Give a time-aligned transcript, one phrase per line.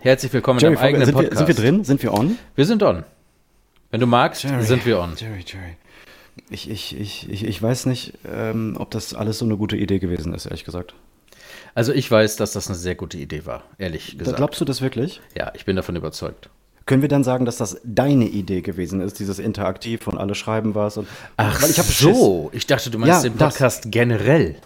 [0.00, 1.38] Herzlich willkommen in Jerry, deinem eigenen sind, wir, Podcast.
[1.38, 1.84] sind wir drin?
[1.84, 2.38] Sind wir on?
[2.54, 3.04] Wir sind on.
[3.90, 5.14] Wenn du magst, sind wir on.
[5.16, 5.76] Jerry, Jerry.
[6.48, 9.98] Ich, ich, ich, ich, ich weiß nicht, ähm, ob das alles so eine gute Idee
[9.98, 10.94] gewesen ist, ehrlich gesagt.
[11.74, 14.36] Also ich weiß, dass das eine sehr gute Idee war, ehrlich Da gesagt.
[14.38, 15.20] glaubst du das wirklich?
[15.36, 16.48] ja, ich bin davon überzeugt.
[16.86, 20.74] Können wir dann sagen, dass das deine Idee gewesen ist, dieses Interaktiv und alle schreiben
[20.74, 20.96] was?
[20.96, 21.06] Und,
[21.36, 23.54] Ach ich so, ich dachte, du meinst Ja, den das.
[23.54, 24.56] Podcast generell.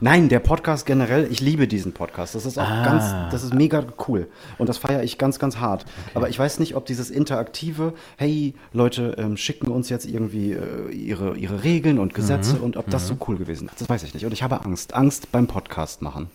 [0.00, 2.34] Nein, der Podcast generell, ich liebe diesen Podcast.
[2.36, 2.84] Das ist auch Ah.
[2.84, 4.28] ganz, das ist mega cool.
[4.56, 5.84] Und das feiere ich ganz, ganz hart.
[6.14, 10.90] Aber ich weiß nicht, ob dieses interaktive, hey, Leute ähm, schicken uns jetzt irgendwie äh,
[10.92, 12.62] ihre, ihre Regeln und Gesetze Mhm.
[12.62, 13.80] und ob das so cool gewesen ist.
[13.80, 14.24] Das weiß ich nicht.
[14.24, 14.94] Und ich habe Angst.
[14.94, 16.30] Angst beim Podcast machen.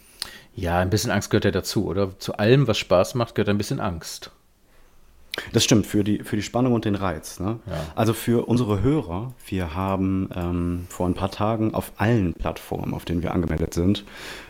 [0.56, 2.19] Ja, ein bisschen Angst gehört ja dazu, oder?
[2.19, 4.30] Zu allem, was Spaß macht, gehört ein bisschen Angst.
[5.52, 7.39] Das stimmt, für die, für die Spannung und den Reiz.
[7.39, 7.59] Ne?
[7.66, 7.73] Ja.
[7.95, 13.06] Also für unsere Hörer, wir haben ähm, vor ein paar Tagen auf allen Plattformen, auf
[13.06, 14.06] denen wir angemeldet sind,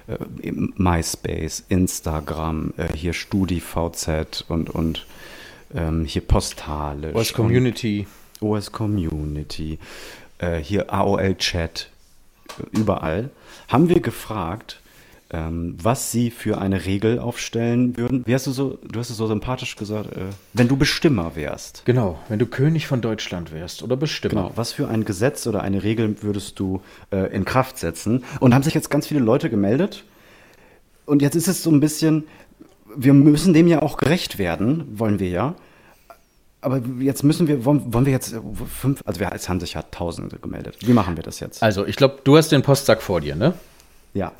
[0.07, 0.17] äh,
[0.51, 5.05] MySpace, Instagram, äh, hier StudiVZ und, und
[5.73, 7.15] ähm, hier Postalisch.
[7.15, 8.05] OS Community.
[8.41, 9.79] OS Community,
[10.39, 11.89] äh, hier AOL-Chat,
[12.59, 13.29] äh, überall,
[13.69, 14.81] haben wir gefragt,
[15.33, 18.23] ähm, was sie für eine Regel aufstellen würden.
[18.25, 21.81] Wie hast du so, du hast es so sympathisch gesagt, äh, wenn du Bestimmer wärst.
[21.85, 24.43] Genau, wenn du König von Deutschland wärst oder Bestimmer.
[24.43, 26.81] Genau, was für ein Gesetz oder eine Regel würdest du
[27.11, 28.23] äh, in Kraft setzen?
[28.39, 30.03] Und haben sich jetzt ganz viele Leute gemeldet.
[31.05, 32.25] Und jetzt ist es so ein bisschen,
[32.95, 35.55] wir müssen dem ja auch gerecht werden, wollen wir ja.
[36.61, 39.73] Aber jetzt müssen wir, wollen, wollen wir jetzt äh, fünf, also wir, es haben sich
[39.73, 40.77] ja Tausende gemeldet.
[40.81, 41.63] Wie machen wir das jetzt?
[41.63, 43.55] Also, ich glaube, du hast den Postsack vor dir, ne?
[44.13, 44.33] Ja.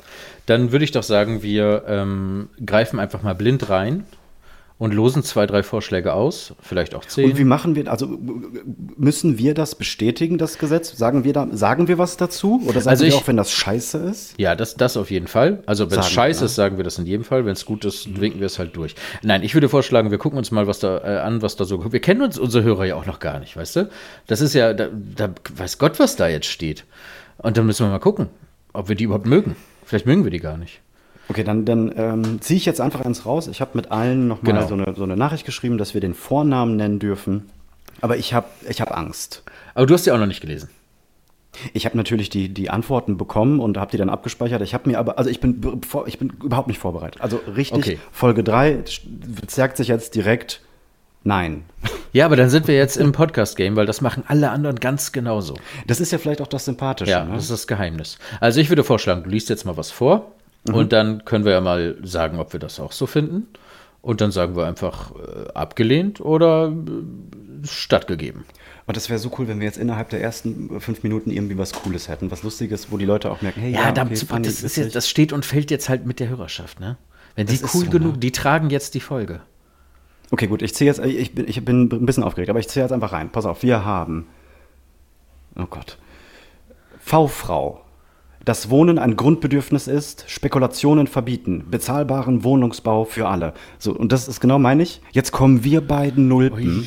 [0.46, 4.04] Dann würde ich doch sagen, wir ähm, greifen einfach mal blind rein
[4.76, 7.30] und losen zwei, drei Vorschläge aus, vielleicht auch zehn.
[7.30, 8.08] Und wie machen wir, also
[8.96, 10.96] müssen wir das bestätigen, das Gesetz?
[10.96, 12.60] Sagen wir da, sagen wir was dazu?
[12.66, 14.34] Oder sagen Also wir ich- auch, wenn das scheiße ist?
[14.36, 15.62] Ja, das, das auf jeden Fall.
[15.66, 16.46] Also wenn es scheiße ja.
[16.46, 17.46] ist, sagen wir das in jedem Fall.
[17.46, 18.96] Wenn es gut ist, winken wir es halt durch.
[19.22, 21.92] Nein, ich würde vorschlagen, wir gucken uns mal was da äh, an, was da so.
[21.92, 23.88] Wir kennen uns unsere Hörer ja auch noch gar nicht, weißt du?
[24.26, 26.84] Das ist ja, da, da weiß Gott, was da jetzt steht.
[27.38, 28.28] Und dann müssen wir mal gucken,
[28.74, 29.56] ob wir die überhaupt mögen.
[29.86, 30.80] Vielleicht mögen wir die gar nicht.
[31.28, 33.48] Okay, dann, dann ähm, ziehe ich jetzt einfach eins raus.
[33.48, 34.66] Ich habe mit allen nochmal Genau.
[34.66, 37.46] so, eine, so eine Nachricht geschrieben, dass wir den Vornamen nennen dürfen.
[38.02, 39.42] Aber ich habe ich hab Angst.
[39.74, 40.68] Aber du hast die auch noch nicht gelesen.
[41.72, 44.60] Ich habe natürlich die, die Antworten bekommen und habe die dann abgespeichert.
[44.62, 45.60] Ich habe mir aber, also ich bin,
[46.06, 47.22] ich bin überhaupt nicht vorbereitet.
[47.22, 47.98] Also richtig, Okay.
[48.10, 48.80] Folge 3
[49.46, 50.60] sagt sich jetzt direkt
[51.24, 51.64] nein.
[52.12, 55.54] Ja, aber dann sind wir jetzt im Podcast-Game, weil das machen alle anderen ganz genauso.
[55.88, 57.10] Das ist ja vielleicht auch das Sympathische.
[57.10, 57.34] Ja, ne?
[57.34, 58.18] das ist das Geheimnis.
[58.38, 60.30] Also ich würde vorschlagen, du liest jetzt mal was vor
[60.68, 60.74] Mhm.
[60.74, 63.48] und dann können wir ja mal sagen, ob wir das auch so finden.
[64.00, 68.44] Und dann sagen wir einfach äh, abgelehnt oder äh, stattgegeben.
[68.86, 71.72] Und das wäre so cool, wenn wir jetzt innerhalb der ersten fünf Minuten irgendwie was
[71.72, 74.64] Cooles hätten, was Lustiges, wo die Leute auch merken, hey, Ja, ja, okay, das, ich
[74.64, 76.98] ist jetzt, das steht und fällt jetzt halt mit der Hörerschaft, ne?
[77.34, 78.18] Wenn die Das ist cool so, genug, ne?
[78.18, 79.40] die tragen jetzt die Folge.
[80.34, 82.84] Okay, gut, ich ziehe jetzt, ich bin, ich bin ein bisschen aufgeregt, aber ich ziehe
[82.84, 83.30] jetzt einfach rein.
[83.30, 84.26] Pass auf, wir haben,
[85.56, 85.96] oh Gott,
[86.98, 87.80] V-Frau.
[88.44, 93.54] Das Wohnen ein Grundbedürfnis ist, Spekulationen verbieten, bezahlbaren Wohnungsbau für alle.
[93.78, 95.00] So, und das ist genau meine ich.
[95.12, 96.84] Jetzt kommen wir beiden Nulpen.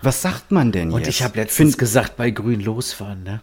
[0.00, 0.96] Was sagt man denn jetzt?
[0.96, 3.42] Und ich habe letztens Find- gesagt, bei Grün losfahren, ne?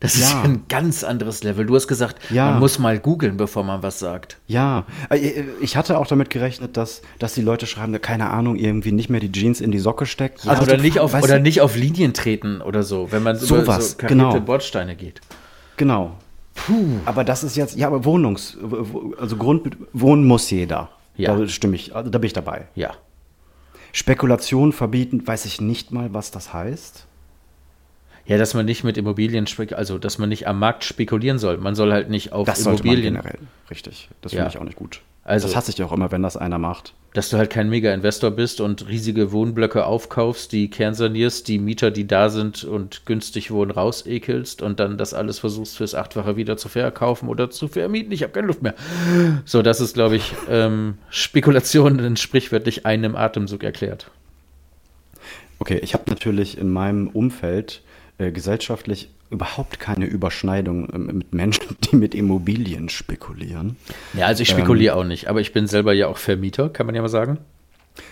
[0.00, 0.38] Das ist Ja.
[0.38, 1.66] ja ein ganz anderes Level.
[1.66, 2.52] Du hast gesagt, Ja.
[2.52, 4.38] man muss mal googeln, bevor man was sagt.
[4.46, 8.92] Ja, äh, ich hatte auch damit gerechnet, dass, dass die Leute schreiben, keine Ahnung, irgendwie
[8.92, 10.44] nicht mehr die Jeans in die Socke steckt.
[10.44, 13.44] Ja, oder, so, nicht auf, oder nicht auf Linien treten oder so, wenn man über
[13.46, 14.40] Sowas, so karierte genau.
[14.40, 15.20] Bordsteine geht.
[15.76, 16.16] Genau.
[17.04, 18.56] Aber das ist jetzt, ja, aber Wohnungs,
[19.18, 20.88] also Grund, wohnen muss jeder.
[21.16, 21.36] Ja.
[21.36, 22.66] Da stimme ich, also da bin ich dabei.
[22.74, 22.92] Ja.
[23.92, 27.06] Spekulation verbieten, weiß ich nicht mal, was das heißt.
[28.30, 31.56] Ja, dass man nicht mit Immobilien, also dass man nicht am Markt spekulieren soll.
[31.58, 33.38] Man soll halt nicht auf Das sollte man Immobilien, generell.
[33.68, 34.08] Richtig.
[34.22, 34.38] Das Ja.
[34.42, 35.00] finde ich auch nicht gut.
[35.24, 36.94] Also- das hasse ich ja auch immer, wenn das einer macht.
[37.12, 42.06] dass du halt kein Mega-Investor bist und riesige Wohnblöcke aufkaufst, die kernsanierst, die Mieter, die
[42.06, 46.68] da sind und günstig wohnen, rausekelst und dann das alles versuchst fürs Achtfache wieder zu
[46.68, 48.12] verkaufen oder zu vermieten.
[48.12, 48.74] Ich habe keine Luft mehr.
[49.44, 54.08] So, das ist, glaube ich, ähm, Spekulation in sprichwörtlich einem Atemzug erklärt.
[55.58, 57.82] Okay, ich habe natürlich in meinem Umfeld
[58.20, 63.76] äh, gesellschaftlich überhaupt keine Überschneidung ähm, mit Menschen, die mit Immobilien spekulieren.
[64.14, 66.94] Ja, also ich spekuliere auch nicht, aber ich bin selber ja auch Vermieter, kann man
[66.94, 67.38] ja mal sagen.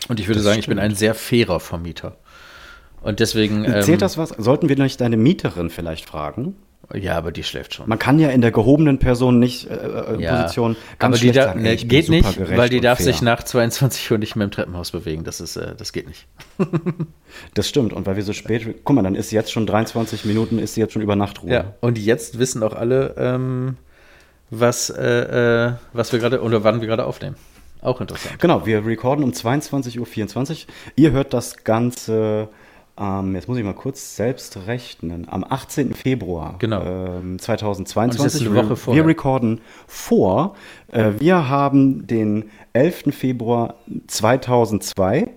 [0.08, 0.92] Und ich würde sagen, ich bin stimmt.
[0.92, 2.16] ein sehr fairer Vermieter.
[3.00, 3.64] Und deswegen.
[3.64, 4.30] Zählt ähm, das was?
[4.30, 6.56] Sollten wir nicht deine Mieterin vielleicht fragen?
[6.94, 7.88] Ja, aber die schläft schon.
[7.88, 11.20] Man kann ja in der gehobenen Person nicht äh, äh, ja, Position ganz aber die
[11.20, 13.12] schlecht da, sagen, ne, ich bin geht nicht, weil die darf fair.
[13.12, 15.22] sich nach 22 Uhr nicht mehr im Treppenhaus bewegen.
[15.22, 16.26] Das ist, äh, das geht nicht.
[17.52, 17.92] Das stimmt.
[17.92, 20.80] Und weil wir so spät, guck mal, dann ist jetzt schon 23 Minuten, ist sie
[20.80, 21.50] jetzt schon über Nachtruhe.
[21.50, 23.76] Ja, und jetzt wissen auch alle, ähm,
[24.50, 27.36] was, äh, äh, was wir gerade oder wann wir gerade aufnehmen.
[27.80, 28.38] Auch interessant.
[28.40, 29.98] Genau, wir recorden um 22.24
[30.50, 30.56] Uhr.
[30.96, 32.48] Ihr hört das Ganze,
[32.98, 35.94] ähm, jetzt muss ich mal kurz selbst rechnen, am 18.
[35.94, 36.82] Februar Genau.
[36.82, 38.20] ähm, 2022.
[38.20, 39.02] Und ist eine Wir- Woche vorher.
[39.04, 40.54] Wir recorden vor.
[40.90, 43.12] Äh, wir haben den 11.
[43.12, 43.74] Februar
[44.06, 45.28] 2002.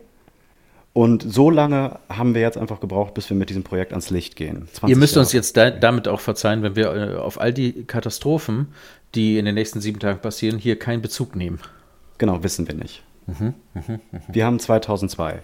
[0.93, 4.35] Und so lange haben wir jetzt einfach gebraucht, bis wir mit diesem Projekt ans Licht
[4.35, 4.67] gehen.
[4.73, 5.37] 20 Ihr müsst uns Jahre.
[5.37, 8.67] jetzt da, damit auch verzeihen, wenn wir äh, auf all die Katastrophen,
[9.15, 11.59] die in den nächsten sieben Tagen passieren, hier keinen Bezug nehmen.
[12.17, 13.03] Genau, wissen wir nicht.
[13.27, 13.53] Mhm,
[14.27, 15.39] Wir haben 2002.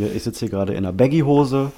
[0.00, 1.72] Wir, ich sitze hier gerade in einer Baggy-Hose,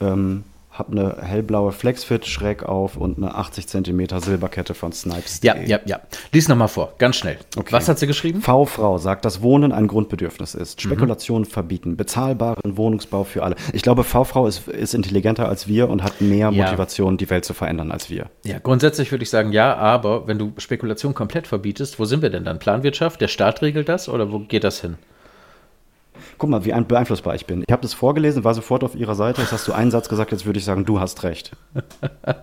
[0.00, 5.40] ähm, habe eine hellblaue Flexfit schräg auf und eine 80 cm Silberkette von Snipes.
[5.42, 6.00] Ja, ja, ja.
[6.32, 7.36] Lies nochmal vor, ganz schnell.
[7.56, 7.72] Okay.
[7.72, 8.40] Was hat sie geschrieben?
[8.40, 10.78] V-Frau sagt, dass Wohnen ein Grundbedürfnis ist.
[10.78, 10.88] Mhm.
[10.88, 13.56] Spekulation verbieten, bezahlbaren Wohnungsbau für alle.
[13.74, 16.64] Ich glaube, V-Frau ist, ist intelligenter als wir und hat mehr Ja.
[16.64, 18.26] Motivation, die Welt zu verändern als wir.
[18.44, 22.30] Ja, grundsätzlich würde ich sagen, ja, aber wenn du Spekulation komplett verbietest, wo sind wir
[22.30, 22.58] denn dann?
[22.58, 23.20] Planwirtschaft?
[23.20, 24.96] Der Staat regelt das oder wo geht das hin?
[26.38, 27.64] Guck mal, wie ein- beeinflussbar ich bin.
[27.66, 29.40] Ich habe das vorgelesen, war sofort auf ihrer Seite.
[29.42, 31.52] Jetzt hast du einen Satz gesagt, jetzt würde ich sagen, du hast recht.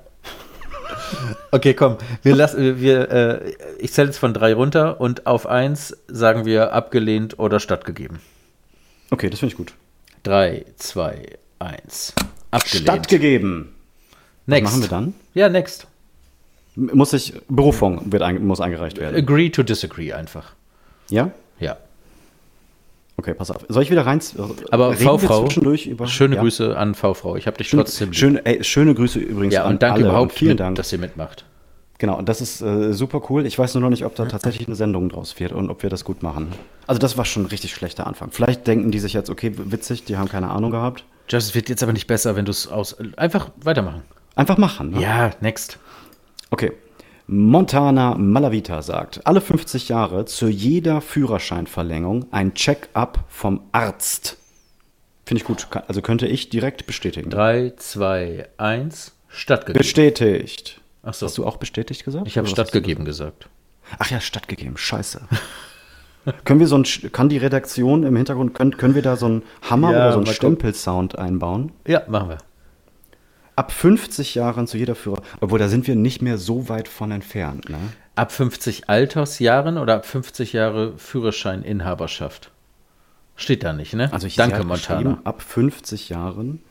[1.51, 5.95] Okay, komm, wir lassen, wir, äh, ich zähle jetzt von drei runter und auf eins
[6.07, 8.19] sagen wir abgelehnt oder stattgegeben.
[9.11, 9.73] Okay, das finde ich gut.
[10.23, 12.13] Drei, zwei, eins.
[12.49, 12.83] Abgelehnt.
[12.89, 13.75] Stattgegeben.
[14.45, 14.63] Was next.
[14.63, 15.13] machen wir dann?
[15.35, 15.87] Ja, next.
[16.75, 19.15] Muss ich, Berufung wird ein, muss eingereicht werden.
[19.15, 20.53] Agree to disagree einfach.
[21.09, 21.29] Ja?
[21.59, 21.77] Ja.
[23.23, 23.63] Okay, pass auf.
[23.69, 24.19] Soll ich wieder rein?
[24.71, 26.41] Aber V-Frau, schöne ja?
[26.41, 27.37] Grüße an V-Frau.
[27.37, 30.09] Ich habe dich Schöne, trotzdem schöne, ey, schöne Grüße übrigens Ja, an und danke alle.
[30.09, 30.75] überhaupt, und vielen mit, Dank.
[30.75, 31.45] dass ihr mitmacht.
[31.99, 33.45] Genau, und das ist äh, super cool.
[33.45, 35.89] Ich weiß nur noch nicht, ob da tatsächlich eine Sendung draus wird und ob wir
[35.89, 36.49] das gut machen.
[36.85, 38.29] Also das war schon ein richtig schlechter Anfang.
[38.31, 41.05] Vielleicht denken die sich jetzt, okay, witzig, die haben keine Ahnung gehabt.
[41.29, 42.97] Just, es wird jetzt aber nicht besser, wenn du es aus.
[43.15, 44.01] Einfach weitermachen.
[44.35, 44.89] Einfach machen.
[44.91, 45.01] Ne?
[45.01, 45.79] Ja, next.
[46.49, 46.73] Okay.
[47.35, 54.37] Montana Malavita sagt, alle 50 Jahre zu jeder Führerscheinverlängerung ein Check-up vom Arzt.
[55.25, 55.67] Finde ich gut.
[55.87, 57.31] Also könnte ich direkt bestätigen.
[57.31, 59.13] Drei, zwei, eins.
[59.29, 59.79] Stattgegeben.
[59.79, 60.79] Bestätigt.
[61.01, 61.25] Ach so.
[61.25, 62.27] Hast du auch bestätigt gesagt?
[62.27, 63.39] Ich habe stattgegeben gesagt.
[63.39, 63.97] gesagt?
[63.97, 64.77] Ach ja, stattgegeben.
[64.77, 65.21] Scheiße.
[66.45, 69.43] können wir so ein, kann die Redaktion im Hintergrund, können, können wir da so einen
[69.67, 70.27] Hammer Ja, oder so einen.
[70.27, 71.71] Stempelsound einbauen?
[71.87, 72.37] Ja, machen wir.
[73.55, 75.21] Ab 50 Jahren zu jeder Führer.
[75.39, 77.69] Obwohl, da sind wir nicht mehr so weit von entfernt.
[77.69, 77.77] Ne?
[78.15, 82.51] Ab 50 Altersjahren oder ab 50 Jahre Führerscheininhaberschaft?
[83.35, 84.11] Steht da nicht, ne?
[84.11, 85.19] Also ich Danke, Montana.
[85.23, 86.61] Ab 50 Jahren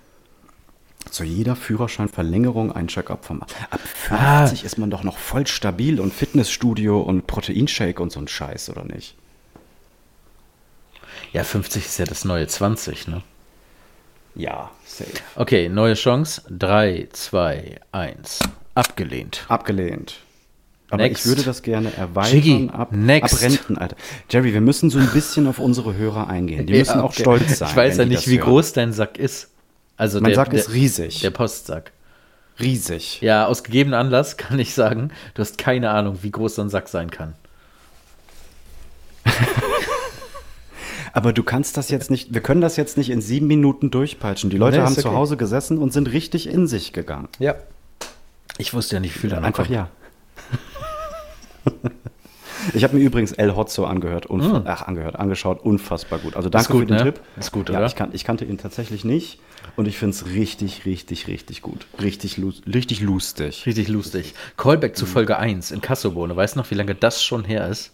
[1.11, 3.43] zu jeder Führerscheinverlängerung ein Check-up vom.
[3.43, 3.81] Ab
[4.11, 4.46] Ah.
[4.46, 8.70] 50 ist man doch noch voll stabil und Fitnessstudio und Proteinshake und so ein Scheiß,
[8.70, 9.17] oder nicht?
[11.32, 13.23] Ja, 50 ist ja das neue 20, ne?
[14.34, 15.11] Ja, safe.
[15.37, 16.43] Okay, neue Chance.
[16.50, 18.38] 3, 2, 1.
[18.75, 19.44] Abgelehnt.
[19.48, 20.17] Abgelehnt.
[20.89, 21.24] Aber Next.
[21.24, 23.34] ich würde das gerne erweitern Jiggy, ab, next.
[23.34, 23.96] ab Rentenalter.
[24.29, 26.67] Jerry, wir müssen so ein bisschen auf unsere Hörer eingehen.
[26.67, 27.69] Die müssen Ja, auch stolz sein.
[27.70, 28.44] Ich weiß ja nicht, wie hören.
[28.51, 29.51] groß dein Sack ist.
[29.96, 31.20] Also Mein der, Sack der, ist riesig.
[31.20, 31.93] Der Postsack.
[32.60, 33.20] riesig.
[33.22, 36.69] Ja, aus gegebenem Anlass kann ich sagen, du hast keine Ahnung, wie groß so ein
[36.69, 37.34] Sack sein kann.
[41.13, 44.49] Aber du kannst das jetzt nicht, wir können das jetzt nicht in sieben Minuten durchpeitschen.
[44.51, 45.17] Die Leute Nee, haben zu okay.
[45.17, 47.29] Hause gesessen und sind richtig in sich gegangen.
[47.39, 47.55] Ja.
[48.59, 49.75] Ich wusste ja nicht, wie viel da noch Einfach kommt.
[49.77, 49.89] ja.
[52.75, 56.37] Ich habe mir übrigens El Hotzo angehört, unfa- ach, angehört, angeschaut, unfassbar gut.
[56.37, 56.73] Also danke Mm.
[56.77, 57.03] gut, für den ne?
[57.13, 57.21] Tipp.
[57.37, 57.87] Ist gut, ja, oder?
[57.87, 59.41] Ich, kan ich kannte ihn tatsächlich nicht
[59.75, 61.89] und ich finde es richtig, richtig, richtig gut.
[62.01, 62.41] Richtig,
[62.73, 63.67] richtig lustig.
[63.67, 64.35] Richtig lustig.
[64.57, 66.37] Callback zu Folge 1 in Kassobohne.
[66.37, 67.91] Weißt du noch, wie lange das schon her ist?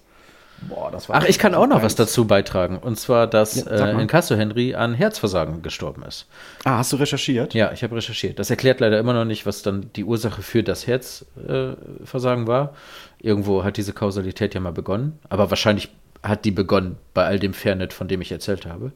[0.63, 2.79] Boah, das Ach, ich kann auch noch was dazu beitragen.
[2.79, 4.03] Und zwar, dass Ja, äh, mal.
[4.03, 6.27] in Kasso Henry an Herzversagen gestorben ist.
[6.65, 7.55] Ah, hast du recherchiert?
[7.55, 8.39] Ja, ich habe recherchiert.
[8.41, 12.75] Das erklärt leider immer noch nicht, was dann die Ursache für das Herzversagen äh, war.
[13.21, 15.19] Irgendwo hat diese Kausalität ja mal begonnen.
[15.29, 15.91] Aber wahrscheinlich
[16.25, 18.91] hat die begonnen bei all dem Fairnet, von dem ich erzählt habe.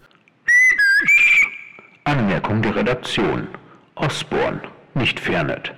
[2.04, 3.46] Anmerkung der Redaktion.
[3.94, 4.60] Osborn,
[4.94, 5.72] nicht Fernet.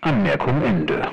[0.00, 1.08] Anmerkung Ende.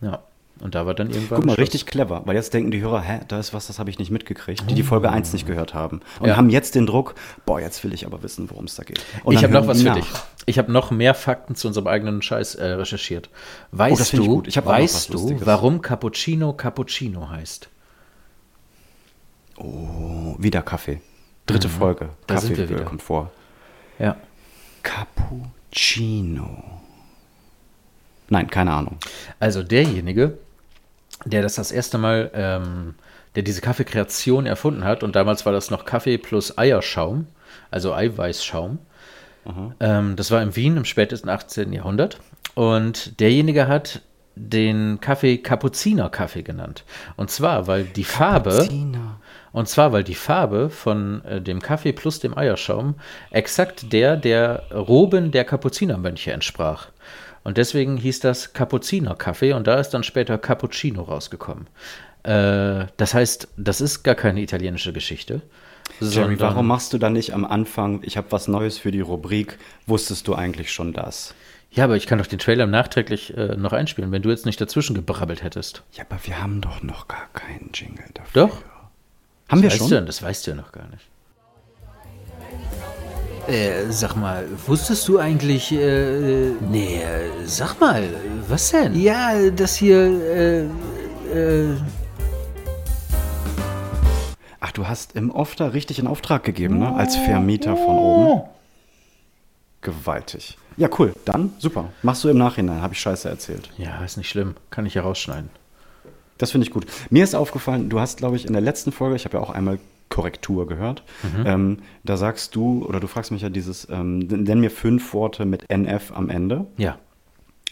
[0.00, 0.22] Ja.
[0.60, 1.36] Und da war dann irgendwann.
[1.36, 1.62] Guck mal, Schluss.
[1.66, 4.10] richtig clever, weil jetzt denken die Hörer, hä, da ist was, das habe ich nicht
[4.10, 6.00] mitgekriegt, die die Folge 1 nicht gehört haben.
[6.18, 6.36] Und Ja.
[6.36, 7.14] haben jetzt den Druck,
[7.46, 9.00] boah, jetzt will ich aber wissen, worum es da geht.
[9.22, 9.96] Und ich habe noch was die für nach.
[9.96, 10.06] dich.
[10.46, 13.28] Ich habe noch mehr Fakten zu unserem eigenen Scheiß äh, recherchiert.
[13.72, 14.42] Oh, Weißt ich du.
[14.46, 17.68] Ich was weißt du, warum Cappuccino Cappuccino heißt?
[19.58, 21.00] Oh, wieder Kaffee.
[21.46, 22.06] Dritte Folge.
[22.06, 22.08] Mhm.
[22.26, 22.84] Da sind wir Kaffee wieder.
[22.84, 23.30] kommt vor.
[23.98, 24.16] Ja.
[24.82, 26.64] Cappuccino.
[28.30, 28.96] Nein, keine Ahnung.
[29.40, 30.38] Also derjenige,
[31.30, 32.94] der das das erste Mal, ähm,
[33.34, 37.26] der diese Kaffeekreation erfunden hat, und damals war das noch Kaffee plus Eierschaum,
[37.70, 38.78] also Eiweißschaum.
[39.80, 41.72] Ähm, das war in Wien im spätesten 18.
[41.72, 42.20] Jahrhundert.
[42.54, 44.02] Und derjenige hat
[44.34, 46.84] den Kaffee Kapuzinerkaffee genannt.
[47.16, 48.98] Und zwar, weil die Farbe, Cappuccino.
[49.52, 52.94] und zwar, weil die Farbe von äh, dem Kaffee plus dem Eierschaum
[53.30, 56.88] exakt der der Roben der Kapuzinermönche entsprach.
[57.48, 61.66] Und deswegen hieß das Kapuzinerkaffee und da ist dann später Cappuccino rausgekommen.
[62.22, 65.40] Äh, das heißt, das ist gar keine italienische Geschichte.
[65.98, 69.00] Jerry, sondern- warum machst du dann nicht am Anfang, ich habe was Neues für die
[69.00, 71.34] Rubrik, wusstest du eigentlich schon das?
[71.70, 74.60] Ja, aber ich kann doch den Trailer nachträglich äh, noch einspielen, wenn du jetzt nicht
[74.60, 75.84] dazwischen gebrabbelt hättest.
[75.94, 78.48] Ja, aber wir haben doch noch gar keinen Jingle dafür.
[78.48, 78.62] Doch?
[79.48, 79.88] Haben wir weißt schon?
[79.88, 81.06] Du, das weißt du ja noch gar nicht.
[83.48, 87.00] Äh, sag mal, wusstest du eigentlich, äh, nee,
[87.46, 88.06] sag mal,
[88.46, 88.94] was denn?
[89.00, 90.64] Ja, das hier, äh,
[91.34, 91.76] äh,
[94.60, 96.94] Ach, du hast im Off da richtig in Auftrag gegeben, ne?
[96.94, 98.42] Als Vermieter von oben.
[99.80, 100.58] Gewaltig.
[100.76, 101.14] Ja, cool.
[101.24, 101.90] Dann super.
[102.02, 102.82] Machst du im Nachhinein.
[102.82, 103.70] Habe ich Scheiße erzählt.
[103.78, 104.56] Ja, ist nicht schlimm.
[104.68, 105.48] Kann ich ja rausschneiden.
[106.36, 106.86] Das finde ich gut.
[107.08, 109.50] Mir ist aufgefallen, du hast, glaube ich, in der letzten Folge, ich habe ja auch
[109.50, 109.78] einmal
[110.08, 111.02] Korrektur gehört,
[111.44, 115.44] ähm, da sagst du, oder du fragst mich ja dieses, ähm, nenn mir fünf Worte
[115.44, 116.66] mit NF am Ende.
[116.76, 116.98] Ja.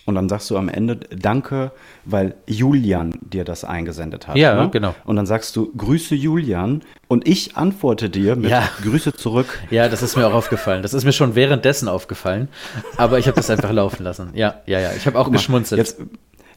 [0.07, 1.73] Und dann sagst du am Ende, danke,
[2.05, 4.37] weil Julian dir das eingesendet hat.
[4.37, 4.71] Ja, ne?
[4.71, 4.95] genau.
[5.05, 6.83] Und dann sagst du, grüße Julian.
[7.09, 8.69] Und ich antworte dir mit Ja.
[8.83, 9.59] Grüße zurück.
[9.71, 10.83] Ja, das ist mir auch aufgefallen.
[10.83, 12.49] Das ist mir schon währenddessen aufgefallen.
[12.97, 14.31] Aber ich habe das einfach laufen lassen.
[14.35, 14.93] Ja, ja, ja.
[14.97, 15.79] Ich habe auch Guck mal, geschmunzelt.
[15.81, 15.99] Jetzt,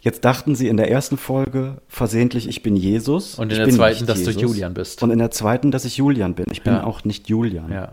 [0.01, 3.35] jetzt dachten sie in der ersten Folge versehentlich, ich bin Jesus.
[3.35, 4.41] Und in ich der bin zweiten, dass du Jesus.
[4.41, 5.01] Julian bist.
[5.03, 6.45] Und in der zweiten, dass ich Julian bin.
[6.51, 6.83] Ich bin Ja.
[6.83, 7.71] auch nicht Julian.
[7.71, 7.89] ja.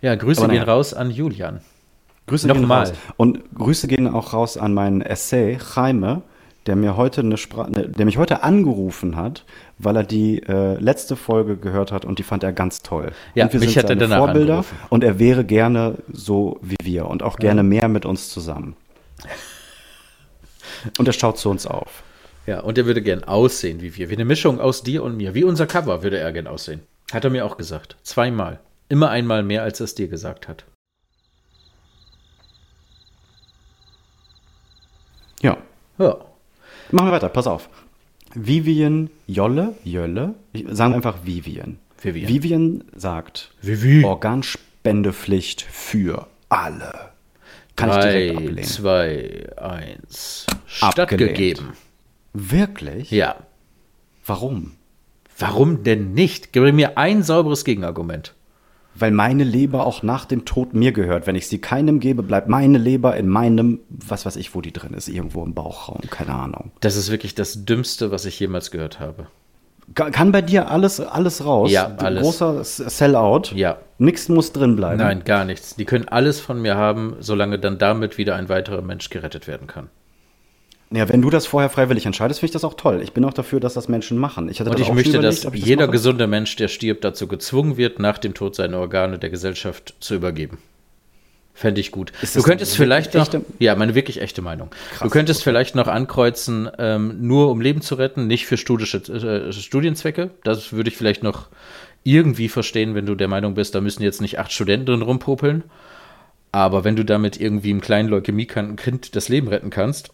[0.00, 1.60] Ja, Grüße gehen raus an Julian.
[2.26, 2.86] Grüße Nochmal.
[2.86, 3.00] gehen raus.
[3.16, 6.22] Und Grüße gehen auch raus an meinen Essay, Jaime,
[6.66, 9.44] der mir heute eine Spra ne, der mich heute angerufen hat,
[9.78, 13.12] weil er die äh, letzte Folge gehört hat und die fand er ganz toll.
[13.36, 14.76] Ja, und wir mich sind hat er seine Vorbilder angerufen.
[14.88, 18.74] und er wäre gerne so wie wir und auch gerne mehr mit uns zusammen.
[20.98, 22.02] Und er schaut zu uns auf.
[22.46, 24.10] Ja, und er würde gern aussehen wie wir.
[24.10, 25.34] Wie eine Mischung aus dir und mir.
[25.34, 26.80] Wie unser Cover würde er gern aussehen.
[27.12, 27.96] Hat er mir auch gesagt.
[28.02, 28.60] Zweimal.
[28.88, 30.64] Immer einmal mehr, als er es dir gesagt hat.
[35.40, 35.56] Ja.
[35.98, 36.16] Ja.
[36.90, 37.68] Machen wir weiter, pass auf.
[38.34, 41.78] Vivian Jolle, Jölle, ich, sagen wir einfach Vivian.
[42.00, 42.28] Vivian.
[42.28, 44.04] Vivian sagt, Vivi.
[44.04, 47.11] Organspendepflicht für alle.
[47.76, 48.64] Kann ich direkt 3, ablehnen.
[48.64, 50.46] 2, 1.
[50.80, 50.92] Abgelehnt.
[50.92, 51.72] Stattgegeben.
[52.32, 53.10] Wirklich?
[53.10, 53.36] Ja.
[54.26, 54.72] Warum?
[55.38, 56.52] Warum denn nicht?
[56.52, 58.34] Gib mir ein sauberes Gegenargument.
[58.94, 61.26] Weil meine Leber auch nach dem Tod mir gehört.
[61.26, 64.72] Wenn ich sie keinem gebe, bleibt meine Leber in meinem, was weiß ich, wo die
[64.72, 66.72] drin ist, irgendwo im Bauchraum, keine Ahnung.
[66.80, 69.28] Das ist wirklich das Dümmste, was ich jemals gehört habe.
[69.94, 71.70] Ka- Kann bei dir alles, alles raus?
[71.70, 72.22] Ja, alles.
[72.22, 73.52] Großer Sellout?
[73.54, 73.78] Ja.
[73.98, 74.98] Nichts muss drin bleiben?
[74.98, 75.76] Nein, gar nichts.
[75.76, 79.66] Die können alles von mir haben, solange dann damit wieder ein weiterer Mensch gerettet werden
[79.66, 79.88] kann.
[80.90, 83.00] Ja, wenn du das vorher freiwillig entscheidest, finde ich das auch toll.
[83.02, 84.48] Ich bin auch dafür, dass das Menschen machen.
[84.50, 85.92] Ich Und ich möchte, dass ich jeder mache.
[85.92, 90.14] gesunde Mensch, der stirbt, dazu gezwungen wird, nach dem Tod seine Organe der Gesellschaft zu
[90.14, 90.58] übergeben.
[91.54, 92.12] Fände ich gut.
[92.34, 94.70] Du könntest vielleicht noch, echte- ja, meine wirklich echte Meinung.
[95.00, 99.52] du könntest vielleicht noch ankreuzen, ähm, nur um Leben zu retten, nicht für studische, äh,
[99.52, 100.30] Studienzwecke.
[100.44, 101.48] Das würde ich vielleicht noch
[102.04, 105.62] irgendwie verstehen, wenn du der Meinung bist, da müssen jetzt nicht acht Studenten drin rumpopeln.
[106.52, 110.10] Aber wenn du damit irgendwie einem kleinen leukämiekranken Kind das Leben retten kannst,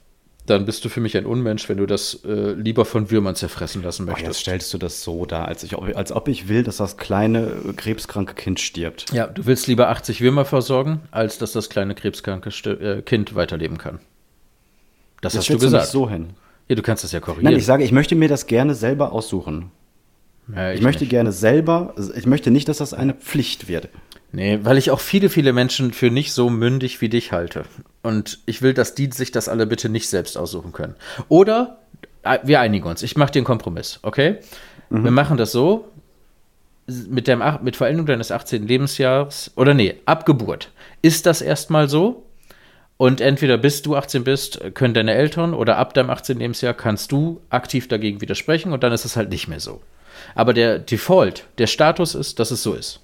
[0.50, 3.82] dann bist du für mich ein Unmensch, wenn du das äh, lieber von Würmern zerfressen
[3.82, 4.40] lassen Oh, jetzt möchtest.
[4.40, 7.72] stellst du das so dar, als, ich, als ob ich will, dass das kleine äh,
[7.74, 9.06] krebskranke Kind stirbt.
[9.12, 13.78] Ja, du willst lieber 80 Würmer versorgen, als dass das kleine krebskranke äh, Kind weiterleben
[13.78, 13.98] kann.
[15.20, 15.84] Das Das hast du du gesagt.
[15.84, 16.30] nicht so hin.
[16.68, 17.52] Ja, du kannst das ja korrigieren.
[17.52, 19.70] Nein, ich sage, ich möchte mir das gerne selber aussuchen.
[20.54, 21.10] ja, Ich, möchte nicht.
[21.10, 23.88] gerne selber, ich möchte nicht, dass das eine Pflicht wird.
[24.32, 27.64] Nee, weil ich auch viele, viele Menschen für nicht so mündig wie dich halte.
[28.02, 30.94] Und ich will, dass die sich das alle bitte nicht selbst aussuchen können.
[31.28, 31.78] Oder
[32.22, 33.02] äh, wir einigen uns.
[33.02, 34.38] Ich mache einen Kompromiss, okay?
[34.90, 35.88] Wir machen das so.
[36.86, 38.66] Mit, dem, mit Vollendung deines 18.
[38.66, 40.70] Lebensjahres, oder nee, ab Geburt,
[41.02, 42.24] ist das erstmal so.
[42.96, 46.38] Und entweder bis du 18 bist, können deine Eltern oder ab deinem 18.
[46.38, 49.82] Lebensjahr kannst du aktiv dagegen widersprechen und dann ist es halt nicht mehr so.
[50.34, 53.00] Aber der Default, der Status ist, dass es so ist.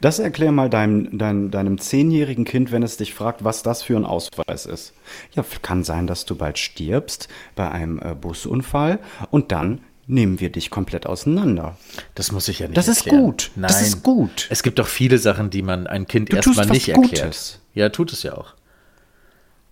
[0.00, 3.96] Das erklär mal deinem, dein, deinem zehnjährigen Kind, wenn es dich fragt, was das für
[3.96, 4.92] ein Ausweis ist.
[5.34, 8.98] Ja, kann sein, dass du bald stirbst bei einem äh, Busunfall
[9.30, 11.76] und dann nehmen wir dich komplett auseinander.
[12.14, 13.24] Das muss ich ja nicht Das ist erklären.
[13.24, 13.50] gut.
[13.56, 13.68] Nein.
[13.68, 14.46] Das ist gut.
[14.50, 17.24] Es gibt doch viele Sachen, die man ein Kind erstmal nicht erklärt.
[17.24, 17.60] Gutes.
[17.74, 18.54] Ja, tut es ja auch.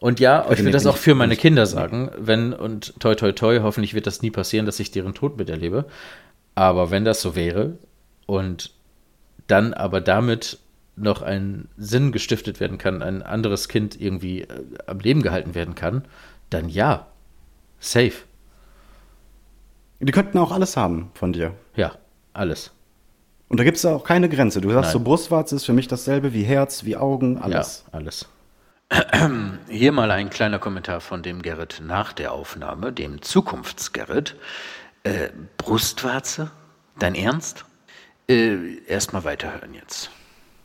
[0.01, 3.61] Und ja, ich will das auch für meine Kinder sagen, wenn, und toi toi toi,
[3.63, 5.87] hoffentlich wird das nie passieren, dass ich deren Tod miterlebe.
[6.55, 7.79] Aber wenn das so wäre
[8.27, 8.74] und
[9.47, 10.59] dann aber damit
[10.97, 15.75] noch ein Sinn gestiftet werden kann, ein anderes Kind irgendwie äh, am Leben gehalten werden
[15.75, 16.05] kann,
[16.51, 17.07] dann ja,
[17.81, 18.13] safe.
[20.01, 21.55] Die könnten auch alles haben von dir.
[21.75, 21.93] Ja,
[22.33, 22.71] alles.
[23.49, 24.61] Und da gibt es auch keine Grenze.
[24.61, 24.93] Du sagst Nein.
[24.93, 27.85] so, Brustwarze ist für mich dasselbe wie Herz, wie Augen, alles.
[27.87, 28.29] Ja, alles.
[29.69, 34.37] Hier mal ein kleiner Kommentar von dem Gerrit nach der Aufnahme, dem Zukunftsgerrit.
[35.03, 36.51] Äh, Brustwarze?
[36.99, 37.65] Dein Ernst?
[38.29, 40.11] Äh, Erstmal weiterhören jetzt.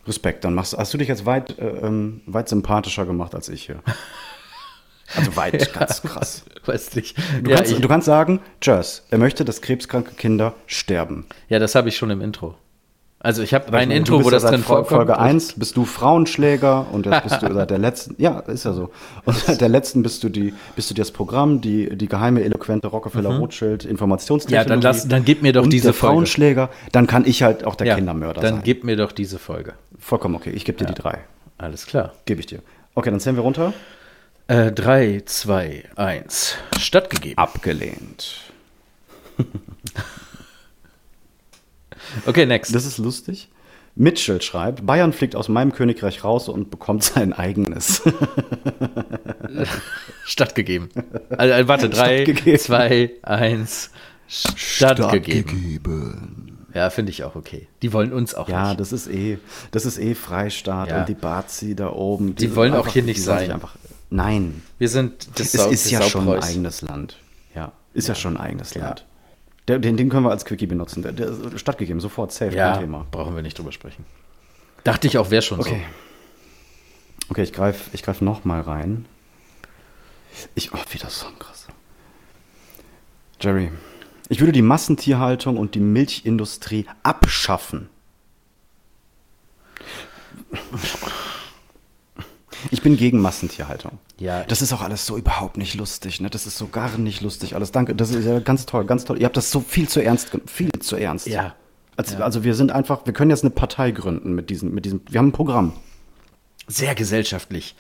[0.08, 3.66] Respekt, dann machst, hast du dich jetzt weit, äh, ähm, weit sympathischer gemacht als ich
[3.66, 3.82] hier.
[5.16, 6.44] Also weit, ganz krass.
[6.66, 7.18] Weiß nicht.
[7.44, 11.26] Du, ja, kannst, ich, du kannst sagen, Tschüss, er möchte, dass krebskranke Kinder sterben.
[11.50, 12.56] ja, das habe ich schon im Intro.
[13.22, 14.88] Also ich habe ein Intro, wo ja das drin vorkommt.
[14.88, 18.72] Folge 1 bist du Frauenschläger und jetzt bist du seit der letzten, ja, ist ja
[18.72, 18.92] so.
[19.26, 22.88] Und seit der letzten bist du die, bist du das Programm, die, die geheime, eloquente
[22.88, 24.66] Rockefeller Rothschild Informationstechnologie.
[24.70, 24.70] Mhm.
[24.70, 26.14] Ja, dann lass- dann gib mir doch diese Folge.
[26.14, 28.64] Frauenschläger, dann kann ich halt auch der Ja, Kindermörder Dann sein.
[28.64, 29.74] gib mir doch diese Folge.
[30.00, 31.18] Vollkommen okay, ich gebe dir die drei.
[31.58, 32.14] Alles klar.
[32.26, 32.60] Gebe ich dir.
[32.96, 33.74] Okay, dann zählen wir runter.
[34.48, 36.56] Äh, 3, 2, 1.
[36.80, 37.38] Stattgegeben.
[37.38, 38.44] Abgelehnt.
[42.26, 42.74] Okay, next.
[42.76, 43.50] Das ist lustig.
[43.96, 48.02] Mitchell schreibt, Bayern fliegt aus meinem Königreich raus und bekommt sein eigenes.
[50.26, 50.90] Stattgegeben.
[51.30, 52.60] Also, äh, warte, 3, Stattgegeben.
[52.60, 53.90] 2, 1.
[54.28, 56.58] Stattgegeben.
[56.74, 57.68] Ja, finde ich auch okay.
[57.82, 58.80] Die wollen uns auch Ja, nicht.
[58.80, 59.40] das ist eh,
[59.72, 61.00] das ist eh Freistaat Ja.
[61.00, 62.36] und die Bazi da oben.
[62.36, 63.52] Die sind wollen auch einfach- hier nicht die sein.
[63.52, 63.76] Einfach,
[64.12, 67.18] nein, Wir sind das es Sau- ist das ja schon ein eigenes Land.
[67.56, 69.06] Ja, ist ja, schon ein eigenes Land.
[69.78, 71.04] Den, den können wir als Quickie benutzen.
[71.04, 73.06] Der, der ist stattgegeben, sofort, safe, Ja, kein Thema.
[73.12, 74.06] brauchen wir nicht drüber sprechen.
[74.84, 75.84] Dachte ich auch, wäre schon Okay.
[77.30, 79.06] Okay, ich greife ich greif noch mal rein.
[80.56, 81.68] Ich, oh, wieder so krass.
[83.40, 83.72] Jerry,
[84.30, 87.90] ich würde die Massentierhaltung und die Milchindustrie abschaffen.
[92.72, 94.00] Ich bin gegen Massentierhaltung.
[94.18, 94.44] Ja.
[94.44, 96.30] Das ist auch alles so überhaupt nicht lustig, ne?
[96.30, 97.72] Das ist so gar nicht lustig alles.
[97.72, 99.20] Danke, das ist ja ganz toll, ganz toll.
[99.20, 101.28] Ihr habt das so viel zu ernst, viel zu ernst.
[101.28, 101.56] Ja.
[101.96, 105.02] Also, also wir sind einfach, wir können jetzt eine Partei gründen mit diesem, mit diesem,
[105.10, 105.74] wir haben ein Programm.
[106.68, 107.76] Sehr gesellschaftlich.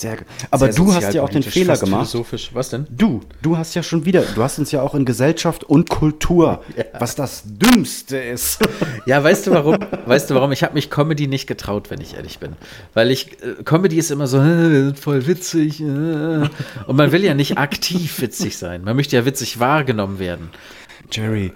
[0.00, 0.26] Sehr gut.
[0.50, 2.10] Aber Sehr du hast ja auch den Fehler gemacht.
[2.10, 2.50] Philosophisch.
[2.54, 2.86] Was denn?
[2.88, 6.64] Du, du hast ja schon wieder, du hast uns ja auch in Gesellschaft und Kultur,
[6.98, 8.60] was das Dümmste ist.
[9.06, 9.78] Ja, weißt du warum?
[10.06, 10.52] Weißt du warum?
[10.52, 12.52] Ich habe mich Comedy nicht getraut, wenn ich ehrlich bin.
[12.94, 15.80] Weil ich, äh, Comedy ist immer so, äh, voll witzig.
[15.80, 15.84] Äh.
[15.84, 18.82] Und man will ja nicht aktiv witzig sein.
[18.84, 20.50] Man möchte ja witzig wahrgenommen werden.
[21.10, 21.52] Jerry,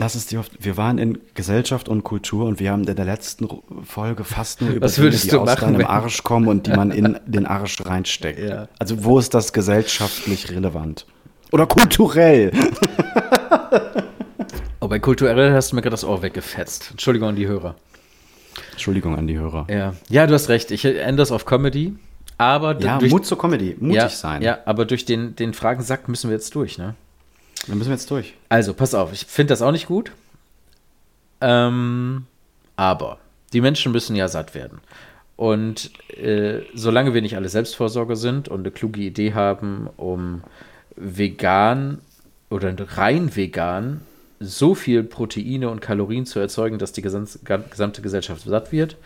[0.00, 3.04] lass es dir oft, wir waren in Gesellschaft und Kultur und wir haben in der
[3.04, 3.48] letzten
[3.84, 6.90] Folge fast nur über Was würdest die du aus deinem Arsch kommen und die man
[6.90, 8.40] in den Arsch reinsteckt.
[8.40, 8.68] Ja.
[8.78, 11.06] Also wo ist das gesellschaftlich relevant?
[11.52, 12.50] Oder kulturell?
[14.82, 16.92] Oh, bei kulturell hast du mir gerade das Ohr weggefetzt.
[16.92, 17.74] Entschuldigung an die Hörer.
[18.70, 19.66] Entschuldigung an die Hörer.
[19.68, 20.70] Ja, ja du hast recht.
[20.70, 21.96] Ich ändere das auf Comedy.
[22.38, 24.40] Aber Ja, durch, Mut zur Comedy, mutig ja, sein.
[24.40, 26.94] Ja, aber durch den, den Fragensack müssen wir jetzt durch, ne?
[27.66, 28.34] Dann müssen wir jetzt durch.
[28.48, 30.12] Also, pass auf, ich finde das auch nicht gut.
[31.40, 32.26] Ähm,
[32.76, 33.18] aber
[33.52, 34.80] die Menschen müssen ja satt werden.
[35.36, 40.42] Und äh, solange wir nicht alle Selbstvorsorger sind und eine kluge Idee haben, um
[40.96, 41.98] vegan
[42.50, 44.02] oder rein vegan
[44.38, 47.38] so viel Proteine und Kalorien zu erzeugen, dass die gesam-
[47.70, 48.96] gesamte Gesellschaft satt wird.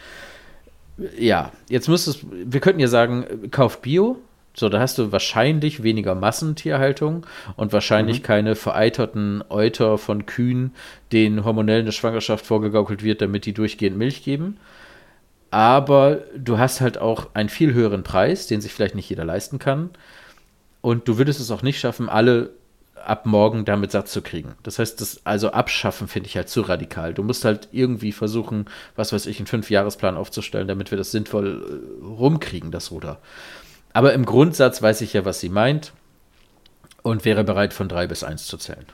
[1.18, 4.18] Ja, jetzt müsstest wir könnten ja sagen, äh, kauf Bio.
[4.56, 10.72] So, da hast du wahrscheinlich weniger Massentierhaltung und wahrscheinlich keine vereiterten Euter von Kühen,
[11.10, 14.58] denen hormonell eine Schwangerschaft vorgegaukelt wird, damit die durchgehend Milch geben.
[15.50, 19.58] Aber du hast halt auch einen viel höheren Preis, den sich vielleicht nicht jeder leisten
[19.58, 19.90] kann.
[20.80, 22.50] Und du würdest es auch nicht schaffen, alle
[23.04, 24.54] ab morgen damit satt zu kriegen.
[24.62, 27.12] Das heißt, das also abschaffen finde ich halt zu radikal.
[27.12, 31.62] Du musst halt irgendwie versuchen, was weiß ich, einen Fünfjahresplan aufzustellen, damit wir das sinnvoll
[32.02, 33.20] äh, rumkriegen, das Ruder.
[33.94, 35.92] Aber im Grundsatz weiß ich ja, was sie meint
[37.02, 38.84] und wäre bereit, von drei bis eins zu zählen.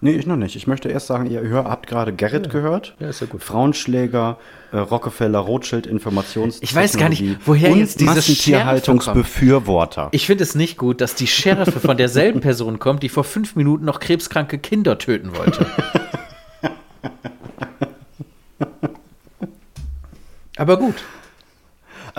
[0.00, 0.56] Nee, ich noch nicht.
[0.56, 2.96] Ich möchte erst sagen, ihr hör, habt gerade Gerrit gehört.
[2.98, 3.44] Ja, ist ja gut.
[3.44, 4.38] Frauenschläger,
[4.72, 6.56] äh, Rockefeller, Rothschild, Informations.
[6.62, 10.08] Ich weiß gar nicht, woher jetzt diese Massentierhaltungsbefürworter.
[10.12, 13.54] Ich finde es nicht gut, dass die Schärfe von derselben Person kommt, die vor fünf
[13.56, 15.66] Minuten noch krebskranke Kinder töten wollte.
[20.56, 20.94] Aber gut.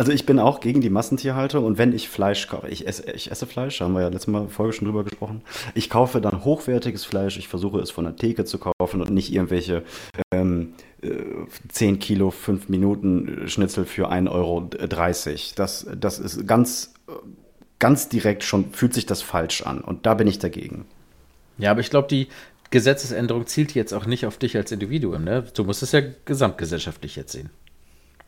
[0.02, 3.30] Also ich bin auch gegen die Massentierhaltung und wenn ich Fleisch kaufe, ich esse, ich
[3.30, 5.44] esse Fleisch, haben wir ja letztes Mal Folge schon drüber gesprochen.
[5.76, 9.32] Ich kaufe dann hochwertiges Fleisch, ich versuche es von der Theke zu kaufen und nicht
[9.32, 9.84] irgendwelche
[10.34, 11.12] ähm, äh,
[11.70, 14.72] 10 Kilo, 5 Minuten Schnitzel für 1,30 Euro.
[15.56, 16.96] Das, das ist ganz,
[17.78, 20.86] ganz direkt schon, fühlt sich das falsch an und da bin ich dagegen.
[21.60, 22.28] Ja, aber ich glaube, die
[22.72, 25.24] Gesetzesänderung zielt jetzt auch nicht auf dich als Individuum.
[25.24, 25.44] Ne?
[25.54, 27.52] Du musst es ja gesamtgesellschaftlich jetzt sehen.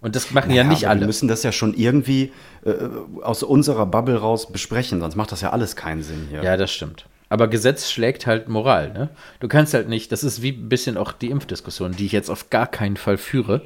[0.03, 0.99] Und das machen ja, Ja, nicht alle.
[0.99, 2.33] Wir müssen das ja schon irgendwie
[2.65, 2.73] äh,
[3.21, 6.43] aus unserer Bubble raus besprechen, sonst macht das ja alles keinen Sinn hier.
[6.43, 7.05] Ja, das stimmt.
[7.29, 9.09] Aber Gesetz schlägt halt Moral, ne?
[9.39, 12.29] Du kannst halt nicht, das ist wie ein bisschen auch die Impfdiskussion, die ich jetzt
[12.29, 13.61] auf gar keinen Fall führe.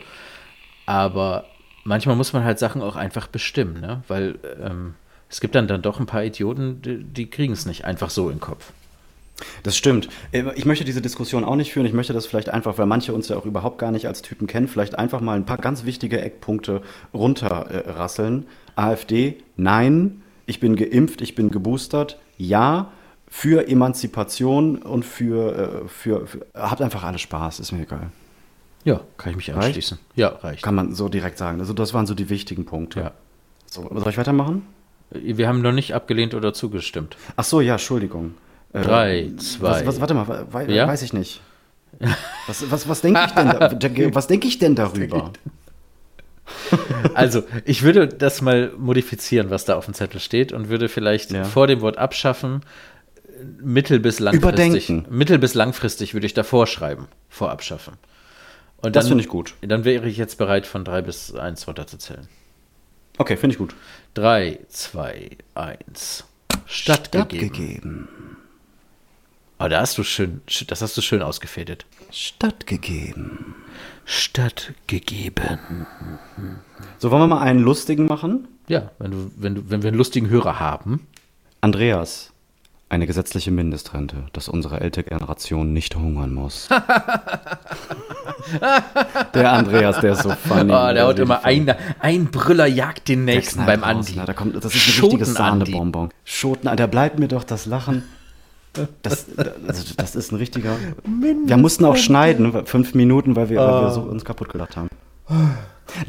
[0.86, 1.46] Aber
[1.84, 4.04] manchmal muss man halt Sachen auch einfach bestimmen, ne?
[4.08, 4.94] Weil ähm,
[5.30, 8.30] es gibt dann, dann doch ein paar Idioten, die, die kriegen es nicht einfach so
[8.30, 8.72] in den Kopf.
[9.64, 10.10] Das stimmt.
[10.32, 11.86] Äh, Ich möchte diese Diskussion auch nicht führen.
[11.86, 14.48] Ich möchte das vielleicht einfach, weil manche uns ja auch überhaupt gar nicht als Typen
[14.48, 16.82] kennen, vielleicht einfach mal ein paar ganz wichtige Eckpunkte
[17.14, 18.46] runterrasseln.
[18.76, 20.22] AfD, nein.
[20.46, 22.92] Ich bin geimpft, ich bin geboostert, ja.
[23.30, 28.10] Für Emanzipation und für, äh, für, für habt einfach alle Spaß, ist mir egal.
[28.86, 29.66] Ja, kann ich mich Reicht?
[29.68, 30.00] anschließen.
[30.16, 30.64] Ja, reicht.
[30.64, 31.60] Kann man so direkt sagen.
[31.60, 33.02] Also das waren so die wichtigen Punkte.
[33.02, 33.12] Ja.
[33.66, 34.66] So, soll ich weitermachen?
[35.12, 37.18] Wir haben noch nicht abgelehnt oder zugestimmt.
[37.36, 38.36] Ach so, ja, Entschuldigung.
[38.80, 39.70] Äh, Drei, zwei.
[39.70, 40.88] Was, was, warte mal, we- Ja?
[40.88, 41.42] weiß ich nicht.
[42.48, 45.32] Was, was, was denke ich, denn da, was denk ich denn darüber?
[47.14, 51.32] Also, ich würde das mal modifizieren, was da auf dem Zettel steht, und würde vielleicht
[51.32, 51.44] Ja.
[51.44, 52.62] vor dem Wort abschaffen,
[53.60, 54.90] mittel- bis langfristig.
[54.90, 55.06] Überdenken.
[55.18, 57.94] Mittel- bis langfristig würde ich davor schreiben, vor abschaffen.
[58.78, 59.56] Und Das finde ich gut.
[59.62, 62.28] Dann wäre ich jetzt bereit, von drei bis eins runterzuzählen.
[63.18, 63.74] Okay, finde ich gut.
[64.14, 66.26] Drei, zwei, eins.
[66.66, 67.48] Stattgegeben.
[67.48, 68.08] Stattgegeben.
[69.60, 71.86] Oh, da hast du schön, sch- das hast du schön ausgefädelt.
[72.12, 73.56] Stattgegeben.
[74.06, 75.58] Stattgegeben.
[77.00, 78.48] So, wollen wir mal einen lustigen machen?
[78.68, 81.08] Ja, wenn du, wenn du, wenn wir einen lustigen Hörer haben.
[81.62, 82.32] Andreas,
[82.90, 86.70] eine gesetzliche Mindestrente, dass unsere ältere Generation nicht hungern muss.
[89.34, 90.72] der Andreas, der ist so funny.
[90.72, 94.20] Oh, der haut immer ein, ein Brüller jagt den nächsten beim raus, Andi.
[94.20, 94.26] ne?
[94.26, 95.72] Da kommt, das ist ein richtiges Schoten-Andi.
[95.72, 96.10] Sahnebonbon.
[96.24, 98.04] Schoten, da bleibt mir doch das Lachen.
[99.02, 99.26] Das,
[99.68, 100.78] also das ist ein richtiger.
[101.46, 104.90] Wir mussten auch schneiden, fünf Minuten, weil wir, weil wir so uns kaputt gelacht haben.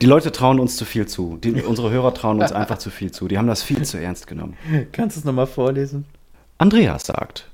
[0.01, 1.39] Die Leute trauen uns zu viel zu.
[1.43, 3.29] Die, unsere Hörer trauen uns einfach zu viel zu.
[3.29, 4.57] Die haben das viel zu ernst genommen.
[4.93, 6.05] Kannst du es nochmal vorlesen?
[6.59, 7.49] Andreas sagt: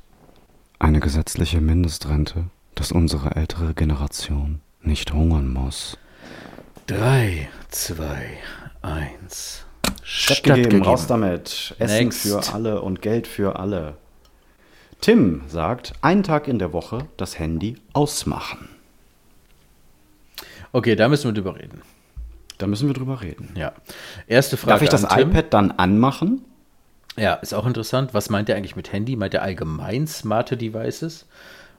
[0.79, 5.99] Eine gesetzliche Mindestrente, dass unsere ältere Generation nicht hungern muss.
[6.87, 8.39] Drei, zwei,
[8.83, 9.65] eins.
[10.03, 11.75] Stattgegeben, raus damit.
[11.79, 12.23] Essen Next.
[12.23, 13.97] für alle und Geld für alle.
[15.01, 18.69] Tim sagt, einen Tag in der Woche das Handy ausmachen.
[20.73, 21.83] Okay, da müssen wir drüber reden.
[22.59, 23.51] Da müssen wir drüber reden.
[23.57, 23.73] Ja.
[24.27, 24.71] Erste Frage.
[24.73, 26.45] Darf ich das iPad dann anmachen?
[27.17, 28.15] Ja, ist auch interessant.
[28.15, 29.17] Was meint er eigentlich mit Handy?
[29.17, 31.27] Meint er allgemein smarte Devices?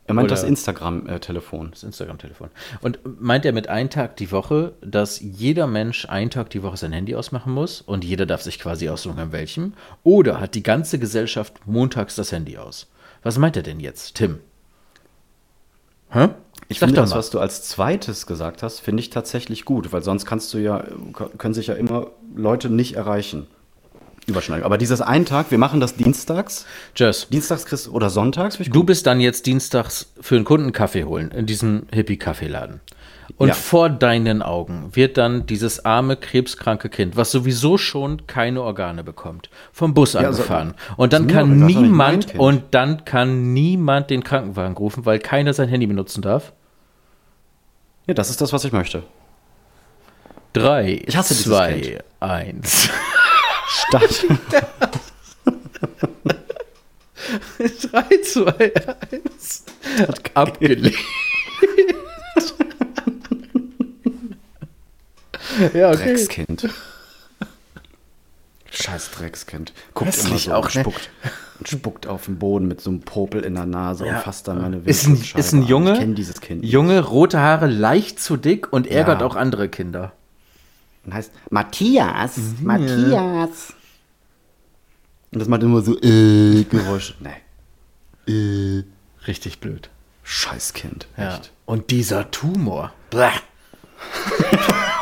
[0.07, 1.71] Er meint Oder- das Instagram-Telefon.
[1.71, 2.49] Das Instagram-Telefon.
[2.81, 6.77] Und meint er mit ein Tag die Woche, dass jeder Mensch einen Tag die Woche
[6.77, 9.73] sein Handy ausmachen muss und jeder darf sich quasi aussuchen, an welchem?
[10.03, 12.87] Oder hat die ganze Gesellschaft montags das Handy aus?
[13.25, 14.37] Was meint er denn jetzt, Tim?
[16.11, 16.29] Hä?
[16.67, 17.15] Ich Sag finde das, mal.
[17.17, 20.83] was du als zweites gesagt hast, finde ich tatsächlich gut, weil sonst kannst du ja,
[21.39, 23.47] können sich ja immer Leute nicht erreichen.
[24.27, 24.63] Überschneiden.
[24.63, 26.67] Aber dieses einen Tag, wir machen das dienstags.
[26.95, 28.59] Jess, Dienstags kriegst, oder sonntags.
[28.59, 32.79] du bist dann jetzt dienstags für einen Kunden Kaffee holen in diesem Hippie-Kaffeeladen.
[33.37, 33.53] Und Ja.
[33.53, 39.49] vor deinen Augen wird dann dieses arme, krebskranke Kind, was sowieso schon keine Organe bekommt,
[39.73, 40.73] vom Bus also, angefahren.
[40.97, 45.87] und dann kann niemand, und dann kann niemand den Krankenwagen rufen, weil keiner sein Handy
[45.87, 46.53] benutzen darf.
[48.07, 49.03] Ja, das ist das, was ich möchte.
[50.53, 52.89] Drei, Ich hasse zwei, eins.
[53.67, 54.25] Statt.
[57.91, 58.71] Drei, zwei,
[59.11, 59.65] eins.
[60.33, 60.95] Abgelehnt.
[65.73, 65.97] ja, okay.
[66.15, 66.69] Dreckskind.
[68.71, 69.73] Scheiß Dreckskind.
[69.93, 70.81] Guckt immer Hässlich so auch, und ne?
[70.81, 71.09] spuckt.
[71.59, 74.17] Und spuckt auf den Boden mit so einem Popel in der Nase Ja.
[74.17, 75.67] und fasst dann meine Ist ein, ist ein an.
[75.67, 76.65] Junge, Ich kenne dieses Kind.
[76.65, 79.27] Junge, rote Haare, leicht zu dick und ärgert Ja.
[79.27, 80.11] auch andere Kinder.
[81.05, 82.37] Und heißt Matthias.
[82.61, 83.73] Matthias.
[85.31, 87.13] Und das macht immer so äh, Geräusche.
[87.19, 88.83] Nee.
[89.27, 89.89] Richtig blöd.
[90.23, 91.07] Scheiß Kind.
[91.17, 91.35] Ja.
[91.35, 91.51] Echt.
[91.65, 92.91] Und dieser Tumor.
[93.11, 93.31] Blah.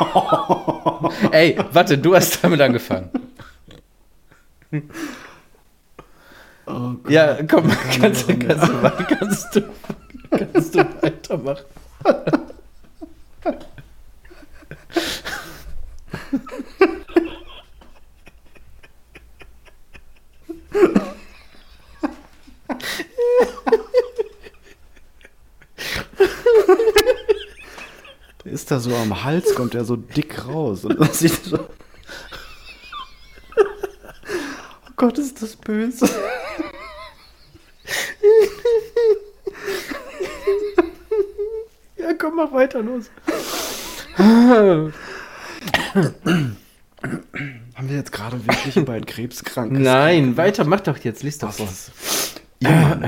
[1.31, 3.09] Ey, warte, du hast damit angefangen.
[7.07, 9.61] ja, komm, kannst, du- kannst, du, kannst, du,
[10.31, 11.65] kannst du weitermachen.
[28.71, 30.85] da so am Hals, kommt er so dick raus.
[30.85, 31.59] Und das sieht so.
[33.57, 36.07] Oh Gott, ist das böse.
[41.97, 43.05] Ja, komm, mach weiter los.
[44.17, 44.93] Haben
[47.89, 51.67] wir jetzt gerade wirklich über ein krebskrankes Nein, weiter, mach doch jetzt, lies doch vor.
[52.59, 52.99] Ja,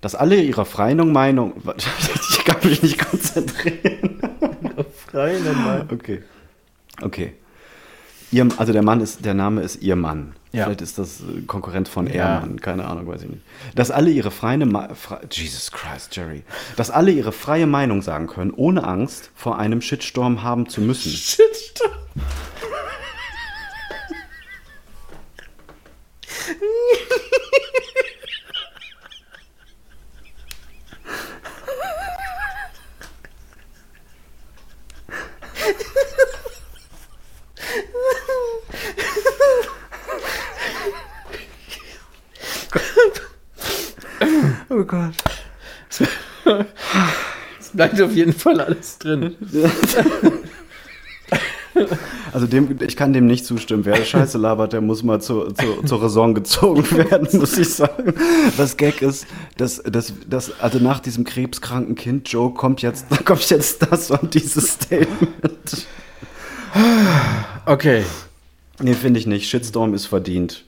[0.00, 1.62] dass alle ihrer freien Meinung.
[2.40, 4.09] Ich kann mich nicht konzentrieren.
[5.10, 5.88] Freien Mann.
[5.92, 6.22] Okay.
[7.02, 7.34] Okay.
[8.32, 10.34] Ihr, also der Mann ist, der Name ist ihr Mann.
[10.52, 10.64] Ja.
[10.64, 12.34] Vielleicht ist das äh, Konkurrent von Ja.
[12.34, 13.42] Ehrmann, keine Ahnung, weiß ich nicht.
[13.74, 16.42] Dass alle ihre freie Ma fre Jesus Christ, Jerry.
[16.76, 21.10] Dass alle ihre freie Meinung sagen können, ohne Angst vor einem Shitstorm haben zu müssen.
[21.12, 21.92] Shitstorm.
[44.70, 45.14] Oh Gott.
[47.58, 49.36] Es bleibt auf jeden Fall alles drin.
[52.32, 53.84] Also dem, ich kann dem nicht zustimmen.
[53.84, 58.14] Wer Scheiße labert, der muss mal zu, zu, zur Raison gezogen werden, muss ich sagen.
[58.56, 63.16] Das Gag ist, dass, dass, dass also nach diesem krebskranken Kind Joe kommt jetzt, da
[63.24, 65.86] kommt jetzt das und dieses Statement.
[67.66, 68.04] Okay.
[68.80, 69.48] Nee, finde ich nicht.
[69.48, 70.64] Shitstorm ist verdient.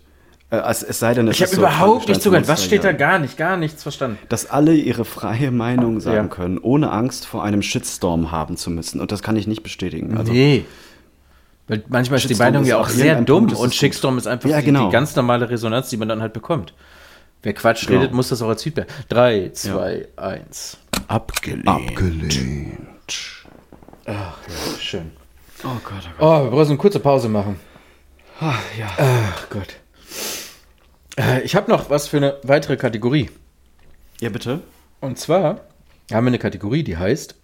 [0.53, 2.47] Äh, es, es sei denn, es Ich habe so überhaupt nicht zugehört.
[2.47, 2.97] Was steht da ja.
[2.97, 4.19] gar nicht, gar nichts verstanden.
[4.29, 6.35] Dass alle ihre freie Meinung sagen Ja.
[6.35, 9.01] können, ohne Angst vor einem Shitstorm haben zu müssen.
[9.01, 10.17] Und das kann ich nicht bestätigen.
[10.19, 10.67] Also, nee.
[11.69, 14.27] Weil manchmal ist die Shitstorm Meinung ist ja auch sehr dumm Punkt, und Shitstorm ist
[14.27, 14.87] einfach Ja, die, genau.
[14.87, 16.75] die ganz normale Resonanz, die man dann halt bekommt.
[17.43, 18.01] Wer Quatsch Genau.
[18.01, 18.87] redet, muss das auch als Feedback.
[19.09, 20.77] 3, 2, 1.
[21.09, 21.67] abgelehnt.
[21.67, 22.79] Abgelehnt.
[24.79, 25.13] Schön.
[25.65, 26.29] Oh Gott, oh Gott.
[26.41, 27.59] Oh, wir brauchen eine kurze Pause machen.
[28.41, 28.89] Ah, ja.
[28.99, 29.77] Ach Gott.
[31.19, 33.31] Äh, Ich habe noch was für eine weitere Kategorie.
[34.21, 34.61] Ja, bitte.
[35.01, 35.61] Und zwar
[36.13, 37.35] haben wir eine Kategorie, die heißt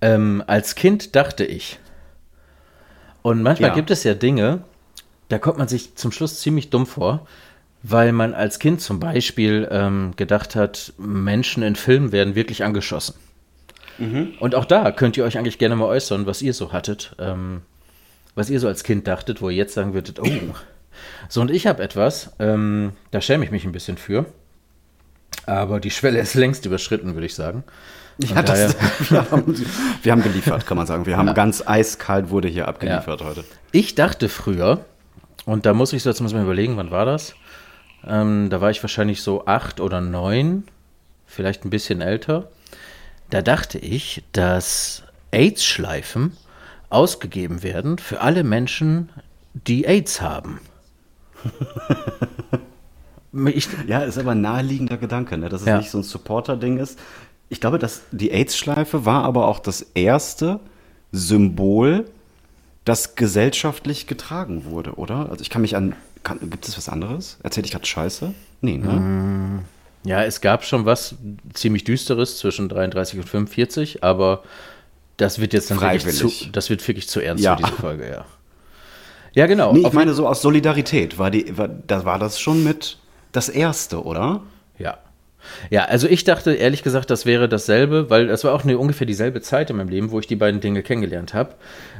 [0.00, 1.78] ähm, Als Kind dachte ich.
[3.22, 3.74] Und manchmal Ja.
[3.74, 4.64] gibt es ja Dinge,
[5.28, 7.26] da kommt man sich zum Schluss ziemlich dumm vor,
[7.82, 13.14] weil man als Kind zum Beispiel ähm, gedacht hat, Menschen in Filmen werden wirklich angeschossen.
[14.40, 17.62] Und auch da könnt ihr euch eigentlich gerne mal äußern, was ihr so hattet, ähm,
[18.34, 20.26] was ihr so als Kind dachtet, wo ihr jetzt sagen würdet, oh.
[21.28, 24.26] So, und ich habe etwas, ähm, da schäme ich mich ein bisschen für.
[25.46, 27.64] Aber die Schwelle ist längst überschritten, würde ich sagen.
[28.18, 28.76] Ja, das,
[29.10, 29.66] wir, haben,
[30.02, 31.06] wir haben geliefert, kann man sagen.
[31.06, 33.44] Wir haben ganz eiskalt wurde hier abgeliefert heute.
[33.72, 34.84] Ich dachte früher,
[35.44, 37.34] und da muss ich so jetzt mal überlegen, wann war das?
[38.06, 40.64] Ähm, da war ich wahrscheinlich so acht oder neun,
[41.26, 42.48] vielleicht ein bisschen älter.
[43.30, 45.02] Da dachte ich, dass
[45.32, 46.36] AIDS-Schleifen
[46.90, 49.08] ausgegeben werden für alle Menschen,
[49.52, 50.60] die AIDS haben.
[53.54, 55.48] ich, Ja, ist aber ein naheliegender Gedanke, ne?
[55.48, 55.78] dass es Ja.
[55.78, 56.98] nicht so ein Supporter-Ding ist.
[57.48, 60.60] Ich glaube, dass die AIDS-Schleife war aber auch das erste
[61.12, 62.06] Symbol,
[62.84, 65.28] das gesellschaftlich getragen wurde, oder?
[65.30, 65.94] Also ich kann mich an.
[66.22, 67.38] Kann, gibt es was anderes?
[67.42, 68.32] Erzähle ich gerade Scheiße?
[68.62, 69.62] Nee, ne?
[70.04, 71.16] Ja, es gab schon was
[71.52, 74.42] ziemlich Düsteres zwischen 33 und 45, aber
[75.18, 77.56] das wird jetzt dann wirklich zu, das wird wirklich zu ernst Ja.
[77.56, 78.24] für diese Folge, ja.
[79.34, 79.72] Ja, genau.
[79.72, 81.18] Nee, ich Auf- meine so aus Solidarität.
[81.18, 82.98] War, die, war, da war das schon mit
[83.32, 84.42] das erste, oder?
[84.78, 84.98] Ja.
[85.70, 89.06] Ja, also ich dachte ehrlich gesagt, das wäre dasselbe, weil das war auch eine, ungefähr
[89.06, 91.54] dieselbe Zeit in meinem Leben, wo ich die beiden Dinge kennengelernt habe,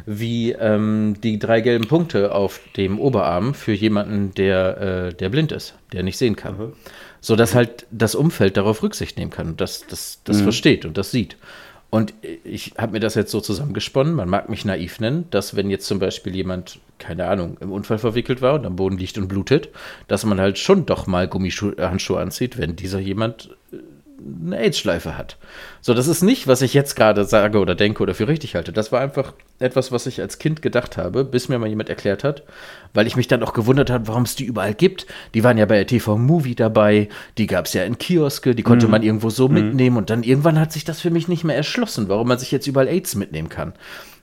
[0.06, 5.52] wie ähm, die drei gelben Punkte auf dem Oberarm für jemanden, der, äh, der blind
[5.52, 6.72] ist, der nicht sehen kann.
[7.20, 11.10] So dass halt das Umfeld darauf Rücksicht nehmen kann, das, das, das versteht und das
[11.10, 11.36] sieht.
[11.94, 15.70] Und ich habe mir das jetzt so zusammengesponnen, man mag mich naiv nennen, dass wenn
[15.70, 19.28] jetzt zum Beispiel jemand, keine Ahnung, im Unfall verwickelt war und am Boden liegt und
[19.28, 19.68] blutet,
[20.08, 23.63] dass man halt schon doch mal Gummihandschuhe anzieht, wenn dieser jemand äh,
[24.46, 25.36] eine AIDS-Schleife hat.
[25.80, 28.72] So, das ist nicht, was ich jetzt gerade sage oder denke oder für richtig halte.
[28.72, 32.24] Das war einfach etwas, was ich als Kind gedacht habe, bis mir mal jemand erklärt
[32.24, 32.42] hat,
[32.94, 35.06] weil ich mich dann auch gewundert habe, warum es die überall gibt.
[35.34, 37.08] Die waren ja bei der TV-Movie dabei,
[37.38, 40.58] die gab es ja in Kioske, die konnte man irgendwo so mitnehmen und dann irgendwann
[40.58, 43.48] hat sich das für mich nicht mehr erschlossen, warum man sich jetzt überall AIDS mitnehmen
[43.48, 43.74] kann.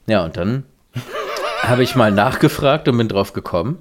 [0.08, 0.64] Ja, und dann
[1.62, 3.78] habe ich mal nachgefragt und bin drauf gekommen.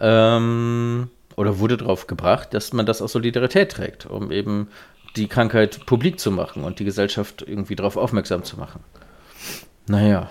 [0.00, 4.68] Ähm, oder wurde drauf gebracht, dass man das aus Solidarität trägt, um eben
[5.16, 8.80] die Krankheit publik zu machen und die Gesellschaft irgendwie darauf aufmerksam zu machen.
[9.86, 10.30] Naja.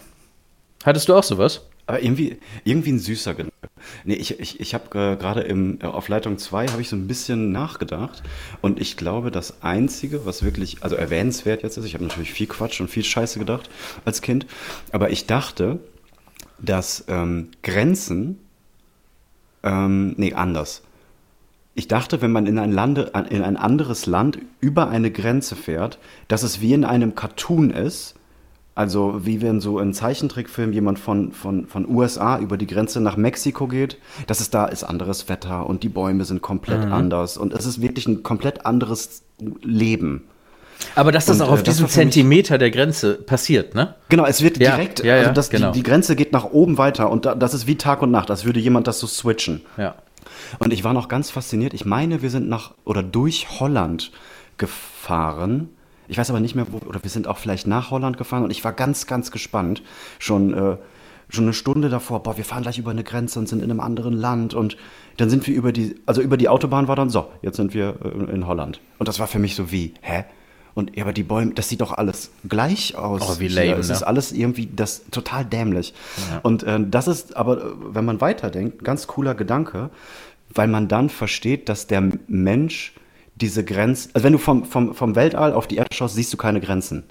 [0.83, 1.61] Hattest du auch sowas?
[1.85, 3.53] Aber irgendwie, irgendwie ein süßer Gedanke.
[4.05, 7.07] Nee, ich, ich, ich habe äh, gerade äh, auf Leitung 2 habe ich so ein
[7.07, 8.23] bisschen nachgedacht
[8.61, 12.47] und ich glaube, das Einzige, was wirklich, also erwähnenswert jetzt ist, ich habe natürlich viel
[12.47, 13.69] Quatsch und viel Scheiße gedacht
[14.05, 14.45] als Kind,
[14.93, 15.79] aber ich dachte,
[16.57, 18.39] dass ähm, Grenzen,
[19.63, 20.83] ähm, nee, anders.
[21.75, 25.97] Ich dachte, wenn man in ein, Lande, in ein anderes Land über eine Grenze fährt,
[26.27, 28.15] dass es wie in einem Cartoon ist,
[28.75, 33.17] also wie wenn so ein Zeichentrickfilm jemand von, von, von USA über die Grenze nach
[33.17, 37.53] Mexiko geht, dass es da ist anderes Wetter und die Bäume sind komplett anders und
[37.53, 39.23] es ist wirklich ein komplett anderes
[39.61, 40.23] Leben.
[40.95, 43.95] Aber dass das Und, auch auf äh, diesem Zentimeter der Grenze passiert, ne?
[44.09, 45.71] Genau, es wird Ja, direkt, ja, ja, also das, genau.
[45.71, 48.29] die, die Grenze geht nach oben weiter und da, das ist wie Tag und Nacht,
[48.29, 49.61] als würde jemand das so switchen.
[49.77, 49.95] Ja.
[50.59, 51.73] Und ich war noch ganz fasziniert.
[51.73, 54.11] Ich meine, wir sind nach oder durch Holland
[54.57, 55.69] gefahren.
[56.07, 58.51] Ich weiß aber nicht mehr, wo, oder wir sind auch vielleicht nach Holland gefahren und
[58.51, 59.81] ich war ganz, ganz gespannt.
[60.19, 60.77] Schon, äh,
[61.29, 63.79] schon eine Stunde davor, boah, wir fahren gleich über eine Grenze und sind in einem
[63.79, 64.77] anderen Land und
[65.17, 67.95] dann sind wir über die, also über die Autobahn war dann so, jetzt sind wir
[68.03, 68.79] äh, in Holland.
[68.99, 70.25] Und das war für mich so wie, hä?
[70.75, 73.21] Und ja, aber die Bäume, das sieht doch alles gleich aus.
[73.23, 73.93] Oh, wie lame, Es ne?
[73.93, 75.93] ist alles irgendwie das total dämlich.
[76.41, 79.91] Und äh, das ist aber, äh, wenn man weiterdenkt, ein ganz cooler Gedanke,
[80.53, 82.93] weil man dann versteht, dass der Mensch
[83.35, 86.37] diese Grenzen, also wenn du vom, vom, vom Weltall auf die Erde schaust, siehst du
[86.37, 87.03] keine Grenzen.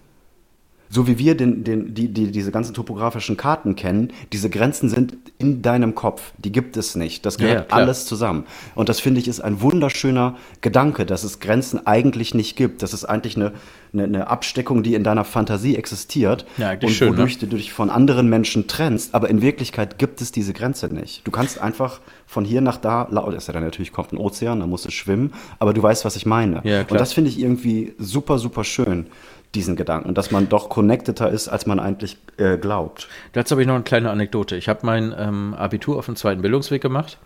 [0.94, 5.16] So wie wir den, den, die, die, diese ganzen topografischen Karten kennen, diese Grenzen sind
[5.38, 6.32] in deinem Kopf.
[6.36, 7.24] Die gibt es nicht.
[7.24, 7.80] Das Ja, ja, gehört klar.
[7.80, 8.44] alles zusammen.
[8.74, 12.82] Und das finde ich ist ein wunderschöner Gedanke, dass es Grenzen eigentlich nicht gibt.
[12.82, 13.52] Das ist eigentlich eine,
[13.94, 17.16] eine, eine Absteckung, die in deiner Fantasie existiert Ja, und schön, ne?
[17.16, 19.14] wodurch du dich von anderen Menschen trennst.
[19.14, 21.26] Aber in Wirklichkeit gibt es diese Grenze nicht.
[21.26, 24.18] Du kannst einfach von hier nach da, lau- das ist ja dann natürlich kommt ein
[24.18, 26.60] Ozean, da musst du schwimmen, aber du weißt, was ich meine.
[26.64, 29.06] Ja, und das finde ich irgendwie super, super schön,
[29.54, 33.08] diesen Gedanken, dass man doch connecteder ist, als man eigentlich äh, glaubt.
[33.32, 34.56] Dazu habe ich noch eine kleine Anekdote.
[34.56, 37.18] Ich habe mein ähm, Abitur auf dem zweiten Bildungsweg gemacht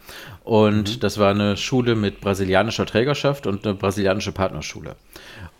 [0.42, 4.96] und das war eine Schule mit brasilianischer Trägerschaft und eine brasilianische Partnerschule.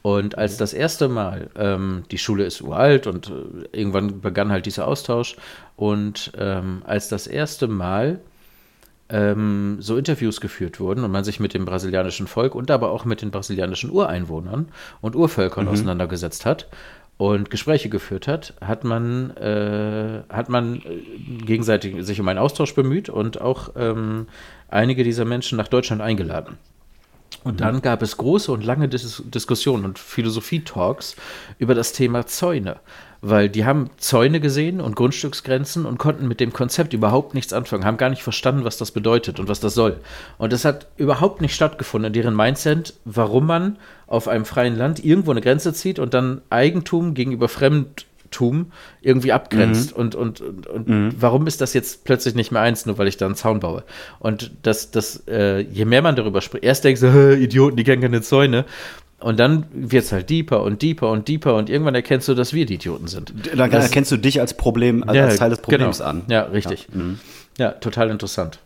[0.02, 4.66] Und als das erste Mal, ähm, die Schule ist uralt und äh, irgendwann begann halt
[4.66, 5.37] dieser Austausch
[5.76, 8.20] und ähm, als das erste Mal
[9.09, 13.05] ähm, so Interviews geführt wurden und man sich mit dem brasilianischen Volk und aber auch
[13.05, 14.69] mit den brasilianischen Ureinwohnern
[15.01, 16.69] und Urvölkern auseinandergesetzt hat
[17.19, 22.75] und Gespräche geführt hat, hat man, äh, hat man äh, gegenseitig sich um einen Austausch
[22.75, 24.27] bemüht und auch ähm,
[24.69, 26.59] einige dieser Menschen nach Deutschland eingeladen.
[27.42, 31.16] Und dann gab es große und lange Dis Diskussionen und Philosophie-Talks
[31.59, 32.77] über das Thema Zäune.
[33.22, 37.85] Weil die haben Zäune gesehen und Grundstücksgrenzen und konnten mit dem Konzept überhaupt nichts anfangen,
[37.85, 39.98] haben gar nicht verstanden, was das bedeutet und was das soll.
[40.38, 45.05] Und das hat überhaupt nicht stattgefunden in deren Mindset, warum man auf einem freien Land
[45.05, 49.92] irgendwo eine Grenze zieht und dann Eigentum gegenüber Fremdtum irgendwie abgrenzt.
[49.92, 50.87] Und, und, und, und
[51.18, 53.83] warum ist das jetzt plötzlich nicht mehr eins, nur weil ich da einen Zaun baue?
[54.18, 57.85] Und das, das, äh, je mehr man darüber spricht, erst denkst du, "Hä, Idioten, die
[57.85, 58.64] kennen keine Zäune.
[59.18, 62.52] Und dann wird es halt deeper und deeper und deeper und irgendwann erkennst du, dass
[62.52, 63.33] wir die Idioten sind.
[63.57, 66.11] Dann Das- erkennst du dich als Problem, als, als Teil des Problems genau.
[66.11, 66.22] an.
[66.29, 66.87] Ja, richtig.
[67.59, 68.59] Ja, total interessant.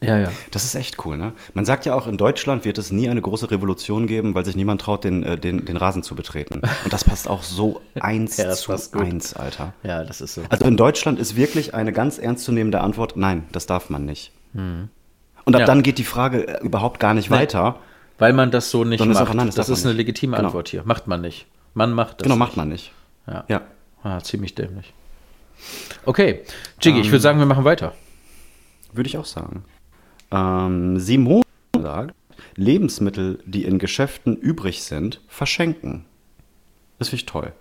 [0.00, 0.28] Ja, ja.
[0.50, 1.32] Das ist echt cool, ne?
[1.54, 4.54] Man sagt ja auch, in Deutschland wird es nie eine große Revolution geben, weil sich
[4.54, 6.60] niemand traut, den, äh, den, den Rasen zu betreten.
[6.84, 9.72] Und das passt auch so eins Ja, zu eins, Alter.
[9.82, 10.42] Ja, das ist so.
[10.50, 14.30] Also in Deutschland ist wirklich eine ganz ernstzunehmende Antwort, nein, das darf man nicht.
[14.52, 14.90] Und
[15.46, 15.64] ab Ja.
[15.64, 17.36] dann geht die Frage äh, überhaupt gar nicht Nee.
[17.36, 17.76] weiter.
[18.18, 19.18] Weil man das so nicht ist macht.
[19.20, 20.06] einfach, nein, das das ist eine nicht.
[20.06, 20.48] legitime Genau.
[20.48, 20.82] Antwort hier.
[20.84, 21.46] Macht man nicht.
[21.74, 22.22] Man macht das.
[22.24, 22.38] Genau, nicht.
[22.40, 22.92] macht man nicht.
[23.26, 23.44] Ja.
[23.48, 23.62] Ja.
[24.02, 24.92] Ah, ziemlich dämlich.
[26.04, 26.42] Okay,
[26.80, 27.94] Jiggy, ich würde sagen, wir machen weiter.
[28.92, 29.64] Würde ich auch sagen.
[30.30, 31.42] Ähm, Simone
[31.80, 32.14] sagt,
[32.56, 36.04] Lebensmittel, die in Geschäften übrig sind, verschenken.
[36.98, 37.52] Das finde ich toll.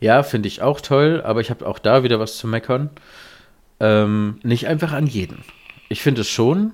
[0.00, 2.90] Ja, finde ich auch toll, aber ich habe auch da wieder was zu meckern.
[3.80, 5.42] Ähm, nicht einfach an jeden.
[5.88, 6.72] Ich finde es schon,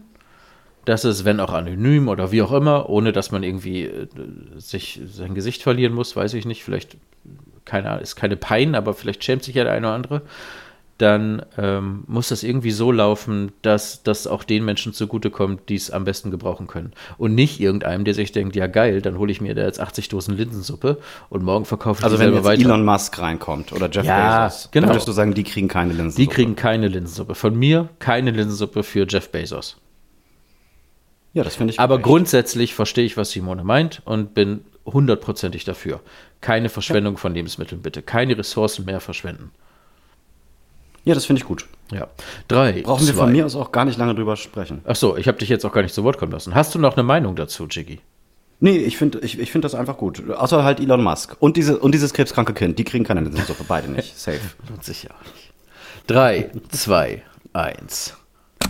[0.87, 4.07] dass es, wenn auch anonym oder wie auch immer, ohne dass man irgendwie äh,
[4.57, 6.97] sich sein Gesicht verlieren muss, weiß ich nicht, vielleicht
[7.65, 10.23] keine, ist keine Pein, aber vielleicht schämt sich ja der eine oder andere,
[10.99, 15.91] dann ähm, muss das irgendwie so laufen, dass das auch den Menschen zugutekommt, die es
[15.91, 16.93] am besten gebrauchen können.
[17.19, 20.09] Und nicht irgendeinem, der sich denkt, ja geil, dann hole ich mir da jetzt 80
[20.09, 22.63] Dosen Linsensuppe und morgen verkaufe ich Also die wenn selber weiter.
[22.63, 24.87] Elon Musk reinkommt oder Jeff Ja, Bezos, genau.
[24.87, 26.17] dann würdest du sagen, die kriegen keine Linsen.
[26.17, 27.35] Die kriegen keine Linsensuppe.
[27.35, 29.77] Von mir keine Linsensuppe für Jeff Bezos.
[31.37, 32.05] Ja, das finde ich Aber echt.
[32.05, 36.01] grundsätzlich verstehe ich, was Simone meint und bin hundertprozentig dafür.
[36.41, 38.01] Keine Verschwendung von Lebensmitteln, bitte.
[38.01, 39.51] Keine Ressourcen mehr verschwenden.
[41.05, 41.67] Ja, das finde ich gut.
[41.93, 42.07] Ja.
[42.49, 42.81] Drei.
[42.81, 43.25] Brauchen wir zwei.
[43.25, 44.81] von mir aus auch gar nicht lange drüber sprechen.
[44.87, 46.55] Ach so, ich habe dich jetzt auch gar nicht zu Wort kommen lassen.
[46.55, 48.01] Hast du noch eine Meinung dazu, Jiggy?
[48.61, 50.31] Nee, ich finde ich, ich find das einfach gut.
[50.31, 51.37] Außer halt Elon Musk.
[51.39, 54.19] Und, diese, und dieses krebskranke Kind, die kriegen keine Linsensuppe, beide nicht.
[54.19, 54.41] Safe.
[54.71, 55.53] Lohnt sich ja nicht.
[56.07, 57.23] 3, 2,
[57.53, 58.15] 1.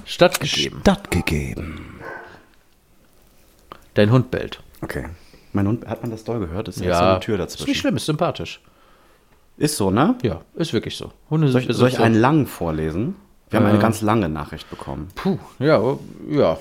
[0.05, 0.81] Stattgegeben.
[0.81, 1.96] Stattgegeben.
[3.97, 4.63] Dein Hund bellt.
[4.83, 5.07] Okay.
[5.53, 6.69] Mein Hund, hat man das doll gehört?
[6.69, 7.69] Ist ja, so eine Tür ist dazwischen.
[7.71, 8.61] nicht schlimm, ist sympathisch.
[9.57, 10.15] Ist so, ne?
[10.23, 11.13] Ja, ist wirklich so.
[11.31, 13.17] Hunde Soll ich, soll ich so- einen langen vorlesen?
[13.49, 13.81] Wir haben eine Äh.
[13.81, 15.09] ganz lange Nachricht bekommen.
[15.15, 15.81] Puh, ja,
[16.31, 16.59] ja.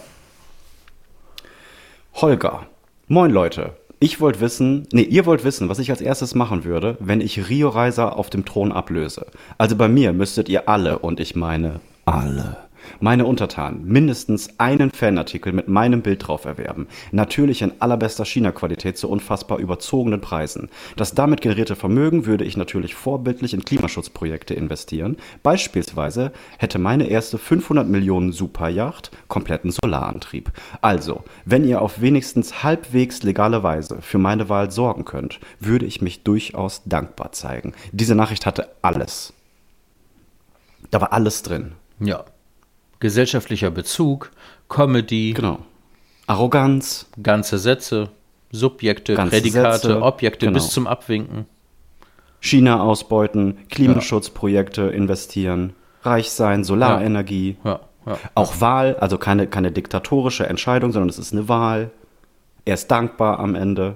[2.16, 2.66] Holger.
[3.08, 3.74] Moin Leute.
[4.00, 7.50] Ich wollte wissen, nee, ihr wollt wissen, was ich als erstes machen würde, wenn ich
[7.50, 9.26] Rio Reiser auf dem Thron ablöse.
[9.58, 12.58] Also bei mir müsstet ihr alle, und ich meine alle,
[13.00, 16.88] meine Untertanen mindestens einen Fanartikel mit meinem Bild drauf erwerben.
[17.12, 20.70] Natürlich in allerbester China-Qualität zu unfassbar überzogenen Preisen.
[20.96, 25.18] Das damit generierte Vermögen würde ich natürlich vorbildlich in Klimaschutzprojekte investieren.
[25.44, 30.52] Beispielsweise hätte meine erste 500 Millionen Superjacht kompletten Solarantrieb.
[30.82, 36.02] Also, wenn ihr auf wenigstens halbwegs legale Weise für meine Wahl sorgen könnt, würde ich
[36.02, 37.74] mich durchaus dankbar zeigen.
[37.92, 39.34] Diese Nachricht hatte alles.
[40.92, 41.74] Da war alles drin.
[42.00, 42.26] Ja.
[43.00, 44.32] Gesellschaftlicher Bezug,
[44.70, 45.60] Comedy, Genau.
[46.28, 48.10] Arroganz, ganze Sätze,
[48.52, 50.58] Subjekte, Ganze Prädikate, Sätze, Objekte genau.
[50.58, 51.46] bis zum Abwinken.
[52.40, 55.74] China ausbeuten, Klimaschutzprojekte investieren,
[56.04, 57.58] reich sein, Solarenergie.
[57.64, 58.18] Ja, ja.
[58.36, 61.92] Auch Wahl, also keine, keine diktatorische Entscheidung, sondern es ist eine Wahl.
[62.64, 63.96] Er ist dankbar am Ende.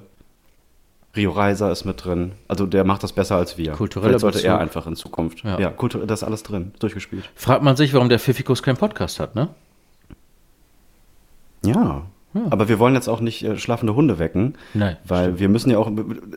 [1.15, 2.33] Rio Reiser ist mit drin.
[2.47, 3.71] Also der macht das besser als wir.
[3.71, 5.43] Kultureller Vielleicht sollte er einfach in Zukunft.
[5.43, 5.59] Ja.
[5.59, 7.29] Ja, kultur das ist alles drin, durchgespielt.
[7.35, 9.49] Fragt man sich, warum der Pfiffikus keinen Podcast hat, ne?
[11.65, 12.03] Ja.
[12.51, 14.55] Aber wir wollen jetzt auch nicht äh, schlafende Hunde wecken.
[14.75, 15.91] Nein, Weil wir müssen ja auch.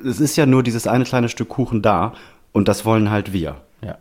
[0.05, 2.15] Es ist ja nur dieses eine kleine Stück Kuchen da
[2.53, 3.57] und das wollen halt wir.
[3.83, 3.99] Ja.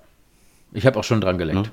[0.71, 1.59] Ich habe auch schon dran geleckt.
[1.59, 1.71] Ne?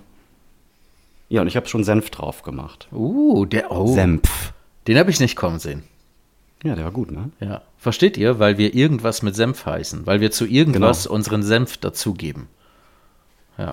[1.29, 2.89] Ja, und ich habe schon Senf drauf gemacht.
[2.91, 4.53] Uh, der, oh, Senf.
[4.87, 5.85] den habe ich nicht kommen sehen.
[6.65, 7.31] Ja, der war gut, ne?
[7.41, 7.63] Ja.
[7.77, 8.39] Versteht ihr?
[8.39, 10.07] Weil wir irgendwas mit Senf heißen.
[10.07, 11.15] Weil wir zu irgendwas Genau.
[11.15, 12.49] unseren Senf dazugeben.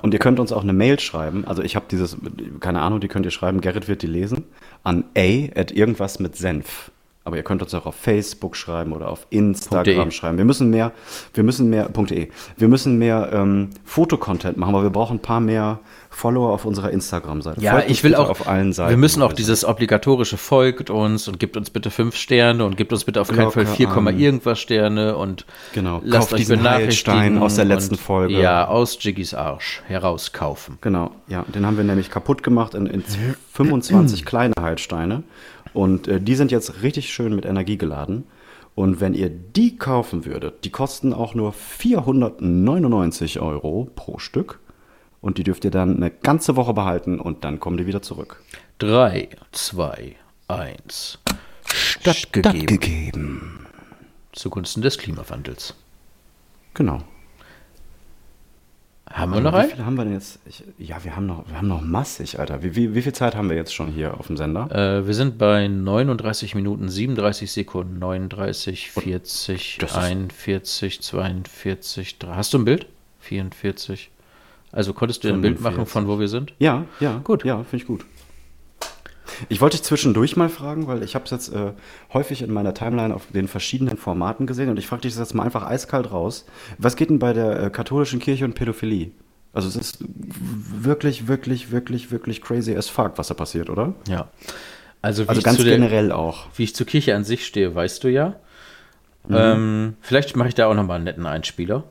[0.02, 1.46] Und ihr könnt uns auch eine Mail schreiben.
[1.46, 2.18] Also ich habe dieses,
[2.60, 4.46] keine Ahnung, die könnt ihr schreiben, Gerrit wird die lesen,
[4.84, 6.92] an a at irgendwas mit Senf.
[7.24, 10.12] Aber ihr könnt uns auch auf Facebook schreiben oder auf Instagram .de.
[10.12, 10.38] schreiben.
[10.40, 10.92] Wir müssen mehr,
[11.36, 12.30] wir müssen mehr, .de.
[12.58, 15.80] Wir müssen mehr ähm, Fotocontent machen, aber wir brauchen ein paar mehr
[16.16, 17.62] Follower auf unserer Instagram-Seite.
[17.62, 18.30] Ja, Folgt ich will auch.
[18.30, 18.90] auf allen Seiten.
[18.90, 22.94] wir müssen auch dieses obligatorische folgt uns und gibt uns bitte fünf Sterne und gibt
[22.94, 24.20] uns bitte auf keinen Fall Glocke 4, an.
[24.20, 28.40] irgendwas Sterne und Genau, lasst kauft euch benachrichtigen aus der letzten und, Folge.
[28.40, 30.78] Ja, aus Jiggys Arsch herauskaufen.
[30.82, 33.04] Genau, ja, den haben wir nämlich kaputt gemacht in, in
[33.54, 35.24] 25 kleine Heilsteine.
[35.74, 38.24] Und äh, die sind jetzt richtig schön mit Energie geladen.
[38.76, 44.60] Und wenn ihr die kaufen würdet, die kosten auch nur 499 Euro pro Stück.
[45.26, 48.44] Und die dürft ihr dann eine ganze Woche behalten und dann kommen die wieder zurück.
[48.78, 50.16] 3, 2,
[50.50, 51.18] 1.
[51.74, 52.60] Stattgegeben.
[52.62, 53.66] Stattgegeben.
[54.34, 55.74] Zugunsten des Klimawandels.
[56.76, 57.02] Genau.
[59.10, 59.72] Haben wir noch Wie einen?
[59.72, 60.40] viel haben wir denn jetzt?
[60.46, 62.62] Ich, ja, wir haben noch, wir haben noch massig, Alter.
[62.62, 64.70] Wie, wie, wie viel Zeit haben wir jetzt schon hier auf dem Sender?
[64.72, 72.36] Äh, wir sind bei 39 Minuten, 37 Sekunden, 39, 40, Das ist- 41, 42, 3.
[72.36, 72.86] Hast du ein Bild?
[73.22, 74.12] 44.
[74.76, 75.92] Also konntest du ein Bild machen 45.
[75.94, 76.54] von wo wir sind?
[76.60, 77.46] Ja, ja, Gut.
[77.46, 78.06] Ja, finde ich gut.
[79.50, 81.72] Ich wollte dich zwischendurch mal fragen, weil ich habe es jetzt äh,
[82.14, 85.34] häufig in meiner Timeline auf den verschiedenen Formaten gesehen und ich frage dich das jetzt
[85.34, 86.46] mal einfach eiskalt raus.
[86.78, 89.12] Was geht denn bei der äh, katholischen Kirche und Pädophilie?
[89.54, 93.94] Also es ist wirklich, wirklich, wirklich, wirklich crazy as fuck, was da passiert, oder?
[94.08, 94.28] Ja.
[95.02, 96.48] Also, wie, Also ganz der, generell auch.
[96.56, 98.36] wie ich zur Kirche an sich stehe, weißt du ja.
[99.28, 99.36] Mhm.
[99.36, 101.86] Ähm, vielleicht mache ich da auch nochmal einen netten Einspieler.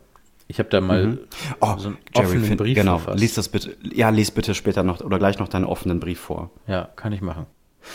[0.46, 1.18] Ich habe da mal
[1.60, 3.20] Oh, so einen Jerry, offenen find- Brief genau, verfasst.
[3.20, 3.76] lies das bitte.
[3.94, 6.50] Ja, lies bitte später noch oder gleich noch deinen offenen Brief vor.
[6.66, 7.46] Ja, kann ich machen.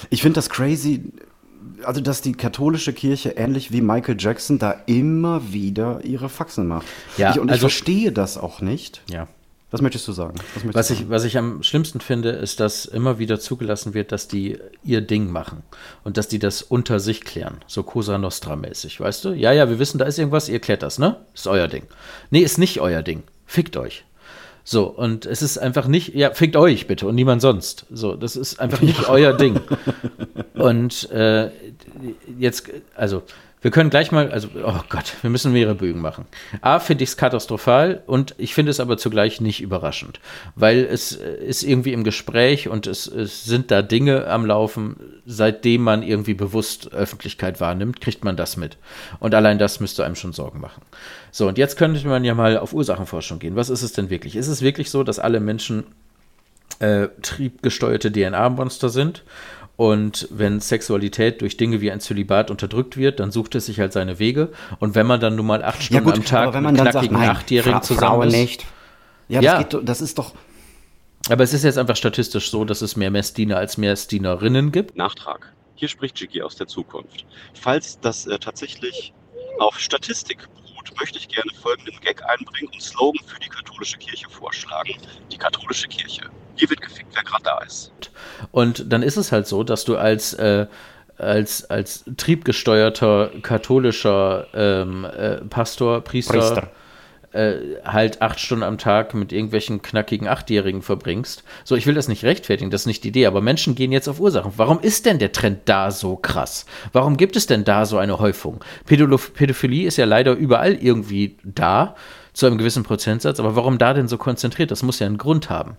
[0.09, 1.11] Ich finde das crazy,
[1.83, 6.87] also dass die katholische Kirche ähnlich wie Michael Jackson da immer wieder ihre Faxen macht.
[7.17, 9.03] Ja, ich, und ich also- verstehe das auch nicht.
[9.09, 9.27] Ja.
[9.71, 10.35] Was möchtest du sagen?
[10.55, 11.11] Was, Was du ich, sagen?
[11.11, 15.29] was ich am schlimmsten finde, ist, dass immer wieder zugelassen wird, dass die ihr Ding
[15.29, 15.63] machen
[16.03, 19.29] und dass die das unter sich klären, so Cosa Nostra-mäßig, weißt du?
[19.33, 21.17] Ja, ja, wir wissen, da ist irgendwas, ihr klärt das, ne?
[21.33, 21.83] Ist euer Ding.
[22.31, 23.23] Nee, ist nicht euer Ding.
[23.45, 24.05] Fickt euch.
[24.63, 27.85] So, und es ist einfach nicht, ja, fickt euch bitte und niemand sonst.
[27.89, 29.59] So, das ist einfach nicht euer Ding.
[30.53, 31.49] Und äh,
[32.37, 33.23] jetzt, also,
[33.61, 36.25] wir können gleich mal, also, oh Gott, wir müssen mehrere Bögen machen.
[36.61, 40.21] A, finde ich es katastrophal und ich finde es aber zugleich nicht überraschend,
[40.55, 44.95] weil es äh, ist irgendwie im Gespräch und es, es sind da Dinge am Laufen,
[45.25, 48.77] seitdem man irgendwie bewusst Öffentlichkeit wahrnimmt, kriegt man das mit.
[49.19, 50.81] Und allein das müsste einem schon Sorgen machen.
[51.31, 53.57] So, und jetzt könnte man ja mal auf Ursachenforschung gehen.
[53.57, 54.37] Was ist es denn wirklich?
[54.37, 55.83] Ist es wirklich so, dass alle Menschen
[56.79, 59.23] äh, triebgesteuerte DNA-Monster sind.
[59.79, 63.93] Und wenn Sexualität durch Dinge wie ein Zölibat unterdrückt wird, dann sucht es sich halt
[63.93, 64.51] seine Wege.
[64.79, 67.11] Und wenn man dann nun mal acht Stunden am Tag aber wenn mit knackigen sagt,
[67.13, 68.65] nein, Achtjährigen Fra zusammen Frauen ist, nicht.
[69.29, 69.63] Ja, Ja.
[69.63, 70.33] Das, geht, das ist doch,
[71.29, 74.97] Aber es ist jetzt einfach statistisch so, dass es mehr Messdiener als Messdienerinnen gibt.
[74.97, 75.53] Nachtrag.
[75.75, 77.25] Hier spricht Jiggy aus der Zukunft.
[77.53, 79.13] Falls das äh, tatsächlich
[79.59, 84.29] auf Statistik beruht, möchte ich gerne folgenden Gag einbringen und Slogan für die katholische Kirche
[84.29, 84.91] vorschlagen.
[85.31, 86.29] Die katholische Kirche.
[86.59, 87.91] Hier wird gefickt, wer gerade da ist.
[88.51, 90.67] Und dann ist es halt so, dass du als, äh,
[91.17, 96.71] als, als triebgesteuerter katholischer ähm, äh, Pastor, Priester, Priester.
[97.31, 101.45] Äh, halt acht Stunden am Tag mit irgendwelchen knackigen Achtjährigen verbringst.
[101.63, 104.09] So, ich will das nicht rechtfertigen, das ist nicht die Idee, aber Menschen gehen jetzt
[104.09, 104.51] auf Ursachen.
[104.57, 106.65] Warum ist denn der Trend da so krass?
[106.91, 108.65] Warum gibt es denn da so eine Häufung?
[108.85, 111.95] Pädolo Pädophilie ist ja leider überall irgendwie da,
[112.33, 114.71] zu einem gewissen Prozentsatz, aber warum da denn so konzentriert?
[114.71, 115.77] Das muss ja einen Grund haben.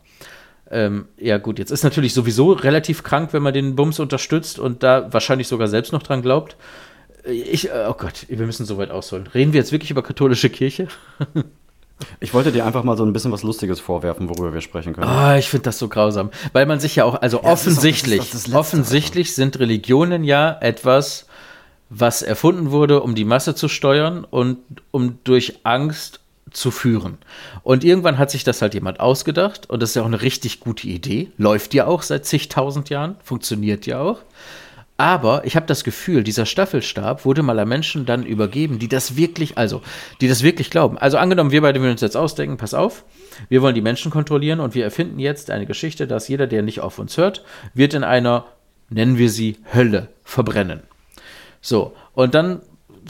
[0.70, 4.82] Ähm, ja, gut, jetzt ist natürlich sowieso relativ krank, wenn man den Bums unterstützt und
[4.82, 6.56] da wahrscheinlich sogar selbst noch dran glaubt.
[7.24, 9.26] Ich, äh, oh Gott, wir müssen so weit ausholen.
[9.26, 10.88] Reden wir jetzt wirklich über katholische Kirche?
[12.18, 15.06] Ich wollte dir einfach mal so ein bisschen was Lustiges vorwerfen, worüber wir sprechen können.
[15.06, 16.30] Ah, ich finde das so grausam.
[16.54, 18.58] Weil man sich ja auch, also Ja, offensichtlich, das das Letzte.
[18.58, 21.26] offensichtlich sind Religionen ja etwas,
[21.90, 24.58] was erfunden wurde, um die Masse zu steuern und
[24.90, 26.19] um durch Angst
[26.50, 27.18] zu führen.
[27.62, 30.60] Und irgendwann hat sich das halt jemand ausgedacht und das ist ja auch eine richtig
[30.60, 31.30] gute Idee.
[31.36, 34.20] Läuft ja auch seit zigtausend Jahren, funktioniert ja auch.
[35.00, 39.16] Aber ich habe das Gefühl, dieser Staffelstab wurde mal an Menschen dann übergeben, die das
[39.16, 39.80] wirklich, also,
[40.20, 40.98] die das wirklich glauben.
[40.98, 43.04] Also angenommen, wir beide würden uns jetzt ausdenken, pass auf,
[43.48, 46.80] wir wollen die Menschen kontrollieren und wir erfinden jetzt eine Geschichte, dass jeder, der nicht
[46.80, 48.44] auf uns hört, wird in einer,
[48.90, 50.82] nennen wir sie, Hölle verbrennen.
[51.62, 52.60] So, und dann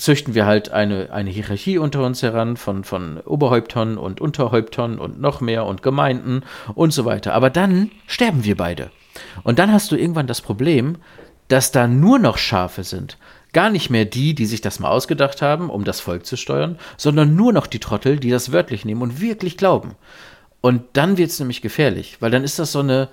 [0.01, 5.21] züchten wir halt eine, eine Hierarchie unter uns heran von, von Oberhäuptern und Unterhäuptern und
[5.21, 6.43] noch mehr und Gemeinden
[6.75, 7.35] und so weiter.
[7.35, 8.91] Aber dann sterben wir beide.
[9.43, 10.97] Und dann hast du irgendwann das Problem,
[11.49, 13.19] dass da nur noch Schafe sind.
[13.53, 16.79] Gar nicht mehr die, die sich das mal ausgedacht haben, um das Volk zu steuern,
[16.97, 19.97] sondern nur noch die Trottel, die das wörtlich nehmen und wirklich glauben.
[20.61, 23.09] Und dann wird es nämlich gefährlich, weil dann ist das so eine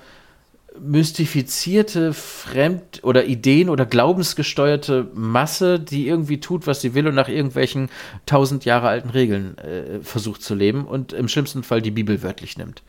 [0.81, 7.29] mystifizierte Fremd- oder Ideen- oder glaubensgesteuerte Masse, die irgendwie tut, was sie will und nach
[7.29, 7.89] irgendwelchen
[8.25, 12.57] tausend Jahre alten Regeln äh, versucht zu leben und im schlimmsten Fall die Bibel wörtlich
[12.57, 12.83] nimmt.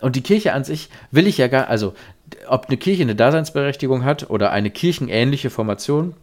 [0.00, 1.94] Und die Kirche an sich will ich ja gar, also
[2.46, 6.14] ob eine Kirche eine Daseinsberechtigung hat oder eine kirchenähnliche Formation,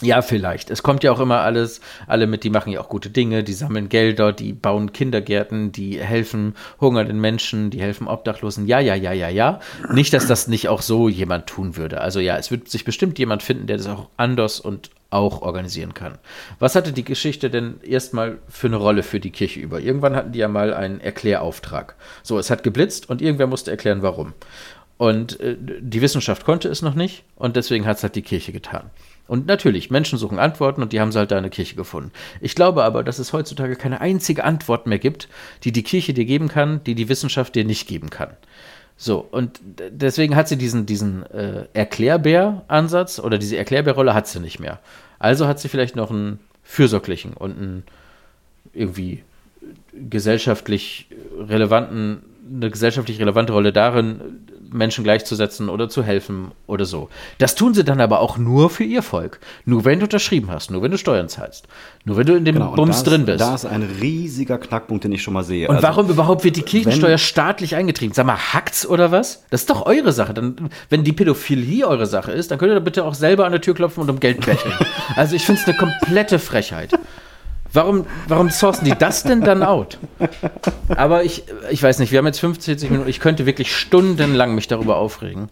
[0.00, 0.70] ja, vielleicht.
[0.70, 3.52] Es kommt ja auch immer alles, alle mit, die machen ja auch gute Dinge, die
[3.52, 8.66] sammeln Gelder, die bauen Kindergärten, die helfen hungernden Menschen, die helfen Obdachlosen.
[8.66, 9.60] Ja, ja, ja, ja, ja.
[9.92, 12.00] Nicht, dass das nicht auch so jemand tun würde.
[12.00, 15.92] Also ja, es wird sich bestimmt jemand finden, der das auch anders und auch organisieren
[15.92, 16.18] kann.
[16.58, 19.80] Was hatte die Geschichte denn erstmal für eine Rolle für die Kirche über?
[19.80, 21.96] Irgendwann hatten die ja mal einen Erklärauftrag.
[22.22, 24.34] So, es hat geblitzt und irgendwer musste erklären, warum.
[25.00, 28.52] Und äh, die Wissenschaft konnte es noch nicht und deswegen hat es halt die Kirche
[28.52, 28.90] getan.
[29.30, 32.10] Und natürlich, Menschen suchen Antworten und die haben sie halt da in der Kirche gefunden.
[32.40, 35.28] Ich glaube aber, dass es heutzutage keine einzige Antwort mehr gibt,
[35.62, 38.30] die die Kirche dir geben kann, die die Wissenschaft dir nicht geben kann.
[38.96, 44.58] So, und deswegen hat sie diesen, diesen äh, Erklärbär-Ansatz oder diese Erklärbär-Rolle hat sie nicht
[44.58, 44.80] mehr.
[45.20, 47.82] Also hat sie vielleicht noch einen fürsorglichen und einen
[48.72, 49.22] irgendwie
[49.92, 51.06] gesellschaftlich
[51.38, 52.22] relevanten,
[52.52, 54.20] eine gesellschaftlich relevante Rolle darin,
[54.72, 57.08] Menschen gleichzusetzen oder zu helfen oder so.
[57.38, 59.40] Das tun sie dann aber auch nur für ihr Volk.
[59.64, 61.66] Nur wenn du unterschrieben hast, nur wenn du Steuern zahlst,
[62.04, 63.40] nur wenn du in dem Genau, Bums da drin ist, bist.
[63.40, 65.68] Da ist ein riesiger Knackpunkt, den ich schon mal sehe.
[65.68, 68.14] Und Also, warum überhaupt wird die Kirchensteuer wenn- staatlich eingetrieben?
[68.14, 69.44] Sag mal, hackt's oder was?
[69.50, 70.34] Das ist doch eure Sache.
[70.34, 73.52] Dann, wenn die Pädophilie eure Sache ist, dann könnt ihr doch bitte auch selber an
[73.52, 74.72] der Tür klopfen und um Geld betteln.
[75.16, 76.92] also ich finde es eine komplette Frechheit.
[77.72, 79.98] Warum, warum sourcen die das denn dann out?
[80.88, 84.66] Aber ich, ich weiß nicht, wir haben jetzt 45 Minuten, ich könnte wirklich stundenlang mich
[84.68, 85.48] darüber aufregen.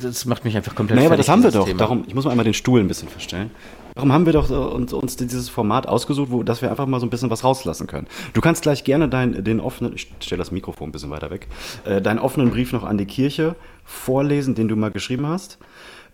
[0.00, 1.66] Das macht mich einfach komplett Naja, aber das haben wir doch.
[1.66, 1.78] Thema.
[1.78, 3.50] Darum, ich muss mal einmal den Stuhl ein bisschen verstellen.
[3.94, 7.00] Darum haben wir doch äh, uns, uns dieses Format ausgesucht, wo, dass wir einfach mal
[7.00, 8.06] so ein bisschen was rauslassen können.
[8.32, 11.48] Du kannst gleich gerne dein, den offenen, ich stelle das Mikrofon ein bisschen weiter weg,
[11.84, 15.58] äh, deinen offenen Brief noch an die Kirche vorlesen, den du mal geschrieben hast.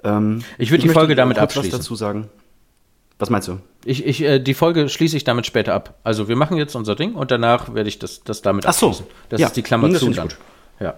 [0.02, 1.72] Ähm, Ich würde die Folge damit abschließen.
[1.72, 2.28] was dazu sagen.
[3.20, 3.58] Was meinst du?
[3.84, 5.98] Ich, ich, äh, die Folge schließe ich damit später ab.
[6.04, 8.88] Also wir machen jetzt unser Ding und danach werde ich das, das damit Ach so.
[8.88, 9.06] abschließen.
[9.28, 9.46] Das Ja.
[9.46, 10.28] ist die Klammer zu dann.
[10.28, 10.36] gut.
[10.80, 10.94] Ja.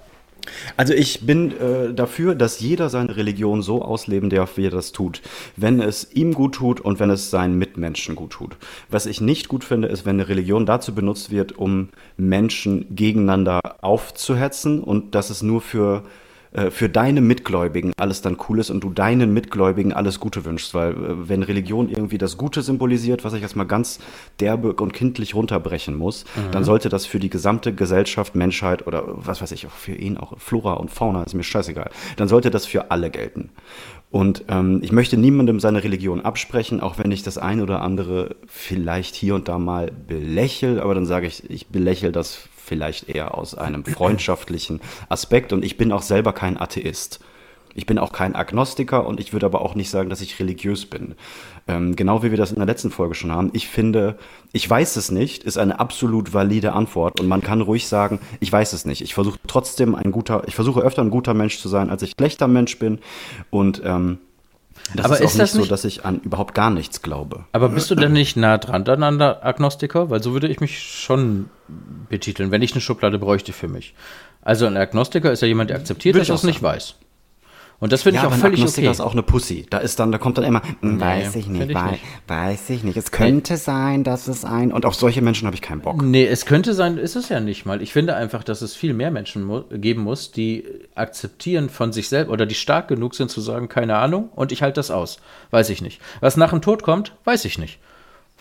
[0.76, 4.90] Also ich bin äh, dafür, dass jeder seine Religion so ausleben darf, wie er das
[4.92, 5.20] tut.
[5.56, 8.56] Wenn es ihm gut tut und wenn es seinen Mitmenschen gut tut.
[8.88, 13.60] Was ich nicht gut finde, ist, wenn eine Religion dazu benutzt wird, um Menschen gegeneinander
[13.82, 16.08] aufzuhetzen und dass es nur für äh,
[16.70, 20.92] für deine Mitgläubigen alles dann cool ist und du deinen Mitgläubigen alles Gute wünschst, weil
[20.92, 24.00] äh, wenn Religion irgendwie das Gute symbolisiert, was ich jetzt mal ganz
[24.40, 29.40] derbe und kindlich runterbrechen muss, dann sollte das für die gesamte Gesellschaft, Menschheit oder was
[29.40, 32.66] weiß ich, auch für ihn, auch Flora und Fauna, ist mir scheißegal, dann sollte das
[32.66, 33.50] für alle gelten.
[34.10, 38.36] Und ähm, ich möchte niemandem seine Religion absprechen, auch wenn ich das ein oder andere
[38.46, 43.36] vielleicht hier und da mal belächel, aber dann sage ich, ich belächel das vielleicht eher
[43.36, 47.20] aus einem freundschaftlichen Aspekt und ich bin auch selber kein Atheist.
[47.74, 50.86] Ich bin auch kein Agnostiker und ich würde aber auch nicht sagen, dass ich religiös
[50.86, 51.14] bin.
[51.66, 53.50] Ähm, genau wie wir das in der letzten Folge schon haben.
[53.54, 54.18] Ich finde,
[54.52, 58.52] ich weiß es nicht, ist eine absolut valide Antwort und man kann ruhig sagen, ich
[58.52, 59.00] weiß es nicht.
[59.00, 62.12] Ich versuche trotzdem ein guter, ich versuche öfter ein guter Mensch zu sein, als ich
[62.12, 62.98] schlechter Mensch bin
[63.50, 64.18] und ähm,
[64.94, 67.02] das Aber ist auch ist das nicht so, nicht- dass ich an überhaupt gar nichts
[67.02, 67.44] glaube.
[67.52, 70.10] Aber bist du denn nicht nah dran an einer Agnostiker?
[70.10, 71.48] Weil so würde ich mich schon
[72.08, 73.94] betiteln, wenn ich eine Schublade bräuchte für mich.
[74.42, 76.62] Also ein Agnostiker ist ja jemand, der akzeptiert, Würde dass er ich es auch nicht
[76.62, 76.94] weiß.
[77.82, 78.92] Und das finde ich auch völlig Agnostiker okay.
[78.92, 79.66] ist auch eine Pussy.
[79.68, 82.04] Da ist dann, da kommt dann immer, hm, weiß ich nicht, ich wei- nicht.
[82.28, 82.96] weiß ich nicht.
[82.96, 86.00] Es könnte sein, dass es ein und auf solche Menschen habe ich keinen Bock.
[86.00, 87.82] Nee, es könnte sein, ist es ja nicht mal.
[87.82, 90.64] Ich finde einfach, dass es viel mehr Menschen mu geben muss, die
[90.94, 94.62] akzeptieren von sich selbst oder die stark genug sind zu sagen, keine Ahnung und ich
[94.62, 95.18] halte das aus.
[95.50, 96.00] Weiß ich nicht.
[96.20, 97.80] Was nach dem Tod kommt, weiß ich nicht.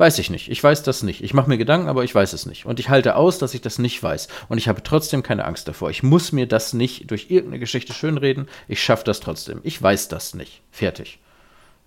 [0.02, 0.50] Weiß ich nicht.
[0.50, 1.24] Ich weiß das nicht.
[1.24, 2.66] Ich mache mir Gedanken, aber ich weiß es nicht.
[2.66, 4.30] Und ich halte aus, dass ich das nicht weiß.
[4.50, 5.92] Und ich habe trotzdem keine Angst davor.
[5.92, 8.48] Ich muss mir das nicht durch irgendeine Geschichte schönreden.
[8.68, 9.60] Ich schaffe das trotzdem.
[9.62, 10.64] Ich weiß das nicht.
[10.72, 11.20] Fertig.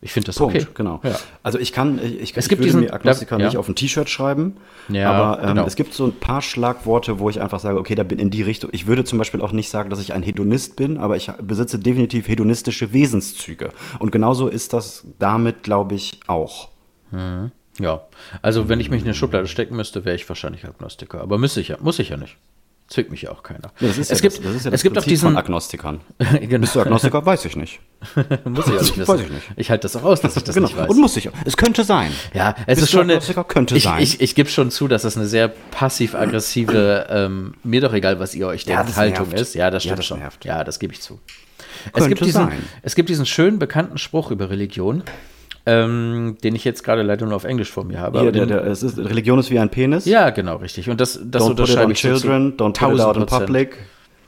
[0.00, 0.66] Ich finde das Punkt, okay.
[0.74, 1.00] genau.
[1.02, 1.18] Ja.
[1.42, 3.46] Also ich kann, ich, ich, Es ich gibt würde diesen- mir Agnostiker ja.
[3.46, 4.58] nicht auf ein T-Shirt schreiben,
[4.90, 5.66] Ja, aber ähm, genau.
[5.66, 8.42] es gibt so ein paar Schlagworte, wo ich einfach sage, okay, da bin in die
[8.42, 8.70] Richtung.
[8.74, 11.78] Ich würde zum Beispiel auch nicht sagen, dass ich ein Hedonist bin, aber ich besitze
[11.80, 13.70] definitiv hedonistische Wesenszüge.
[13.98, 16.68] Und genauso ist das damit, glaube ich, auch.
[17.80, 18.02] Ja,
[18.42, 21.20] also wenn ich mich in eine Schublade stecken müsste, wäre ich wahrscheinlich Agnostiker.
[21.20, 22.36] Aber muss ich ja, muss ich ja nicht.
[22.86, 23.72] Zwickt mich ja auch keiner.
[23.80, 25.36] Ja, das ist es ja gibt, das, das ist ja es gibt auch diesen, von
[25.38, 26.02] Agnostikern.
[26.18, 27.24] genau, Bist du Agnostiker?
[27.24, 27.80] Weiß ich nicht.
[28.44, 29.08] muss ich ja nicht wissen.
[29.08, 29.42] Weiß ich nicht.
[29.56, 30.66] Ich halte das auch aus, dass ich das genau.
[30.66, 30.90] nicht weiß.
[30.90, 31.30] Und muss ich.
[31.46, 32.12] Es könnte sein.
[32.34, 33.44] ja, es Bist ist schon eine, Agnostiker?
[33.44, 34.02] Könnte ich, sein.
[34.02, 38.34] Ich, ich gebe schon zu, dass das eine sehr passiv-aggressive, ähm, mir doch egal, was
[38.34, 39.40] ihr euch Ja, denkt, das Haltung nervt.
[39.40, 39.54] ist.
[39.54, 40.18] Ja, das Ja, stimmt das schon.
[40.18, 40.44] nervt.
[40.44, 41.20] Ja, das gebe ich zu.
[41.86, 42.62] Es Könnte gibt, diesen, sein.
[42.82, 45.02] es gibt diesen schönen bekannten Spruch über Religion,
[45.66, 48.20] ähm, den ich jetzt gerade leider nur auf Englisch vor mir habe.
[48.20, 50.04] Hier, der, der, es ist, Religion ist wie ein Penis.
[50.04, 50.90] ja, genau, richtig.
[50.90, 53.22] Und das, das don't put it on ich so children, don't put it out in
[53.22, 53.46] 1000 Prozent.
[53.46, 53.78] public.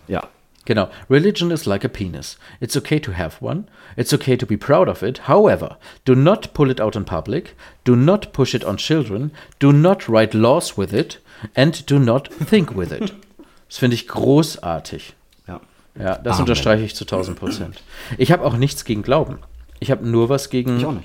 [0.08, 0.22] Ja.
[0.64, 0.88] Genau.
[1.08, 2.38] Religion is like a penis.
[2.60, 3.64] It's okay to have one.
[3.96, 5.28] It's okay to be proud of it.
[5.28, 7.54] However, do not pull it out in public.
[7.84, 9.30] Do not push it on children.
[9.60, 11.20] Do not write laws with it.
[11.54, 13.14] And do not think with it.
[13.68, 15.14] Das finde ich großartig.
[15.48, 15.60] ja.
[15.98, 16.42] Ja, das Amen.
[16.42, 17.82] unterstreiche ich zu 1000 Prozent.
[18.16, 19.40] Ich habe auch nichts gegen Glauben.
[19.80, 21.04] Ich habe nur was gegen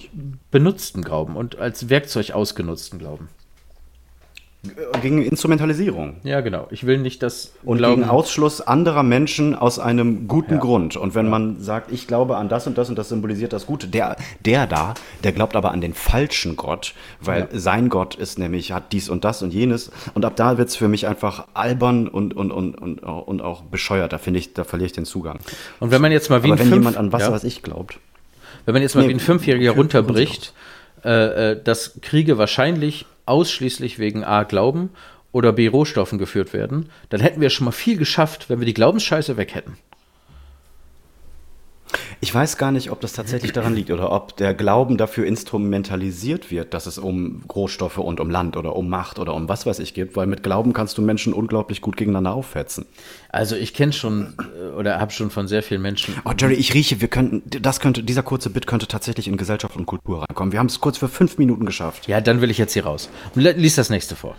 [0.49, 3.29] benutzten Glauben und als Werkzeug ausgenutzten Glauben.
[5.01, 6.17] Gegen Instrumentalisierung.
[6.21, 6.67] Ja, genau.
[6.69, 10.95] Ich will nicht, dass Und gegen Ausschluss anderer Menschen aus einem guten Grund.
[10.95, 13.87] Und wenn man sagt, ich glaube an das und das und das symbolisiert das Gute,
[13.87, 14.93] der, der da,
[15.23, 19.23] der glaubt aber an den falschen Gott, weil sein Gott ist nämlich, hat dies und
[19.23, 19.89] das und jenes.
[20.13, 23.63] Und ab da wird es für mich einfach albern und, und, und, und, und auch
[23.63, 24.13] bescheuert.
[24.13, 25.39] Da finde ich, da verliere ich den Zugang.
[25.79, 27.31] Und wenn man jetzt mal wie aber ein wenn Fünf- jemand an was, ja.
[27.31, 27.97] was ich glaubt.
[28.65, 30.53] Wenn man jetzt mal Nee, wie ein Fünfjähriger runterbricht,
[31.03, 34.89] äh, äh, dass Kriege wahrscheinlich ausschließlich wegen A Glauben
[35.31, 38.73] oder B Rohstoffen geführt werden, dann hätten wir schon mal viel geschafft, wenn wir die
[38.73, 39.77] Glaubensscheiße weg hätten.
[42.19, 46.51] Ich weiß gar nicht, ob das tatsächlich daran liegt oder ob der Glauben dafür instrumentalisiert
[46.51, 49.79] wird, dass es um Rohstoffe und um Land oder um Macht oder um was weiß
[49.79, 52.85] ich gibt, weil mit Glauben kannst du Menschen unglaublich gut gegeneinander aufhetzen.
[53.29, 56.15] Also ich kenne schon äh, oder habe schon von sehr vielen Menschen.
[56.25, 59.75] Oh, Jerry, ich rieche, wir könnten, das könnte, dieser kurze Bit könnte tatsächlich in Gesellschaft
[59.75, 60.51] und Kultur reinkommen.
[60.51, 62.07] Wir haben es kurz für fünf Minuten geschafft.
[62.07, 63.09] Ja, dann will ich jetzt hier raus.
[63.35, 64.35] Lies das nächste vor.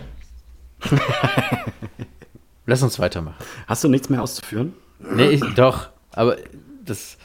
[2.66, 3.36] Lass uns weitermachen.
[3.66, 4.74] Hast du nichts mehr auszuführen?
[5.00, 6.36] Nee, ich, doch, aber
[6.84, 7.18] das,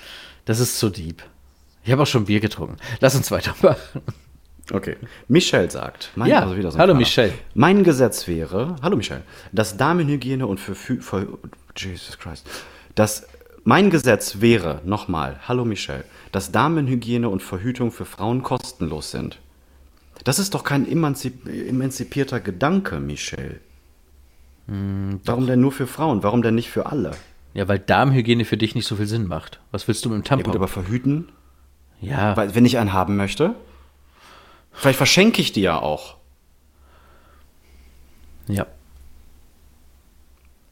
[0.46, 1.24] das ist zu deep.
[1.84, 2.78] Ich habe auch schon Bier getrunken.
[3.00, 4.02] Lass uns weitermachen.
[4.72, 4.98] Okay.
[5.30, 6.94] Michelle sagt, mein, Ja, also so hallo.
[6.94, 7.34] Michelle.
[7.54, 11.40] Mein Gesetz wäre, hallo Michelle, dass Damenhygiene und für, für, für
[11.78, 12.46] Jesus Christ,
[12.96, 13.28] dass
[13.64, 19.40] mein Gesetz wäre, nochmal, hallo Michelle, dass Damenhygiene und Verhütung für Frauen kostenlos sind.
[20.24, 23.62] Das ist doch kein emanzip emanzipierter Gedanke, Michelle.
[24.68, 26.24] Hm, Warum denn nur für Frauen?
[26.24, 27.12] Warum denn nicht für alle?
[27.58, 29.60] Ja, weil Darmhygiene für dich nicht so viel Sinn macht.
[29.72, 30.46] Was willst du mit dem Ja, Tampon?
[30.52, 31.30] gut, aber verhüten,
[32.00, 33.56] ja, weil, wenn ich einen haben möchte,
[34.72, 36.18] vielleicht verschenke ich die ja auch.
[38.48, 38.68] ja.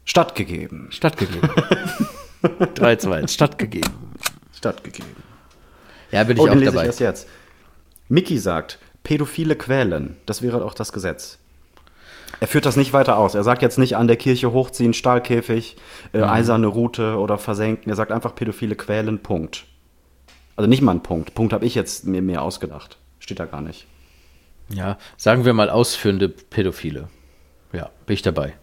[0.07, 0.87] Stattgegeben.
[0.91, 1.49] Stattgegeben.
[2.75, 3.91] 3, 2, 1, stattgegeben.
[4.53, 5.09] Stattgegeben.
[6.11, 6.83] Ja, bin ich Oh, auch den lese dabei.
[6.83, 7.27] ich erst jetzt.
[8.07, 10.17] Mickey sagt, Pädophile quälen.
[10.27, 11.39] Das wäre auch das Gesetz.
[12.39, 13.35] Er führt das nicht weiter aus.
[13.35, 15.77] Er sagt jetzt nicht an der Kirche hochziehen, Stahlkäfig,
[16.13, 16.23] äh, Mhm.
[16.25, 17.89] eiserne Rute oder versenken.
[17.89, 19.65] Er sagt einfach Pädophile quälen, Punkt.
[20.55, 21.33] Also nicht mal ein Punkt.
[21.35, 22.97] Punkt habe ich jetzt mir mehr ausgedacht.
[23.19, 23.87] Steht da gar nicht.
[24.69, 27.07] Ja, sagen wir mal ausführende Pädophile.
[27.73, 28.53] Ja, bin ich dabei.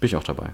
[0.00, 0.50] Bin ich auch dabei.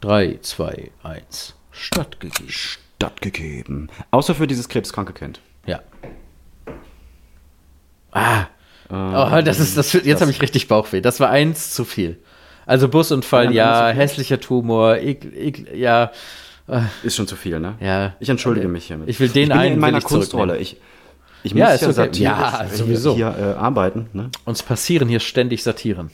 [0.00, 2.48] 3, 2, 1, stattgegeben.
[2.50, 3.88] Stattgegeben.
[4.10, 5.40] Außer für dieses krebskranke Kind.
[5.66, 5.80] Ja.
[8.12, 8.46] Ah.
[8.94, 11.00] Oh, das ist, das, jetzt habe ich richtig Bauchweh.
[11.00, 12.18] Das war eins zu viel.
[12.66, 13.96] Also Busunfall, ja, viel?
[13.96, 16.12] hässlicher Tumor, ekel, ekel, ja,
[17.02, 17.74] Ist schon zu viel, ne?
[17.80, 18.14] Ja.
[18.20, 19.08] Ich entschuldige mich hiermit.
[19.08, 20.58] Ich will den ich bin ja einen in meiner Kunstrolle.
[20.58, 20.76] Ich,
[21.42, 22.22] ich muss Ja, ja, okay.
[22.22, 23.14] Ja, hier- sowieso.
[23.14, 24.08] hier, äh, arbeiten.
[24.12, 24.30] Ne?
[24.44, 26.10] uns passieren hier ständig Satiren.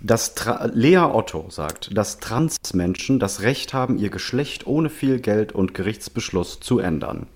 [0.00, 5.52] Das Tra Lea Otto sagt, dass Transmenschen das Recht haben, ihr Geschlecht ohne viel Geld
[5.52, 7.26] und Gerichtsbeschluss zu ändern.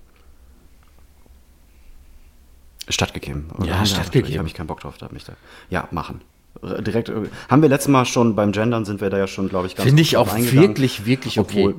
[2.88, 3.50] Stattgegeben.
[3.56, 3.66] oder?
[3.66, 4.30] Ja, stattgegeben.
[4.30, 5.34] Ich habe ich keinen Bock drauf, da hab ich da.
[5.70, 6.20] Ja, machen.
[6.62, 7.14] R- Direkt, äh,
[7.48, 9.86] haben wir letztes Mal schon beim Gendern, sind wir da ja schon, glaube ich, ganz
[9.86, 11.74] Finde ich auch wirklich, wirklich okay.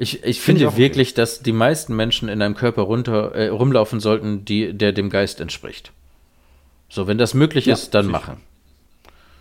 [0.00, 0.80] Ich, ich Finde finde ich auch okay.
[0.82, 5.10] wirklich, dass die meisten Menschen in einem Körper runter, äh, rumlaufen sollten, die, der dem
[5.10, 5.90] Geist entspricht.
[6.88, 8.12] So, wenn das möglich Ja, ist, dann sicher.
[8.18, 8.36] machen.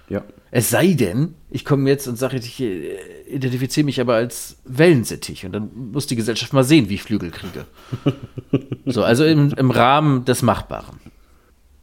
[0.10, 0.24] Ja.
[0.52, 2.98] Es sei denn, ich komme jetzt und sage, ich äh,
[3.28, 7.32] identifiziere mich aber als Wellensittich und dann muss die Gesellschaft mal sehen, wie ich Flügel
[7.32, 7.66] kriege.
[8.86, 11.00] so, also im, im Rahmen des Machbaren.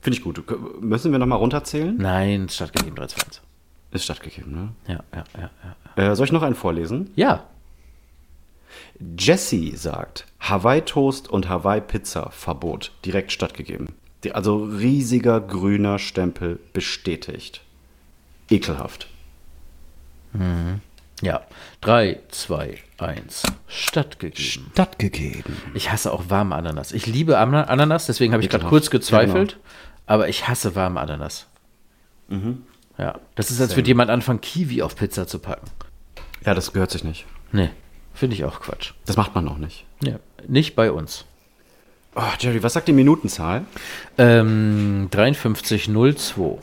[0.01, 0.43] Finde ich gut.
[0.81, 1.97] Müssen wir nochmal runterzählen?
[1.97, 3.41] Nein, stattgegeben 3, 2, 1.
[3.93, 4.69] Ist stattgegeben, ne?
[4.89, 5.51] Ja, ja, ja,
[5.97, 6.13] ja.
[6.13, 7.11] Äh, soll ich noch einen vorlesen?
[7.15, 7.47] Ja,
[9.19, 12.93] Jesse sagt, Hawaii-Toast und Hawaii-Pizza Verbot.
[13.05, 13.89] Direkt stattgegeben.
[14.33, 17.63] Also riesiger grüner Stempel bestätigt.
[18.51, 19.07] Ekelhaft.
[21.23, 21.41] ja.
[21.81, 23.43] 3, 2, 1.
[23.69, 24.71] Stattgegeben.
[24.73, 25.57] Stattgegeben.
[25.75, 26.93] Ich hasse auch warme Ananas.
[26.93, 29.53] Ich liebe Ana- Ananas, deswegen habe ich gerade kurz gezweifelt.
[29.53, 29.59] Ja,
[30.07, 31.47] Aber ich hasse warme Ananas.
[32.99, 35.67] Ja, das ist, als würde jemand anfangen, Kiwi auf Pizza zu packen.
[36.45, 37.27] Ja, das gehört sich nicht.
[37.53, 37.71] Nee,
[38.13, 38.93] finde ich auch Quatsch.
[39.07, 39.85] Das macht man auch nicht.
[40.03, 40.19] Ja,
[40.49, 41.25] nicht bei uns.
[42.17, 43.65] Oh, Jerry, was sagt die Minutenzahl?
[44.19, 46.59] Ähm, 5302.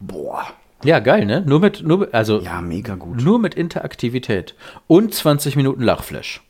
[0.00, 0.46] Boah.
[0.84, 1.42] Ja, geil, ne?
[1.46, 3.22] Nur mit, nur, also, Ja, mega gut.
[3.22, 4.54] nur mit Interaktivität.
[4.86, 6.42] Und 20 Minuten Lachflash.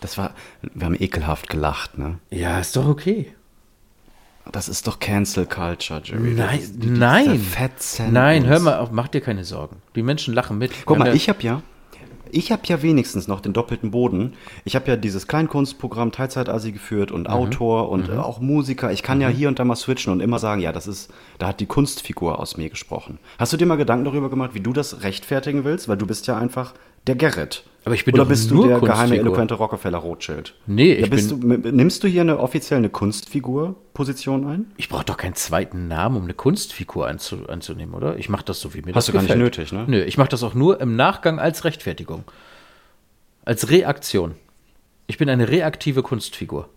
[0.00, 2.18] Das war, wir haben ekelhaft gelacht, ne?
[2.30, 3.32] Ja, ist doch okay.
[4.52, 6.36] Das ist doch Cancel Culture, Jerry.
[6.36, 7.40] Das Nein, ist- die- nein.
[8.10, 9.76] Nein, hör mal auf, mach dir keine Sorgen.
[9.96, 10.72] Die Menschen lachen mit.
[10.84, 11.62] Guck mal, Wenn ich habe ja,
[12.34, 14.34] ich habe ja wenigstens noch den doppelten Boden.
[14.64, 18.90] Ich habe ja dieses Kleinkunstprogramm Teilzeitasi geführt und Autor und äh, auch Musiker.
[18.92, 21.48] Ich kann ja hier und da mal switchen und immer sagen, ja, das ist, da
[21.48, 23.18] hat die Kunstfigur aus mir gesprochen.
[23.38, 25.88] Hast du dir mal Gedanken darüber gemacht, wie du das rechtfertigen willst?
[25.88, 26.74] Weil du bist ja einfach
[27.06, 27.64] der Gerrit.
[27.86, 29.20] Aber ich bin Oder doch bist du der geheime, Kunstfigur.
[29.26, 30.54] eloquente Rockefeller Rothschild?
[30.66, 34.72] Nee, ja, ich bist bin- du, nimmst du hier eine offiziell eine Kunstfigur-Position ein?
[34.78, 38.16] Ich brauche doch keinen zweiten Namen, um eine Kunstfigur anzu, anzunehmen, oder?
[38.16, 39.44] Ich mache das so, wie mir Hast das du gar nicht gefällt.
[39.58, 39.84] nötig, ne?
[39.86, 42.24] Nö, ich mache das auch nur im Nachgang als Rechtfertigung.
[43.44, 44.34] Als Reaktion.
[45.06, 46.70] Ich bin eine reaktive Kunstfigur.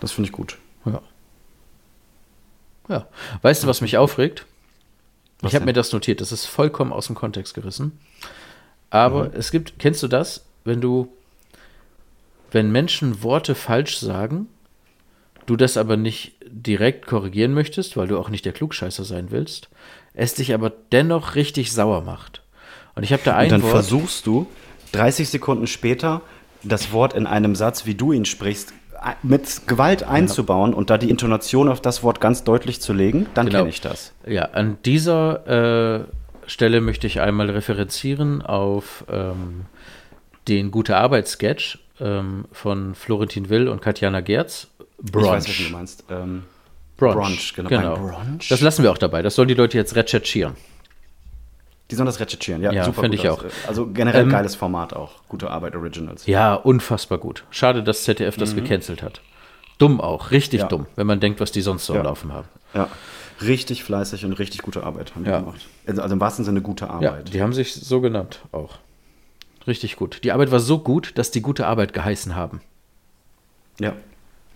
[0.00, 0.58] Das finde ich gut.
[0.84, 1.00] Ja.
[2.90, 3.06] Ja.
[3.40, 4.44] Weißt du, was mich aufregt?
[5.40, 6.20] Was ich habe mir das notiert.
[6.20, 7.98] Das ist vollkommen aus dem Kontext gerissen.
[8.92, 9.30] Aber Mhm.
[9.34, 11.08] es gibt, kennst du das, wenn du,
[12.50, 14.46] wenn Menschen Worte falsch sagen,
[15.46, 19.70] du das aber nicht direkt korrigieren möchtest, weil du auch nicht der Klugscheißer sein willst,
[20.14, 22.42] es dich aber dennoch richtig sauer macht.
[22.94, 23.72] Und ich habe da ein Und dann Wort.
[23.72, 24.46] versuchst du,
[24.92, 26.20] 30 Sekunden später
[26.62, 28.74] das Wort in einem Satz, wie du ihn sprichst,
[29.22, 33.46] mit Gewalt einzubauen und da die Intonation auf das Wort ganz deutlich zu legen, dann
[33.46, 33.60] Genau.
[33.60, 34.12] kenne ich das.
[34.26, 36.04] Ja, an dieser äh,
[36.46, 39.62] Stelle möchte ich einmal referenzieren auf ähm,
[40.48, 44.68] den Gute Arbeit Sketch ähm, von Florentin Will und Katjana Gerz.
[44.98, 45.24] Brunch.
[45.26, 46.04] Ich weiß, was du meinst.
[46.10, 46.42] Ähm,
[46.96, 47.68] Brunch, Brunch, genau.
[47.68, 47.96] genau.
[47.96, 48.48] Brunch?
[48.48, 49.22] Das lassen wir auch dabei.
[49.22, 50.54] Das sollen die Leute jetzt recherchieren.
[51.90, 52.62] die sollen das recherchieren.
[52.62, 53.40] Ja, Ja, super finde ich aus.
[53.40, 53.44] auch.
[53.68, 55.12] Also generell Ähm, geiles Format auch.
[55.28, 56.26] Gute Arbeit Originals.
[56.26, 57.44] Ja, unfassbar gut.
[57.50, 59.20] Schade, dass ZDF das gecancelt hat.
[59.78, 60.64] Dumm auch, richtig Mhm.
[60.64, 60.68] Ja.
[60.68, 62.00] dumm, wenn man denkt, was die sonst so Ja.
[62.00, 62.48] am Laufen haben.
[62.74, 62.88] Ja.
[63.40, 65.40] Richtig fleißig und richtig gute Arbeit haben die Ja.
[65.40, 65.66] gemacht.
[65.86, 67.32] Also, also im wahrsten Sinne gute Ja, Arbeit.
[67.32, 68.78] die haben sich so genannt auch.
[69.66, 70.20] Richtig gut.
[70.24, 72.60] Die Arbeit war so gut, dass die gute Arbeit geheißen haben.
[73.80, 73.94] Ja.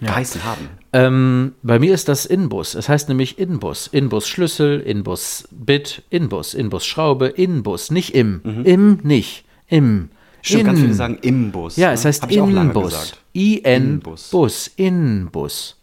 [0.00, 0.68] Geheißen haben.
[0.92, 2.74] Ähm, bei mir ist das Inbus.
[2.74, 3.86] Es heißt nämlich Inbus.
[3.86, 8.42] Inbus Schlüssel, Inbus Bit, Inbus, Inbus Schraube, Inbus, nicht im.
[8.64, 9.44] Im nicht.
[9.68, 10.10] Im.
[10.42, 10.66] Stimmt, in.
[10.66, 11.76] ganz viele sagen Imbus.
[11.76, 11.94] Ja, ne?
[11.94, 13.14] es heißt Hab ich auch lange Inbus.
[13.32, 14.30] Inbus.
[14.30, 14.70] Bus.
[14.76, 15.76] Inbus.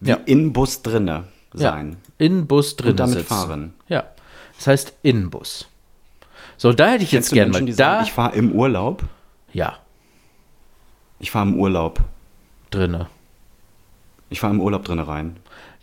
[0.00, 0.16] Wie Ja.
[0.26, 1.24] in Bus drinne
[1.54, 1.96] sein.
[2.18, 2.26] Ja.
[2.26, 3.28] Inbus drin damit sitzen.
[3.28, 3.74] fahren.
[3.88, 4.04] Ja.
[4.56, 5.68] Das heißt Inbus.
[6.56, 7.64] So, da hätte ich Kennst jetzt gerne mal.
[7.66, 7.72] Da.
[7.74, 9.02] sagen, ich fahre im Urlaub?
[9.52, 9.78] ja,
[11.18, 12.00] Ich fahre im Urlaub.
[12.70, 13.08] drinne.
[14.30, 15.36] Ich fahre im Urlaub drinne rein.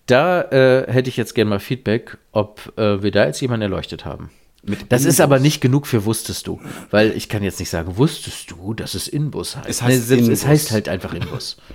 [0.07, 4.05] Da äh, hätte ich jetzt gerne mal Feedback, ob äh, wir da jetzt jemanden erleuchtet
[4.05, 4.31] haben.
[4.63, 5.19] Mit Das ist Inbus.
[5.21, 6.59] aber nicht genug für wusstest du,
[6.89, 9.69] weil ich kann jetzt nicht sagen, wusstest du, dass es Inbus heißt.
[9.69, 10.29] Es heißt Inbus.
[10.29, 11.57] es heißt halt einfach Inbus.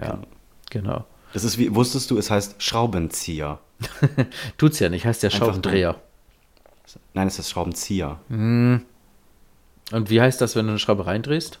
[0.00, 0.20] Ja,
[0.70, 1.04] genau.
[1.32, 3.58] Das ist wie, wusstest du, es heißt Schraubenzieher.
[4.58, 5.96] Tut's ja nicht, heißt ja Schraubendreher.
[7.14, 8.18] Nein, es ist Schraubenzieher.
[8.28, 8.84] Und
[9.92, 11.60] wie heißt das, wenn du eine Schraube reindrehst?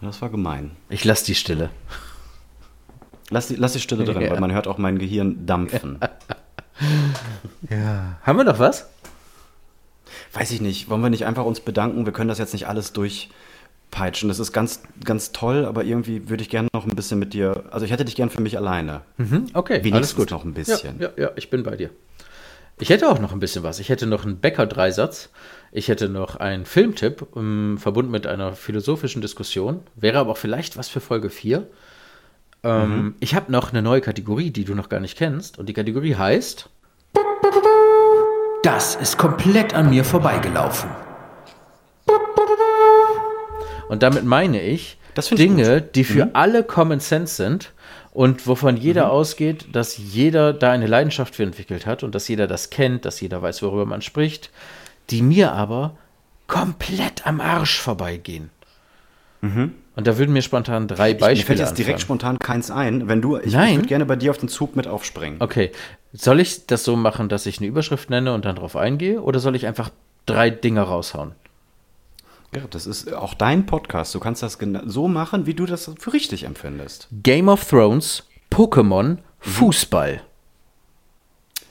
[0.00, 0.76] Das war gemein.
[0.88, 1.70] Ich lass die Stille.
[3.30, 4.30] Lass die, lass die Stille drin, Ja.
[4.30, 5.98] weil man hört auch mein Gehirn dampfen.
[8.22, 8.86] Haben wir noch was?
[10.32, 10.88] Weiß ich nicht.
[10.88, 12.06] Wollen wir nicht einfach uns bedanken?
[12.06, 12.92] Wir können das jetzt nicht alles
[13.90, 14.28] durchpeitschen.
[14.28, 17.64] Das ist ganz, ganz toll, aber irgendwie würde ich gerne noch ein bisschen mit dir.
[17.70, 19.02] Also ich hätte dich gern für mich alleine.
[19.54, 20.30] Okay, alles Wenigstens gut.
[20.30, 21.00] noch ein bisschen.
[21.00, 21.90] Ja, ja, ja, ich bin bei dir.
[22.80, 23.80] Ich hätte auch noch ein bisschen was.
[23.80, 25.30] Ich hätte noch einen Bäcker-Dreisatz.
[25.72, 29.80] Ich hätte noch einen Filmtipp, ähm, verbunden mit einer philosophischen Diskussion.
[29.96, 31.66] Wäre aber auch vielleicht was für Folge 4.
[32.62, 33.14] Ähm, Mhm.
[33.20, 35.58] Ich habe noch eine neue Kategorie, die du noch gar nicht kennst.
[35.58, 36.68] Und die Kategorie heißt
[38.62, 40.90] Das ist komplett an mir vorbeigelaufen.
[43.88, 45.80] Und damit meine ich ich Dinge.
[45.80, 45.92] Mhm.
[45.94, 47.72] die für alle Common Sense sind
[48.12, 49.10] und wovon jeder Mhm.
[49.10, 53.20] ausgeht, dass jeder da eine Leidenschaft für entwickelt hat und dass jeder das kennt, dass
[53.20, 54.50] jeder weiß, worüber man spricht,
[55.10, 55.96] die mir aber
[56.46, 58.50] komplett am Arsch vorbeigehen.
[59.40, 61.14] Und da würden mir spontan drei Mhm.
[61.16, 63.06] Ich, mir Beispiele fällt jetzt direkt spontan keins ein.
[63.08, 65.40] Wenn du, ich, ich würde gerne bei dir auf den Zug mit aufspringen.
[65.40, 65.70] Okay,
[66.12, 69.38] soll ich das so machen, dass ich eine Überschrift nenne und dann drauf eingehe oder
[69.38, 69.90] soll ich einfach
[70.26, 71.32] drei Dinge raushauen?
[72.54, 74.14] Ja, das ist auch dein Podcast.
[74.14, 77.08] Du kannst das so machen, wie du das für richtig empfindest.
[77.22, 80.22] Game of Thrones, Pokémon, Fußball.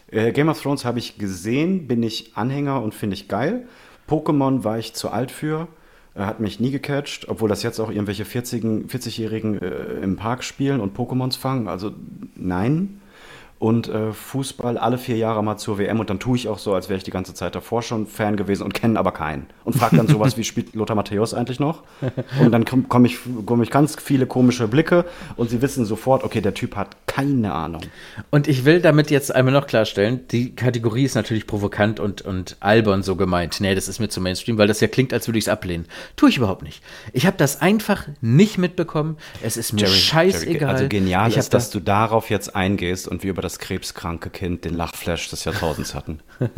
[0.09, 3.67] Äh, Game of Thrones habe ich gesehen, bin ich Anhänger und finde ich geil.
[4.07, 5.67] Pokémon war ich zu alt für,
[6.15, 10.43] äh, hat mich nie gecatcht, obwohl das jetzt auch irgendwelche 40-Jährigen 40 äh, im Park
[10.43, 11.67] spielen und Pokémons fangen.
[11.67, 11.91] Also
[12.36, 13.01] nein.
[13.60, 16.76] Und äh, Fußball alle vier Jahre mal zur WM und dann tue ich auch so,
[16.76, 19.47] als wäre ich die ganze Zeit davor schon Fan gewesen und kenne aber keinen.
[19.64, 21.84] Und frage dann sowas wie, spielt Lothar Matthäus eigentlich noch?
[22.39, 25.05] Und dann komme komm ich, komm ich ganz viele komische Blicke
[25.36, 27.82] und sie wissen sofort, okay, der Typ hat keine Ahnung.
[28.30, 32.58] Und ich will damit jetzt einmal noch klarstellen, die Kategorie ist natürlich provokant und, und
[32.60, 33.60] albern so gemeint.
[33.60, 35.86] Nee, das ist mir zu Mainstream, weil das ja klingt, als würde ich es ablehnen.
[36.16, 36.84] Tue ich überhaupt nicht.
[37.14, 39.18] Ich habe das einfach nicht mitbekommen.
[39.41, 40.70] Es ist mir scheißegal.
[40.70, 44.66] Also genial ich ist, dass du darauf jetzt eingehst und wir über das krebskranke Kind
[44.66, 46.20] den Lachflash des Jahrtausends hatten.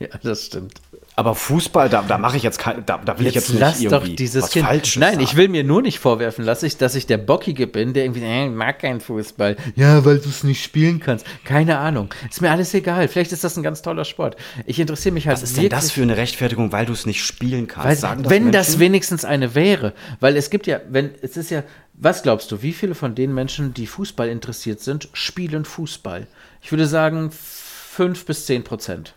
[0.00, 0.74] Ja, das stimmt.
[1.18, 3.60] Aber Fußball, da, da mache ich jetzt kein, da, da will ich Jetzt jetzt nicht
[3.60, 4.66] lass doch irgendwie dieses was Kind.
[4.66, 5.24] Falsches Nein, sagen.
[5.24, 8.46] ich will mir nur nicht vorwerfen lassen, dass ich der Bockige bin, der irgendwie, äh,
[8.46, 9.56] ich mag keinen Fußball.
[9.74, 11.26] Ja, weil du es nicht spielen kannst.
[11.44, 12.14] Keine Ahnung.
[12.30, 13.08] Ist mir alles egal.
[13.08, 14.36] Vielleicht ist das ein ganz toller Sport.
[14.64, 17.24] Ich interessiere mich halt Was ist denn das für eine Rechtfertigung, weil du es nicht
[17.24, 17.88] spielen kannst?
[17.88, 18.80] Weil, Sagen wenn das Menschen?
[18.80, 21.64] wenigstens eine wäre, weil es gibt ja, wenn, es ist ja,
[21.94, 26.28] was glaubst du, wie viele von den Menschen, die Fußball interessiert sind, spielen Fußball?
[26.62, 29.14] Ich würde sagen, fünf bis zehn Prozent.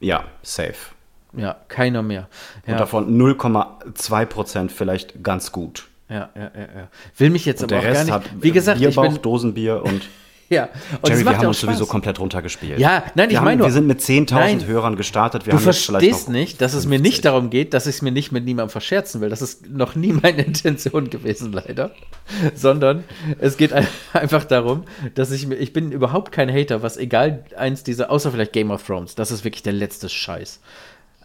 [0.00, 0.93] Ja, safe.
[1.36, 2.28] Ja, keiner mehr.
[2.66, 5.86] Ja, Und davon 0,2 Prozent vielleicht ganz gut.
[6.08, 6.88] ja, ja, ja, ja.
[7.16, 8.14] Will mich jetzt Und aber der auch gar Rest nicht.
[8.14, 10.02] hat wie gesagt, ich Bierbauch, bin, Dosenbier und
[10.50, 10.68] ja.
[11.00, 11.88] Und Jerry, wir haben uns sowieso Spaß.
[11.88, 12.78] komplett runtergespielt.
[12.78, 14.66] Ja, nein, ich meine Wir sind mit 10.000 Nein.
[14.66, 15.46] Hörern gestartet.
[15.46, 17.02] Wir Du haben verstehst nicht, dass es mir 50.
[17.12, 19.30] nicht darum geht, dass ich es mir nicht mit niemandem verscherzen will.
[19.30, 21.92] Das ist noch nie meine Intention gewesen, leider.
[22.54, 23.04] Sondern
[23.40, 27.44] es geht ein- einfach darum, dass ich mir, ich bin überhaupt kein Hater, was egal
[27.56, 30.60] eins dieser, außer vielleicht Game of Thrones, das ist wirklich der letzte Scheiß.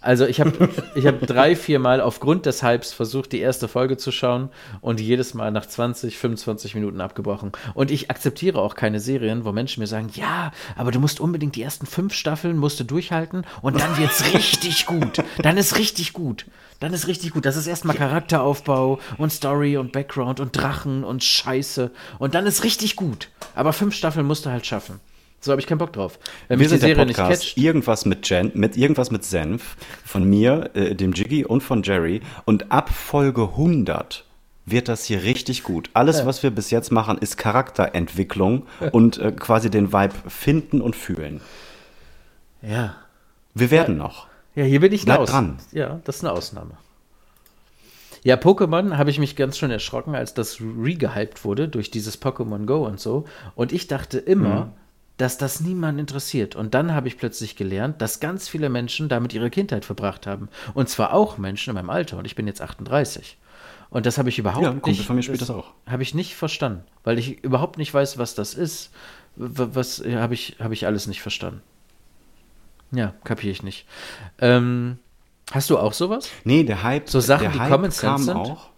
[0.01, 3.97] Also ich habe ich hab drei, vier Mal aufgrund des Hypes versucht, die erste Folge
[3.97, 4.49] zu schauen
[4.81, 7.51] und jedes Mal nach 20, 25 Minuten abgebrochen.
[7.73, 11.55] Und ich akzeptiere auch keine Serien, wo Menschen mir sagen, ja, aber du musst unbedingt
[11.55, 15.23] die ersten fünf Staffeln musst du durchhalten und dann wird's richtig gut.
[15.41, 16.45] Dann ist richtig gut.
[16.79, 17.45] Dann ist richtig gut.
[17.45, 21.91] Das ist erstmal Charakteraufbau und Story und Background und Drachen und Scheiße.
[22.19, 23.29] Und dann ist richtig gut.
[23.53, 25.01] Aber fünf Staffeln musst du halt schaffen.
[25.41, 26.19] So habe ich keinen Bock drauf.
[26.47, 27.57] Wenn Wir mich die sind der Serie nicht Podcast catcht.
[27.57, 32.21] irgendwas mit Jen, mit irgendwas mit Senf von mir, äh, dem Jiggy und von Jerry
[32.45, 34.25] und ab Folge 100
[34.65, 35.89] wird das hier richtig gut.
[35.93, 40.95] Alles, was wir bis jetzt machen, ist Charakterentwicklung und äh, quasi den Vibe finden und
[40.95, 41.41] fühlen.
[42.61, 42.95] Ja.
[43.55, 44.27] Wir werden noch.
[44.55, 45.57] Ja, hier bin ich Bleib dran.
[45.71, 46.71] Ja, das ist eine Ausnahme.
[48.23, 52.65] Ja, Pokémon habe ich mich ganz schön erschrocken, als das regehypt wurde durch dieses Pokémon
[52.65, 53.25] Go und so.
[53.55, 54.71] Und ich dachte immer, Mhm.
[55.19, 56.55] Dass das niemand interessiert.
[56.55, 60.49] Und dann habe ich plötzlich gelernt, dass ganz viele Menschen damit ihre Kindheit verbracht haben.
[60.73, 62.17] Und zwar auch Menschen in meinem Alter.
[62.17, 63.37] Und ich bin jetzt 38.
[63.89, 65.05] Und das habe ich überhaupt Ja, Kumpel nicht.
[65.05, 65.73] von mir spielt das auch.
[65.87, 68.91] Habe ich nicht verstanden, weil ich überhaupt nicht weiß, was das ist.
[69.35, 71.61] Was äh, habe ich, habe ich alles nicht verstanden.
[72.91, 73.85] Ja, kapiere ich nicht.
[74.39, 74.99] Ähm,
[75.51, 76.29] hast du auch sowas?
[76.43, 78.37] Nee, der Hype, So Sachen, der die Hype Common Sense sind?
[78.37, 78.69] auch.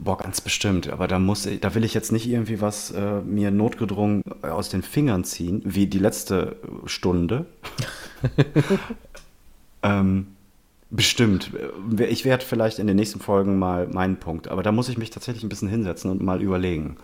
[0.00, 0.88] Boah, ganz bestimmt.
[0.90, 4.68] Aber da muss, ich- da will ich jetzt nicht irgendwie was äh, mir notgedrungen aus
[4.68, 7.46] den Fingern ziehen, wie die letzte Stunde.
[9.82, 10.28] ähm,
[10.90, 11.50] bestimmt.
[11.98, 15.10] Ich werde vielleicht in den nächsten Folgen mal meinen Punkt, aber da muss ich mich
[15.10, 16.96] tatsächlich ein bisschen hinsetzen und mal überlegen.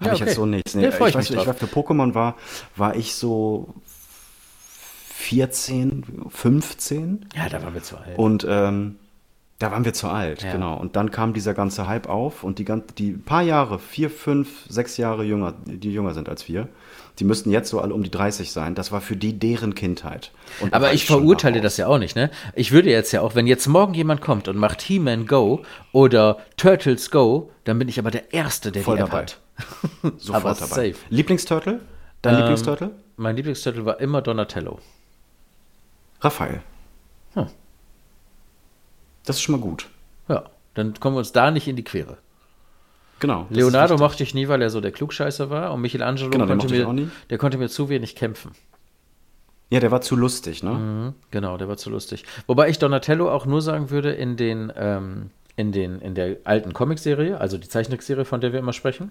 [0.00, 0.28] Habe Ja, ich okay.
[0.30, 0.74] jetzt so nichts.
[0.74, 2.36] Ja, freu ich ich, weiß, ich war für Pokémon war,
[2.76, 3.74] war ich so
[5.14, 8.16] 14, 15 Ja, da waren wir zu alt.
[8.18, 8.96] und ähm,
[9.58, 10.52] Da waren wir zu alt, Ja.
[10.52, 10.76] genau.
[10.76, 14.96] Und dann kam dieser ganze Hype auf und die, die paar Jahre, vier, fünf, sechs
[14.98, 16.68] Jahre jünger, die jünger sind als wir,
[17.18, 18.76] die müssten jetzt so alle um die 30 sein.
[18.76, 20.30] Das war für die deren Kindheit.
[20.60, 22.30] Und Aber ich verurteile das ja auch nicht, ne?
[22.54, 26.38] Ich würde jetzt ja auch, wenn jetzt morgen jemand kommt und macht He-Man Go oder
[26.56, 29.22] Turtles Go, dann bin ich aber der Erste, der Voll die App dabei.
[29.22, 29.40] hat.
[30.18, 30.66] Sofort aber dabei.
[30.92, 30.94] safe.
[31.08, 31.80] Lieblingsturtle?
[32.22, 32.90] Dein Ähm, Lieblingsturtle?
[33.16, 34.78] Mein Lieblingsturtle war immer Donatello.
[36.20, 36.60] Raphael.
[37.34, 37.46] Hm.
[39.28, 39.86] Das ist schon mal gut.
[40.28, 42.18] Ja, dann kommen wir uns da nicht in die Quere.
[43.20, 43.46] Genau.
[43.50, 47.10] Leonardo mochte ich nie, weil er so der Klugscheißer war und Michelangelo Genau, konnte mir,
[47.30, 48.52] der konnte mir zu wenig kämpfen.
[49.70, 50.70] Ja, der war zu lustig, ne?
[50.70, 52.24] Mhm, genau, der war zu lustig.
[52.46, 56.72] Wobei ich Donatello auch nur sagen würde in den, ähm, in den, in der alten
[56.72, 59.10] Comicserie, also die Zeichentrickserie, von der wir immer sprechen.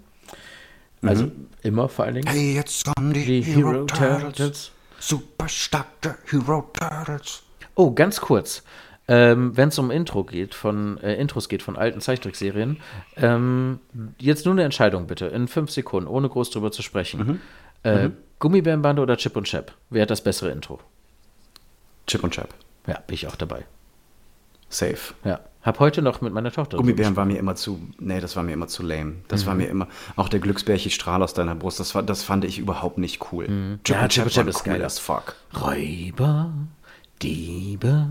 [1.04, 1.48] Also Mhm.
[1.62, 2.28] immer vor allen Dingen.
[2.28, 4.22] Hey, jetzt kommen die, Die Hero, Hero Turtles.
[4.36, 4.72] Turtles.
[5.00, 7.44] Super starke Hero Turtles.
[7.76, 8.64] Oh, ganz kurz.
[9.10, 12.78] Ähm, Wenn es um Intro geht, von äh, Intros geht von alten Zeichentrickserien,
[13.16, 13.80] ähm,
[14.20, 17.40] jetzt nur eine Entscheidung bitte, in fünf Sekunden, ohne groß drüber zu sprechen.
[17.84, 19.74] Äh, Gummibärenbande oder Chip und Chap?
[19.90, 20.80] Wer hat das bessere Intro?
[22.06, 22.50] Chip und Chap.
[22.86, 23.66] Ja, bin ich auch dabei.
[24.70, 25.14] Safe.
[25.24, 25.40] Ja.
[25.62, 26.78] Hab heute noch mit meiner Tochter.
[26.78, 29.16] Gummibären war mir immer zu, nee, das war mir immer zu lame.
[29.30, 29.48] Das Mhm.
[29.48, 32.58] war mir immer, auch der Glücksbärchen Strahl aus deiner Brust, das, war, das fand ich
[32.60, 33.46] überhaupt nicht cool.
[33.46, 33.80] Chip Mhm.
[33.88, 34.86] Ja, und Chip und Chap Chap war ist cool geiler.
[34.86, 35.36] as fuck.
[35.62, 36.52] Räuber,
[37.22, 38.08] Diebe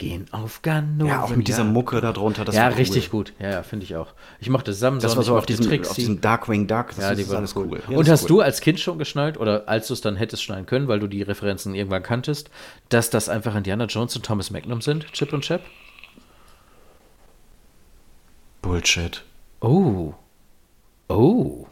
[0.00, 1.06] gehen auf Ganoven.
[1.06, 2.78] Ja, auch mit dieser Mucke da drunter, das ja, war cool.
[2.78, 3.34] richtig gut.
[3.38, 4.14] Ja, ja finde ich auch.
[4.40, 5.90] Ich mochte Samson, Das war so auf diesem, Trixie.
[5.90, 7.68] auf diesem Darkwing Duck, das ja, ist die war alles cool.
[7.70, 7.82] cool.
[7.88, 8.42] Ja, Und hast ist du cool.
[8.42, 11.22] als Kind schon geschnallt, oder als du es dann hättest schnallen können, weil du die
[11.22, 12.50] Referenzen irgendwann kanntest,
[12.88, 15.60] dass das einfach Indiana Jones und Thomas Magnum sind, Chip und Chap?
[18.62, 19.22] Bullshit.
[19.60, 20.14] Oh.
[21.08, 21.66] Oh.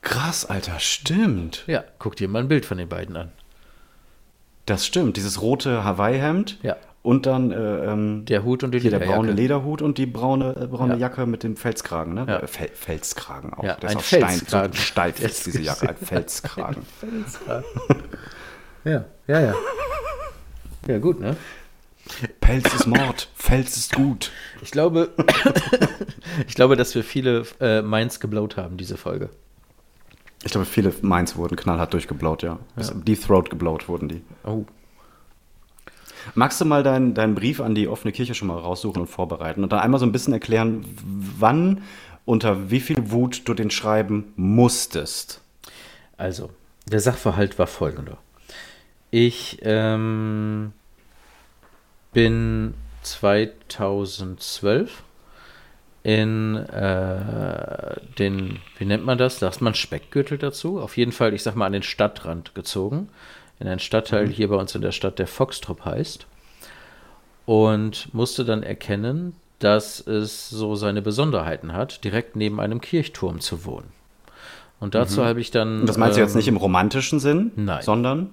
[0.00, 1.64] Krass, Alter, stimmt.
[1.66, 3.32] Ja, guck dir mal ein Bild von den beiden an.
[4.64, 5.16] Das stimmt.
[5.16, 6.76] Dieses rote Hawaii-Hemd Ja.
[7.08, 9.32] Und dann äh, ähm, Der Hut und die hier der braune.
[9.32, 10.98] Lederhut und die braune, äh, braune Ja.
[10.98, 12.26] Jacke mit dem Felskragen, ne?
[12.28, 12.40] Ja.
[12.40, 13.64] Äh, Fel Felskragen auch.
[13.64, 14.72] Ja, der ist ein aus Stein, Felskragen.
[14.74, 16.82] so steif ist ist diese Jacke, ein Felskragen.
[18.84, 19.54] Ja, ja, ja.
[20.86, 21.36] Ja, gut, ne?
[22.40, 24.30] Pelz ist Mord, Fels ist gut.
[24.62, 25.10] Ich glaube,
[26.46, 29.30] ich glaube, dass wir viele äh, Minds geblowt haben, diese Folge.
[30.44, 32.58] Ich glaube, viele Mainz wurden knallhart durchgeblaut, ja.
[32.76, 34.22] Bis Deep Throat geblaut wurden die.
[34.44, 34.64] Oh.
[36.34, 39.62] Magst du mal deinen, deinen Brief an die offene Kirche schon mal raussuchen und vorbereiten
[39.62, 40.84] und dann einmal so ein bisschen erklären,
[41.38, 41.82] wann,
[42.24, 45.40] unter wie viel Wut du den schreiben musstest?
[46.16, 46.50] Also,
[46.86, 48.18] der Sachverhalt war folgender.
[49.10, 50.72] Ich ähm,
[52.12, 55.02] bin 2012
[56.02, 59.38] in äh, den, wie nennt man das?
[59.38, 60.80] Sagt man Speckgürtel dazu?
[60.80, 63.08] Auf jeden Fall, ich sag mal, an den Stadtrand gezogen.
[63.60, 66.26] In einen Stadtteil hier bei uns in der Stadt, der Foxtrop heißt.
[67.46, 73.64] Und musste dann erkennen, dass es so seine Besonderheiten hat, direkt neben einem Kirchturm zu
[73.64, 73.88] wohnen.
[74.80, 75.80] Und dazu habe ich dann.
[75.80, 77.82] Und das meinst du jetzt ähm, nicht im romantischen Sinn, nein.
[77.82, 78.30] sondern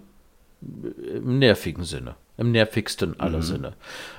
[0.61, 3.73] im nervigen Sinne, im nervigsten aller Sinne.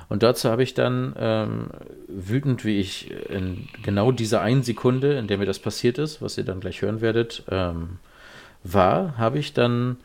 [0.08, 1.68] Und dazu habe ich dann ähm,
[2.08, 6.38] wütend, wie ich in genau dieser einen Sekunde, in der mir das passiert ist, was
[6.38, 7.98] ihr dann gleich hören werdet, ähm,
[8.62, 9.96] war, habe ich dann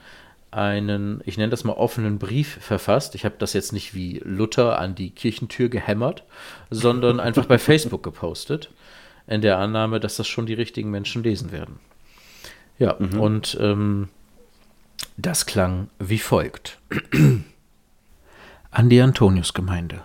[0.52, 3.16] einen, ich nenne das mal offenen Brief verfasst.
[3.16, 6.24] Ich habe das jetzt nicht wie Luther an die Kirchentür gehämmert,
[6.70, 8.70] sondern einfach bei Facebook gepostet,
[9.28, 11.80] in der Annahme, dass das schon die richtigen Menschen lesen werden.
[12.80, 14.10] Ja, und ähm,
[15.18, 16.80] das klang wie folgt.
[18.72, 20.02] An die Antoniusgemeinde.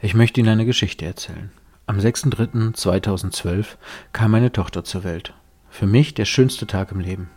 [0.00, 1.50] Ich möchte Ihnen eine Geschichte erzählen.
[1.86, 3.66] Am 6.3.2012
[4.12, 5.34] kam meine Tochter zur Welt.
[5.70, 7.30] Für mich der schönste Tag im Leben.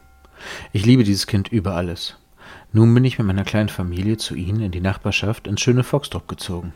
[0.71, 2.17] Ich liebe dieses Kind über alles.
[2.71, 6.27] Nun bin ich mit meiner kleinen Familie zu Ihnen in die Nachbarschaft ins schöne Foxtrop
[6.27, 6.73] gezogen.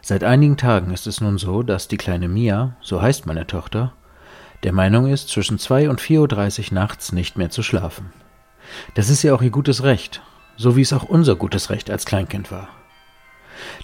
[0.00, 3.92] Seit einigen Tagen ist es nun so, dass die kleine Mia, so heißt meine Tochter,
[4.62, 8.12] der Meinung ist, zwischen 2 und 4.30 Uhr nachts nicht mehr zu schlafen.
[8.94, 10.22] Das ist ja auch ihr gutes Recht,
[10.56, 12.68] so wie es auch unser gutes Recht als Kleinkind war.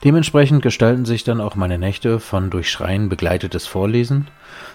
[0.05, 4.29] Dementsprechend gestalten sich dann auch meine Nächte von durch Schreien begleitetes Vorlesen,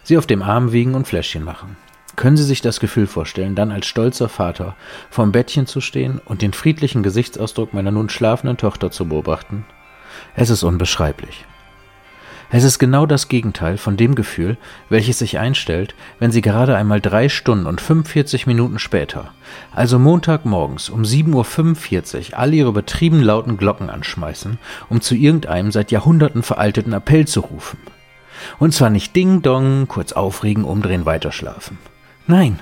[0.04, 1.78] sie auf dem Arm wiegen und Fläschchen machen.
[2.20, 4.76] Können Sie sich das Gefühl vorstellen, dann als stolzer Vater
[5.10, 9.64] vorm Bettchen zu stehen und den friedlichen Gesichtsausdruck meiner nun schlafenden Tochter zu beobachten?
[10.36, 11.46] Es ist unbeschreiblich.
[12.52, 14.58] Es ist genau das Gegenteil von dem Gefühl,
[14.90, 19.32] welches sich einstellt, wenn Sie gerade einmal drei Stunden und 45 Minuten später,
[19.74, 24.58] also Montagmorgens um 7.45 Uhr, all Ihre übertrieben lauten Glocken anschmeißen,
[24.90, 27.80] um zu irgendeinem seit Jahrhunderten veralteten Appell zu rufen.
[28.58, 31.78] Und zwar nicht Ding Dong, kurz aufregen, umdrehen, weiterschlafen.
[32.30, 32.60] Nein,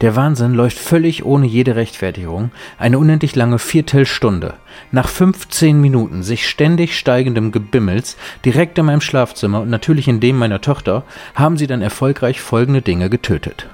[0.00, 4.54] Der Wahnsinn läuft völlig ohne jede Rechtfertigung eine unendlich lange Viertelstunde.
[4.90, 10.36] Nach 15 Minuten sich ständig steigendem Gebimmels direkt in meinem Schlafzimmer und natürlich in dem
[10.36, 11.04] meiner Tochter
[11.36, 13.68] haben sie dann erfolgreich folgende Dinge getötet.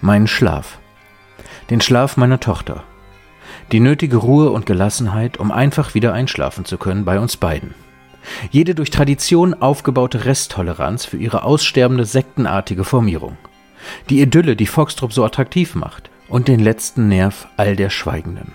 [0.00, 0.80] Meinen Schlaf.
[1.70, 2.82] Den Schlaf meiner Tochter.
[3.70, 7.74] Die nötige Ruhe und Gelassenheit, um einfach wieder einschlafen zu können bei uns beiden.
[8.50, 13.36] Jede durch Tradition aufgebaute Resttoleranz für ihre aussterbende sektenartige Formierung.
[14.08, 16.10] Die Idylle, die Foxtrop so attraktiv macht.
[16.28, 18.52] Und den letzten Nerv all der Schweigenden.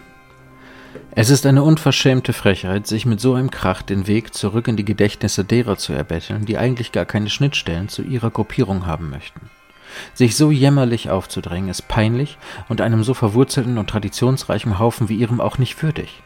[1.12, 4.86] Es ist eine unverschämte Frechheit, sich mit so einem Krach den Weg zurück in die
[4.86, 9.50] Gedächtnisse derer zu erbetteln, die eigentlich gar keine Schnittstellen zu ihrer Gruppierung haben möchten.
[10.14, 15.40] Sich so jämmerlich aufzudrängen, ist peinlich und einem so verwurzelten und traditionsreichen Haufen wie ihrem
[15.40, 16.22] auch nicht würdig.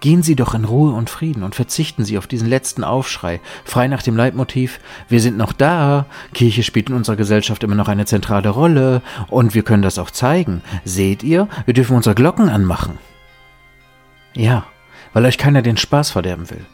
[0.00, 3.88] Gehen Sie doch in Ruhe und Frieden und verzichten Sie auf diesen letzten Aufschrei, frei
[3.88, 8.06] nach dem Leitmotiv, wir sind noch da, Kirche spielt in unserer Gesellschaft immer noch eine
[8.06, 10.62] zentrale Rolle und wir können das auch zeigen.
[10.84, 12.98] Seht ihr, wir dürfen unsere Glocken anmachen.
[14.34, 14.64] Ja,
[15.12, 16.64] weil euch keiner den Spaß verderben will.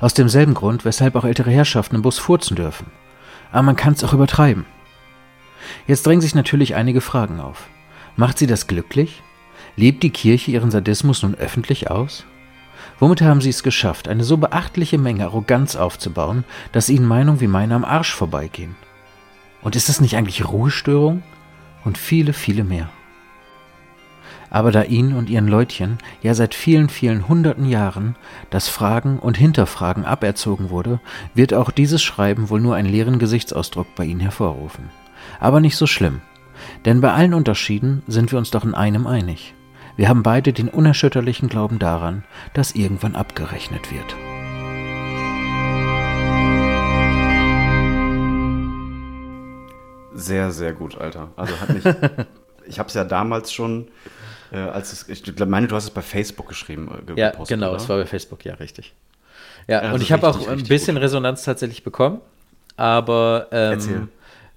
[0.00, 2.86] Aus demselben Grund, weshalb auch ältere Herrschaften im Bus furzen dürfen.
[3.50, 4.64] Aber man kann es auch übertreiben.
[5.86, 7.68] Jetzt drängen sich natürlich einige Fragen auf.
[8.16, 9.22] Macht sie das glücklich?
[9.76, 12.24] Lebt die Kirche ihren Sadismus nun öffentlich aus?
[13.02, 17.48] Womit haben sie es geschafft, eine so beachtliche Menge Arroganz aufzubauen, dass ihnen Meinungen wie
[17.48, 18.76] meine am Arsch vorbeigehen?
[19.60, 21.24] Und ist das nicht eigentlich Ruhestörung?
[21.84, 22.90] Und viele, viele mehr.
[24.50, 28.14] Aber da ihnen und ihren Leutchen ja seit vielen, vielen hunderten Jahren
[28.50, 31.00] das Fragen und Hinterfragen aberzogen wurde,
[31.34, 34.90] wird auch dieses Schreiben wohl nur einen leeren Gesichtsausdruck bei ihnen hervorrufen.
[35.40, 36.20] Aber nicht so schlimm,
[36.84, 39.54] denn bei allen Unterschieden sind wir uns doch in einem einig.
[39.96, 42.24] Wir haben beide den unerschütterlichen Glauben daran,
[42.54, 44.16] dass irgendwann abgerechnet wird.
[50.14, 51.28] Sehr, sehr gut, Alter.
[51.36, 51.84] Also hat mich.
[52.66, 53.88] ich habe es ja damals schon,
[54.50, 56.88] äh, als es, ich meine, du hast es bei Facebook geschrieben.
[56.88, 57.76] Äh, Ja, gepostet, genau, oder?
[57.76, 58.94] es war bei Facebook, ja, richtig.
[59.68, 61.04] Ja, Ja, und ich habe auch ein bisschen gut.
[61.04, 62.20] Resonanz tatsächlich bekommen,
[62.76, 64.08] aber ähm,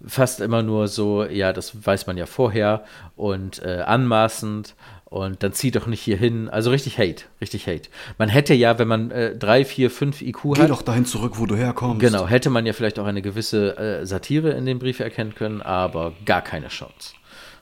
[0.05, 2.83] fast immer nur so, ja, das weiß man ja vorher
[3.15, 4.75] und äh, anmaßend
[5.15, 6.49] und dann zieh doch nicht hier hin.
[6.49, 7.89] Also richtig Hate, richtig Hate.
[8.17, 11.33] Man hätte ja, wenn man äh, 3, 4, 5 IQ Geh hat, doch dahin zurück,
[11.37, 12.01] wo du herkommst.
[12.01, 15.61] genau, hätte man ja vielleicht auch eine gewisse äh, Satire in dem Brief erkennen können,
[15.61, 17.13] aber gar keine Chance.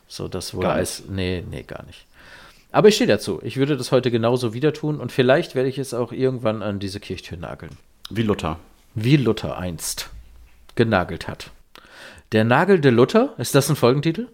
[0.08, 2.08] So, das wurde als, nee, nee, gar nicht.
[2.72, 3.40] Aber ich stehe dazu.
[3.44, 6.80] Ich würde das heute genauso wieder tun und vielleicht werde ich es auch irgendwann an
[6.80, 7.78] diese Kirchtür nageln.
[8.10, 8.60] Wie Luther.
[8.96, 10.10] Wie Luther einst
[10.74, 11.52] genagelt hat.
[12.32, 14.28] Der nagelnde Luther, ist das ein Folgentitel?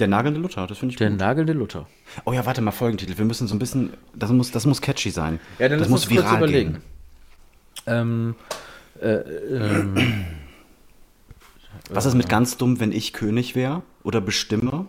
[0.00, 1.20] Der nagelnde Luther, das finde ich Der gut.
[1.20, 1.86] nagelnde Luther.
[2.24, 3.16] Oh ja, warte mal, Folgentitel.
[3.16, 5.38] Wir müssen so ein bisschen, das muss, das muss catchy sein.
[5.58, 6.72] Ja, dann das muss uns kurz viral überlegen.
[6.72, 6.82] gehen.
[7.86, 8.34] Ähm,
[9.00, 10.24] äh, ähm,
[11.90, 14.86] Was ist mit ganz dumm, wenn ich König wäre oder bestimme?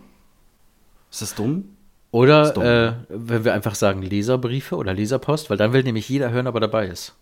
[1.12, 1.66] Ist das dumm?
[2.12, 2.64] oder Ist dumm.
[2.64, 6.56] äh, wenn wir einfach sagen Leserbriefe oder Leserpost, weil dann will nämlich jeder hören, ob
[6.56, 7.14] er dabei ist.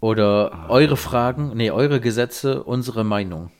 [0.00, 0.68] Oder Ah.
[0.68, 3.50] eure Fragen, nee, eure Gesetze, unsere Meinung.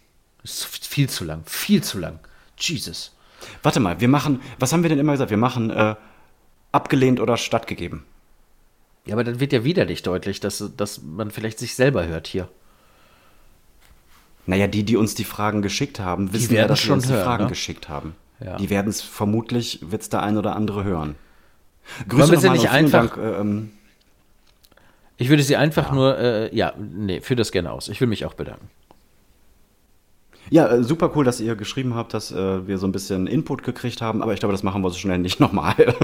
[0.48, 2.18] Ist viel zu lang, viel zu lang.
[2.58, 3.14] Jesus.
[3.62, 5.30] Warte mal, wir machen, was haben wir denn immer gesagt?
[5.30, 5.94] Wir machen äh,
[6.72, 8.04] abgelehnt oder stattgegeben.
[9.04, 12.48] Ja, aber dann wird ja widerlich deutlich, dass, dass man vielleicht sich selber hört hier.
[14.46, 17.12] Naja, die, die uns die Fragen geschickt haben, wissen ja, dass schon wir uns die
[17.12, 17.48] hören, Fragen ne?
[17.50, 18.14] geschickt haben.
[18.40, 18.56] Ja.
[18.56, 21.16] Die werden es vermutlich, wird es der ein oder andere hören.
[22.08, 23.70] Sie nochmal nicht einfach- Dank, äh, ähm,
[25.16, 27.88] Ich würde sie einfach nur, äh, ja, nee, führ das gerne aus.
[27.88, 28.70] Ich will mich auch bedanken.
[30.50, 33.62] Ja, äh, super cool, dass ihr geschrieben habt, dass äh, wir so ein bisschen Input
[33.62, 35.74] gekriegt haben, aber ich glaube, das machen wir so schnell nicht nochmal.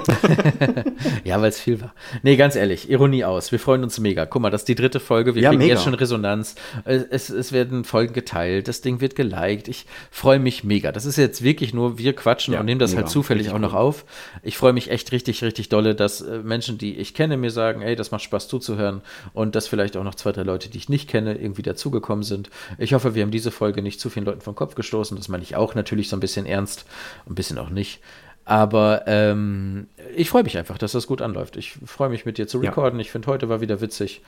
[1.25, 1.95] Ja, weil es viel war.
[2.23, 3.51] Nee, ganz ehrlich, Ironie aus.
[3.53, 4.27] Wir freuen uns mega.
[4.27, 5.35] Guck mal, das ist die dritte Folge.
[5.35, 5.75] Wir Ja, kriegen mega.
[5.75, 6.55] jetzt schon Resonanz.
[6.85, 8.69] Es, es, es werden Folgen geteilt.
[8.69, 9.69] Das Ding wird geliked.
[9.69, 10.93] Ich freue mich mega.
[10.93, 13.03] Das ist jetzt wirklich nur, wir quatschen Ja, und nehmen das mega.
[13.03, 13.79] halt zufällig Richtig auch noch cool.
[13.79, 14.05] auf.
[14.43, 17.83] Ich freue mich echt richtig, richtig dolle, dass äh, Menschen, die ich kenne, mir sagen,
[17.83, 19.01] ey, das macht Spaß zuzuhören
[19.33, 22.51] und dass vielleicht auch noch zwei, drei Leute, die ich nicht kenne, irgendwie dazugekommen sind.
[22.79, 25.16] Ich hoffe, wir haben diese Folge nicht zu vielen Leuten vom Kopf gestoßen.
[25.16, 26.85] Das meine ich auch natürlich so ein bisschen ernst,
[27.28, 28.01] ein bisschen auch nicht.
[28.47, 29.86] Aber ähm,
[30.16, 31.56] ich freue mich einfach, dass das gut anläuft.
[31.56, 32.70] Ich freue mich mit dir zu Ja.
[32.70, 33.01] recorden.
[33.01, 34.23] Ich finde, heute war wieder witzig.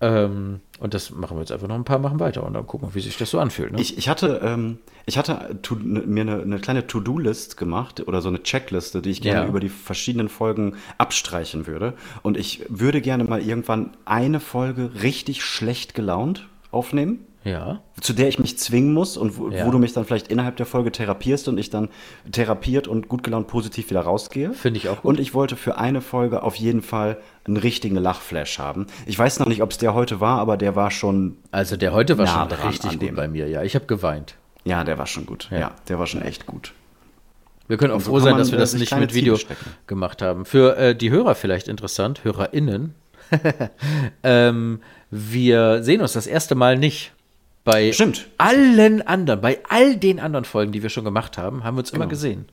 [0.00, 2.88] Ähm, und das machen wir jetzt einfach noch ein paar Machen weiter und dann gucken
[2.88, 3.72] wir, wie sich das so anfühlt.
[3.72, 3.80] Ne?
[3.80, 8.20] Ich, ich hatte, ähm, ich hatte to, ne, mir eine, eine kleine To-Do-List gemacht oder
[8.20, 9.46] so eine Checkliste, die ich gerne Ja.
[9.48, 11.94] über die verschiedenen Folgen abstreichen würde.
[12.22, 17.20] Und ich würde gerne mal irgendwann eine Folge richtig schlecht gelaunt aufnehmen.
[17.44, 17.80] Ja.
[18.00, 19.66] zu der ich mich zwingen muss und wo, Ja.
[19.66, 21.88] wo du mich dann vielleicht innerhalb der Folge therapierst und ich dann
[22.30, 24.52] therapiert und gut gelaunt positiv wieder rausgehe.
[24.52, 25.04] Finde ich auch gut.
[25.04, 28.86] Und ich wollte für eine Folge auf jeden Fall einen richtigen Lachflash haben.
[29.06, 31.36] Ich weiß noch nicht, ob es der heute war, aber der war schon.
[31.50, 33.48] Also der heute war Nah schon richtig gut bei mir.
[33.48, 34.34] Ja, ich habe geweint.
[34.64, 35.48] Ja, der war schon gut.
[35.50, 35.72] Ja, Ja.
[35.88, 36.72] der war schon echt gut.
[37.66, 39.38] Wir können auch so froh sein, dass wir das nicht mit Video
[39.86, 40.44] gemacht haben.
[40.44, 42.94] Für äh, die Hörer vielleicht interessant, HörerInnen.
[44.22, 44.80] ähm,
[45.10, 47.12] wir sehen uns das erste Mal nicht.
[47.64, 48.28] Bei Stimmt.
[48.38, 51.90] allen anderen, bei all den anderen Folgen, die wir schon gemacht haben, haben wir uns
[51.90, 52.46] immer gesehen.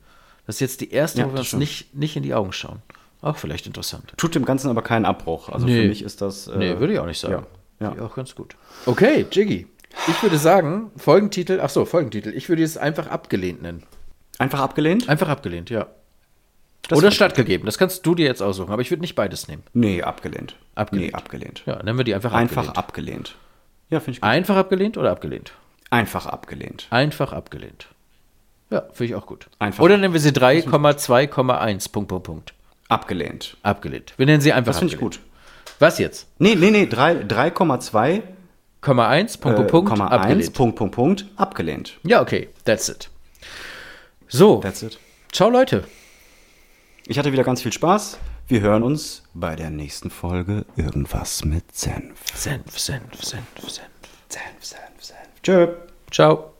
[0.46, 2.80] Das ist jetzt die erste, Ja, wo wir uns nicht, nicht in die Augen schauen.
[3.20, 4.12] Auch vielleicht interessant.
[4.16, 5.48] Tut dem Ganzen aber keinen Abbruch.
[5.50, 5.82] Also Nee.
[5.82, 6.48] für mich ist das.
[6.48, 7.46] Äh, Nee, würde ich auch nicht sagen.
[7.78, 7.88] Ja.
[7.90, 8.56] Finde ich auch ganz gut.
[8.86, 9.66] Okay, Jiggy.
[10.08, 12.30] Ich würde sagen, Folgentitel, ach so, Folgentitel.
[12.30, 13.82] Ich würde es einfach abgelehnt nennen.
[14.38, 15.08] Einfach abgelehnt?
[15.08, 15.86] Einfach abgelehnt, ja.
[16.88, 17.66] Das Oder stattgegeben.
[17.66, 19.62] Das kannst du dir jetzt aussuchen, aber ich würde nicht beides nehmen.
[19.74, 20.56] Nee, abgelehnt.
[20.74, 21.08] Abgelehnt.
[21.12, 21.62] Nee, abgelehnt.
[21.66, 23.36] Ja, nennen wir die einfach, Einfach abgelehnt.
[23.92, 24.28] Ja, finde ich gut.
[24.30, 25.52] Einfach abgelehnt oder abgelehnt?
[25.90, 26.86] Einfach abgelehnt.
[26.90, 27.86] Einfach abgelehnt.
[28.70, 29.48] Ja, finde ich auch gut.
[29.58, 29.84] Einfach.
[29.84, 31.92] Oder nennen wir sie 3,2,1.
[31.92, 32.54] Punkt, Punkt, Punkt.
[32.88, 33.56] Abgelehnt.
[33.62, 34.14] Abgelehnt.
[34.16, 35.20] Wir nennen sie einfach Das finde ich gut.
[35.78, 36.26] Was jetzt?
[36.38, 38.22] Nee, nee, nee, drei- 3,2
[38.80, 40.40] Komma 1, Punkt, Punkt, Punkt, Komma abgelehnt.
[40.42, 41.98] 1, Punkt, Punkt, Punkt, abgelehnt.
[42.02, 43.10] Ja, okay, that's it.
[44.28, 44.98] So, That's it.
[45.30, 45.84] ciao Leute.
[47.06, 48.18] Ich hatte wieder ganz viel Spaß.
[48.52, 52.20] Wir hören uns bei der nächsten Folge Irgendwas mit Senf.
[52.34, 53.88] Senf, Senf, Senf, Senf.
[54.28, 55.40] Senf, Senf, Senf.
[55.42, 55.68] Tschö.
[56.10, 56.51] Ciao.